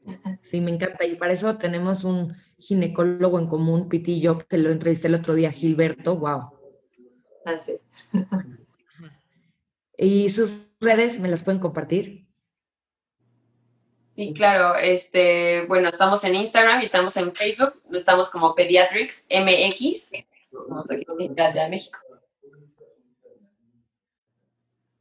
Sí, 0.43 0.61
me 0.61 0.71
encanta. 0.71 1.05
Y 1.05 1.17
para 1.17 1.33
eso 1.33 1.57
tenemos 1.57 2.05
un 2.05 2.37
ginecólogo 2.59 3.39
en 3.39 3.47
común, 3.47 3.89
Piti 3.89 4.15
y 4.15 4.21
yo, 4.21 4.39
que 4.39 4.59
lo 4.59 4.71
entrevisté 4.71 5.09
el 5.09 5.15
otro 5.15 5.35
día, 5.35 5.53
Gilberto. 5.53 6.17
Wow. 6.17 6.51
Así. 7.45 7.79
¿Y 9.97 10.29
sus 10.29 10.71
redes 10.81 11.21
me 11.21 11.29
las 11.29 11.45
pueden 11.45 11.61
compartir? 11.61 12.27
Sí, 14.17 14.33
claro. 14.33 14.77
Este, 14.77 15.67
bueno, 15.67 15.89
estamos 15.89 16.23
en 16.25 16.37
Instagram 16.37 16.81
y 16.81 16.85
estamos 16.85 17.17
en 17.17 17.35
Facebook. 17.35 17.75
Estamos 17.93 18.31
como 18.31 18.55
Pediatrics 18.55 19.27
MX. 19.31 20.13
Estamos 20.13 20.91
aquí 20.91 21.05
en 21.19 21.35
la 21.37 21.49
Ciudad 21.49 21.65
de 21.65 21.71
México. 21.71 21.99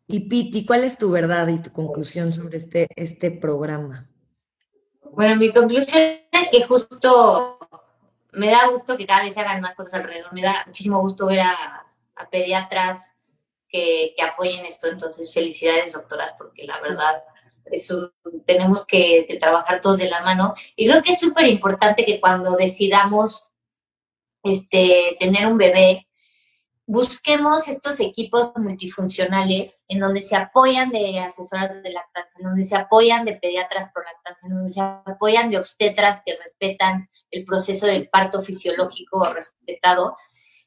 Y 0.08 0.22
Piti, 0.22 0.66
¿cuál 0.66 0.84
es 0.84 0.98
tu 0.98 1.10
verdad 1.12 1.48
y 1.48 1.62
tu 1.62 1.72
conclusión 1.72 2.34
sobre 2.34 2.58
este, 2.58 2.88
este 2.96 3.32
programa? 3.32 4.13
Bueno, 5.16 5.36
mi 5.36 5.52
conclusión 5.54 6.02
es 6.32 6.48
que 6.50 6.64
justo 6.64 7.60
me 8.32 8.48
da 8.48 8.68
gusto 8.70 8.98
que 8.98 9.06
cada 9.06 9.24
vez 9.24 9.36
se 9.36 9.42
hagan 9.42 9.62
más 9.62 9.76
cosas 9.76 9.94
alrededor. 9.96 10.34
Me 10.34 10.42
da 10.42 10.64
muchísimo 10.66 11.00
gusto 11.02 11.28
ver 11.28 11.42
a, 11.42 11.86
pediatras 12.32 13.12
que, 13.70 14.16
apoyen 14.24 14.66
esto. 14.66 14.88
Entonces, 14.88 15.32
felicidades, 15.32 15.94
doctoras, 15.94 16.34
porque 16.38 16.66
la 16.66 16.80
verdad 16.80 17.24
es 17.66 17.94
tenemos 18.46 18.86
que, 18.86 19.26
que 19.28 19.38
trabajar 19.38 19.82
todos 19.82 20.00
de 20.00 20.10
la 20.10 20.22
mano. 20.22 20.56
Y 20.76 20.88
creo 20.88 21.04
que 21.04 21.12
es 21.12 21.20
súper 21.20 21.46
importante 21.46 22.06
que 22.06 22.20
cuando 22.20 22.56
decidamos 22.56 23.52
este, 24.42 25.16
tener 25.20 25.46
un 25.46 25.58
bebé, 25.58 26.08
busquemos 26.86 27.68
estos 27.68 28.00
equipos 28.00 28.52
multifuncionales 28.58 29.86
en 29.88 30.00
donde 30.00 30.22
se 30.22 30.36
apoyan 30.36 30.90
de 30.90 31.20
asesoras 31.20 31.82
de 31.82 31.92
lactancia, 31.92 32.38
en 32.38 32.46
donde 32.46 32.64
se 32.64 32.76
apoyan 32.76 33.26
de 33.26 33.36
pediatras 33.36 33.90
pro 33.94 34.04
lactancia, 34.04 34.48
en 34.48 34.56
donde 34.56 34.72
se 34.72 34.82
apoyan 34.82 35.50
de 35.50 35.58
obstetras 35.58 36.22
que 36.26 36.38
respetan 36.38 37.10
el 37.32 37.46
proceso 37.46 37.86
del 37.86 38.10
parto 38.10 38.42
fisiológico 38.42 39.26
respetado. 39.34 40.18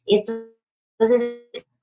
Entonces, 0.07 1.43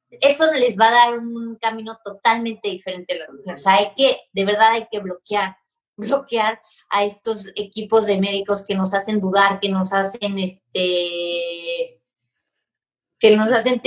eso 0.10 0.52
les 0.52 0.78
va 0.78 0.88
a 0.88 0.92
dar 0.92 1.20
un 1.20 1.56
camino 1.56 2.00
totalmente 2.04 2.70
diferente 2.70 3.14
a 3.14 3.18
la 3.20 3.34
mujeres. 3.34 3.62
O 3.62 3.64
sea, 3.64 3.76
hay 3.76 3.94
que, 3.96 4.18
de 4.32 4.46
verdad 4.46 4.72
hay 4.72 4.88
que 4.92 5.00
bloquear, 5.00 5.58
bloquear 5.98 6.60
a 6.90 7.04
estos 7.04 7.52
equipos 7.56 8.08
de 8.08 8.20
médicos 8.20 8.66
que 8.66 8.76
nos 8.76 8.94
hacen 8.94 9.20
dudar, 9.20 9.60
que 9.60 9.70
nos 9.70 9.94
hacen 9.94 10.40
este 10.40 11.93
que 13.24 13.38
nos 13.38 13.54
hacen 13.54 13.82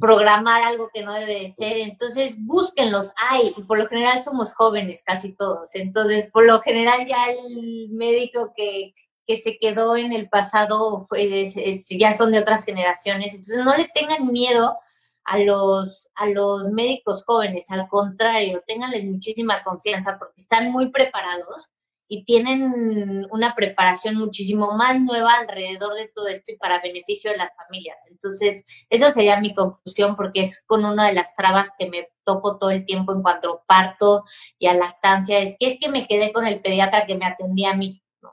programar 0.00 0.62
algo 0.62 0.90
que 0.94 1.02
no 1.02 1.12
debe 1.12 1.40
de 1.40 1.50
ser. 1.50 1.76
Entonces, 1.78 2.36
búsquenlos. 2.38 3.12
Hay, 3.28 3.52
y 3.56 3.62
por 3.64 3.80
lo 3.80 3.88
general 3.88 4.22
somos 4.22 4.54
jóvenes 4.54 5.02
casi 5.04 5.34
todos. 5.34 5.74
Entonces, 5.74 6.30
por 6.30 6.46
lo 6.46 6.60
general 6.60 7.04
ya 7.04 7.26
el 7.26 7.88
médico 7.90 8.52
que, 8.56 8.94
que 9.26 9.38
se 9.38 9.58
quedó 9.58 9.96
en 9.96 10.12
el 10.12 10.28
pasado 10.28 11.08
pues, 11.08 11.56
ya 11.90 12.14
son 12.14 12.30
de 12.30 12.38
otras 12.38 12.64
generaciones. 12.64 13.34
Entonces, 13.34 13.58
no 13.64 13.76
le 13.76 13.90
tengan 13.92 14.30
miedo 14.30 14.78
a 15.24 15.40
los, 15.40 16.08
a 16.14 16.26
los 16.26 16.70
médicos 16.70 17.24
jóvenes. 17.24 17.68
Al 17.72 17.88
contrario, 17.88 18.62
ténganles 18.68 19.04
muchísima 19.04 19.64
confianza 19.64 20.16
porque 20.16 20.34
están 20.36 20.70
muy 20.70 20.92
preparados 20.92 21.72
y 22.08 22.24
tienen 22.24 23.26
una 23.30 23.54
preparación 23.54 24.16
muchísimo 24.16 24.76
más 24.76 25.00
nueva 25.00 25.34
alrededor 25.34 25.94
de 25.94 26.08
todo 26.08 26.28
esto 26.28 26.52
y 26.52 26.56
para 26.56 26.80
beneficio 26.80 27.32
de 27.32 27.36
las 27.36 27.50
familias. 27.56 28.06
Entonces, 28.10 28.64
eso 28.90 29.10
sería 29.10 29.40
mi 29.40 29.54
conclusión 29.54 30.14
porque 30.14 30.42
es 30.42 30.62
con 30.62 30.84
una 30.84 31.08
de 31.08 31.14
las 31.14 31.34
trabas 31.34 31.70
que 31.78 31.90
me 31.90 32.08
topo 32.24 32.58
todo 32.58 32.70
el 32.70 32.84
tiempo 32.84 33.12
en 33.12 33.22
cuanto 33.22 33.62
parto 33.66 34.24
y 34.58 34.66
a 34.66 34.74
lactancia, 34.74 35.38
es 35.40 35.56
que 35.58 35.66
es 35.66 35.78
que 35.80 35.88
me 35.88 36.06
quedé 36.06 36.32
con 36.32 36.46
el 36.46 36.60
pediatra 36.60 37.06
que 37.06 37.16
me 37.16 37.26
atendía 37.26 37.72
a 37.72 37.76
mí, 37.76 38.02
¿no? 38.22 38.30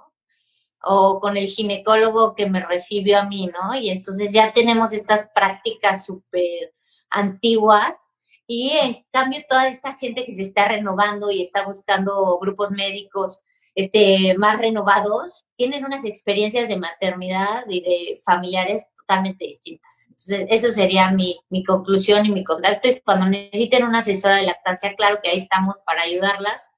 O 0.81 1.19
con 1.19 1.37
el 1.37 1.47
ginecólogo 1.47 2.35
que 2.35 2.49
me 2.49 2.63
recibió 2.63 3.19
a 3.19 3.25
mí, 3.25 3.47
¿no? 3.47 3.75
Y 3.75 3.89
entonces 3.89 4.31
ya 4.31 4.53
tenemos 4.53 4.93
estas 4.93 5.29
prácticas 5.33 6.05
súper 6.05 6.73
antiguas 7.09 8.07
y 8.45 8.71
en 8.71 9.05
cambio 9.11 9.41
toda 9.47 9.67
esta 9.67 9.93
gente 9.93 10.25
que 10.25 10.33
se 10.33 10.43
está 10.43 10.67
renovando 10.67 11.31
y 11.31 11.41
está 11.41 11.65
buscando 11.65 12.37
grupos 12.39 12.71
médicos 12.71 13.43
este, 13.75 14.35
más 14.37 14.59
renovados, 14.59 15.45
tienen 15.55 15.85
unas 15.85 16.05
experiencias 16.05 16.67
de 16.67 16.77
maternidad 16.77 17.63
y 17.67 17.81
de 17.81 18.21
familiares 18.23 18.85
totalmente 18.95 19.45
distintas. 19.45 20.05
Entonces, 20.07 20.47
eso 20.49 20.71
sería 20.71 21.11
mi, 21.11 21.39
mi 21.49 21.63
conclusión 21.63 22.25
y 22.25 22.31
mi 22.31 22.43
contacto. 22.43 22.87
Y 22.87 23.01
cuando 23.01 23.25
necesiten 23.25 23.83
una 23.83 23.99
asesora 23.99 24.37
de 24.37 24.43
lactancia, 24.43 24.95
claro 24.95 25.19
que 25.21 25.29
ahí 25.29 25.39
estamos 25.39 25.75
para 25.85 26.03
ayudarlas 26.03 26.71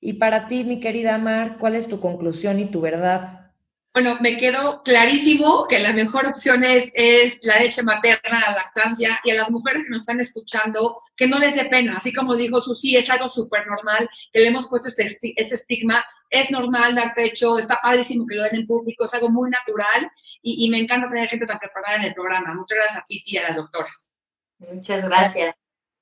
Y 0.00 0.14
para 0.14 0.46
ti, 0.46 0.64
mi 0.64 0.80
querida 0.80 1.18
Mar, 1.18 1.58
¿cuál 1.58 1.74
es 1.74 1.88
tu 1.88 2.00
conclusión 2.00 2.58
y 2.58 2.66
tu 2.66 2.80
verdad? 2.80 3.49
Bueno, 3.92 4.18
me 4.20 4.36
quedó 4.36 4.82
clarísimo 4.84 5.66
que 5.66 5.80
la 5.80 5.92
mejor 5.92 6.26
opción 6.26 6.62
es, 6.62 6.92
es 6.94 7.40
la 7.42 7.58
leche 7.58 7.82
materna, 7.82 8.40
la 8.40 8.52
lactancia, 8.52 9.20
y 9.24 9.30
a 9.32 9.34
las 9.34 9.50
mujeres 9.50 9.82
que 9.82 9.88
nos 9.90 10.02
están 10.02 10.20
escuchando, 10.20 11.00
que 11.16 11.26
no 11.26 11.40
les 11.40 11.56
dé 11.56 11.64
pena, 11.64 11.96
así 11.96 12.12
como 12.12 12.36
dijo 12.36 12.60
Susi, 12.60 12.96
es 12.96 13.10
algo 13.10 13.28
súper 13.28 13.66
normal, 13.66 14.08
que 14.32 14.38
le 14.38 14.46
hemos 14.46 14.68
puesto 14.68 14.86
este, 14.86 15.34
este 15.34 15.54
estigma, 15.54 16.04
es 16.30 16.52
normal 16.52 16.94
dar 16.94 17.14
pecho, 17.14 17.58
está 17.58 17.80
padrísimo 17.82 18.26
que 18.28 18.36
lo 18.36 18.44
den 18.44 18.60
en 18.60 18.66
público, 18.68 19.06
es 19.06 19.14
algo 19.14 19.28
muy 19.28 19.50
natural, 19.50 20.08
y, 20.40 20.64
y 20.64 20.70
me 20.70 20.78
encanta 20.78 21.08
tener 21.08 21.28
gente 21.28 21.46
tan 21.46 21.58
preparada 21.58 21.96
en 21.96 22.02
el 22.02 22.14
programa. 22.14 22.54
Muchas 22.54 22.78
gracias 22.78 22.98
a 23.02 23.04
Titi 23.04 23.34
y 23.34 23.38
a 23.38 23.42
las 23.42 23.56
doctoras. 23.56 24.12
Muchas 24.58 25.04
gracias. 25.04 25.56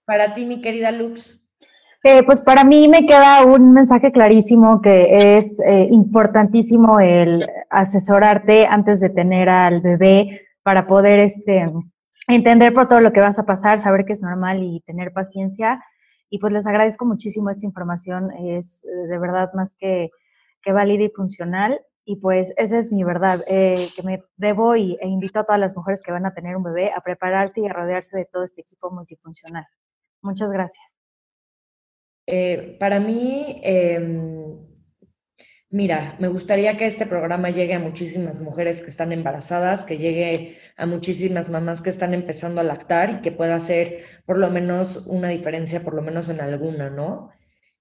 Para 0.05 0.34
ti, 0.34 0.45
mi 0.45 0.61
querida 0.61 0.91
Lux. 0.91 1.39
Eh, 2.05 2.22
pues 2.22 2.44
para 2.44 2.62
mí 2.62 2.86
me 2.86 3.07
queda 3.07 3.44
un 3.44 3.72
mensaje 3.72 4.12
clarísimo 4.12 4.80
que 4.80 5.36
es 5.36 5.59
eh, 5.61 5.88
importantísimo 5.90 7.01
el 7.01 7.44
asesorarte 7.70 8.66
antes 8.66 9.01
de 9.01 9.11
tener 9.11 9.49
al 9.49 9.80
bebé 9.80 10.46
para 10.62 10.86
poder 10.86 11.18
este, 11.18 11.68
entender 12.28 12.72
por 12.72 12.86
todo 12.86 13.01
lo 13.01 13.12
que 13.12 13.20
vas 13.20 13.40
a 13.40 13.46
pasar, 13.46 13.80
saber 13.80 14.05
que 14.05 14.12
es 14.12 14.20
normal 14.20 14.62
y 14.62 14.80
tener 14.82 15.12
paciencia. 15.12 15.82
Y 16.30 16.38
pues 16.38 16.53
les 16.53 16.66
agradezco 16.66 17.05
muchísimo 17.05 17.51
esta 17.51 17.66
información, 17.66 18.30
es 18.32 18.80
eh, 18.84 19.09
de 19.09 19.18
verdad 19.18 19.51
más 19.55 19.74
que, 19.74 20.11
que 20.62 20.72
válida 20.72 21.03
y 21.03 21.11
funcional. 21.11 21.80
Y 22.05 22.16
pues 22.20 22.55
esa 22.57 22.78
es 22.78 22.92
mi 22.92 23.05
verdad, 23.05 23.44
que 23.46 24.03
me 24.03 24.22
debo 24.38 24.76
y, 24.76 24.96
e 25.03 25.09
invito 25.09 25.40
a 25.40 25.44
todas 25.44 25.61
las 25.61 25.76
mujeres 25.76 26.03
que 26.03 26.11
van 26.11 26.24
a 26.24 26.32
tener 26.32 26.57
un 26.57 26.62
bebé 26.62 26.90
a 26.90 27.03
prepararse 27.03 27.61
y 27.61 27.66
a 27.66 27.72
rodearse 27.72 28.16
de 28.16 28.24
todo 28.24 28.44
este 28.44 28.62
equipo 28.62 28.90
multifuncional. 28.90 29.66
Muchas 30.22 30.51
gracias. 30.51 30.97
Eh, 32.30 32.76
para 32.78 33.00
mí, 33.00 33.58
em, 33.64 34.58
mira, 35.70 36.16
me 36.20 36.28
gustaría 36.28 36.76
que 36.76 36.84
este 36.84 37.06
programa 37.06 37.48
llegue 37.48 37.72
a 37.72 37.78
muchísimas 37.78 38.38
mujeres 38.38 38.82
que 38.82 38.90
están 38.90 39.12
embarazadas, 39.12 39.84
que 39.84 39.96
llegue 39.96 40.58
a 40.76 40.84
muchísimas 40.84 41.48
mamás 41.48 41.80
que 41.80 41.88
están 41.88 42.12
empezando 42.12 42.60
a 42.60 42.64
lactar 42.64 43.10
y 43.10 43.20
que 43.22 43.32
pueda 43.32 43.54
hacer 43.56 44.04
por 44.26 44.38
lo 44.38 44.50
menos 44.50 45.06
una 45.06 45.28
diferencia, 45.30 45.82
por 45.82 45.94
lo 45.94 46.02
menos 46.02 46.28
en 46.28 46.42
alguna, 46.42 46.90
¿no? 46.90 47.30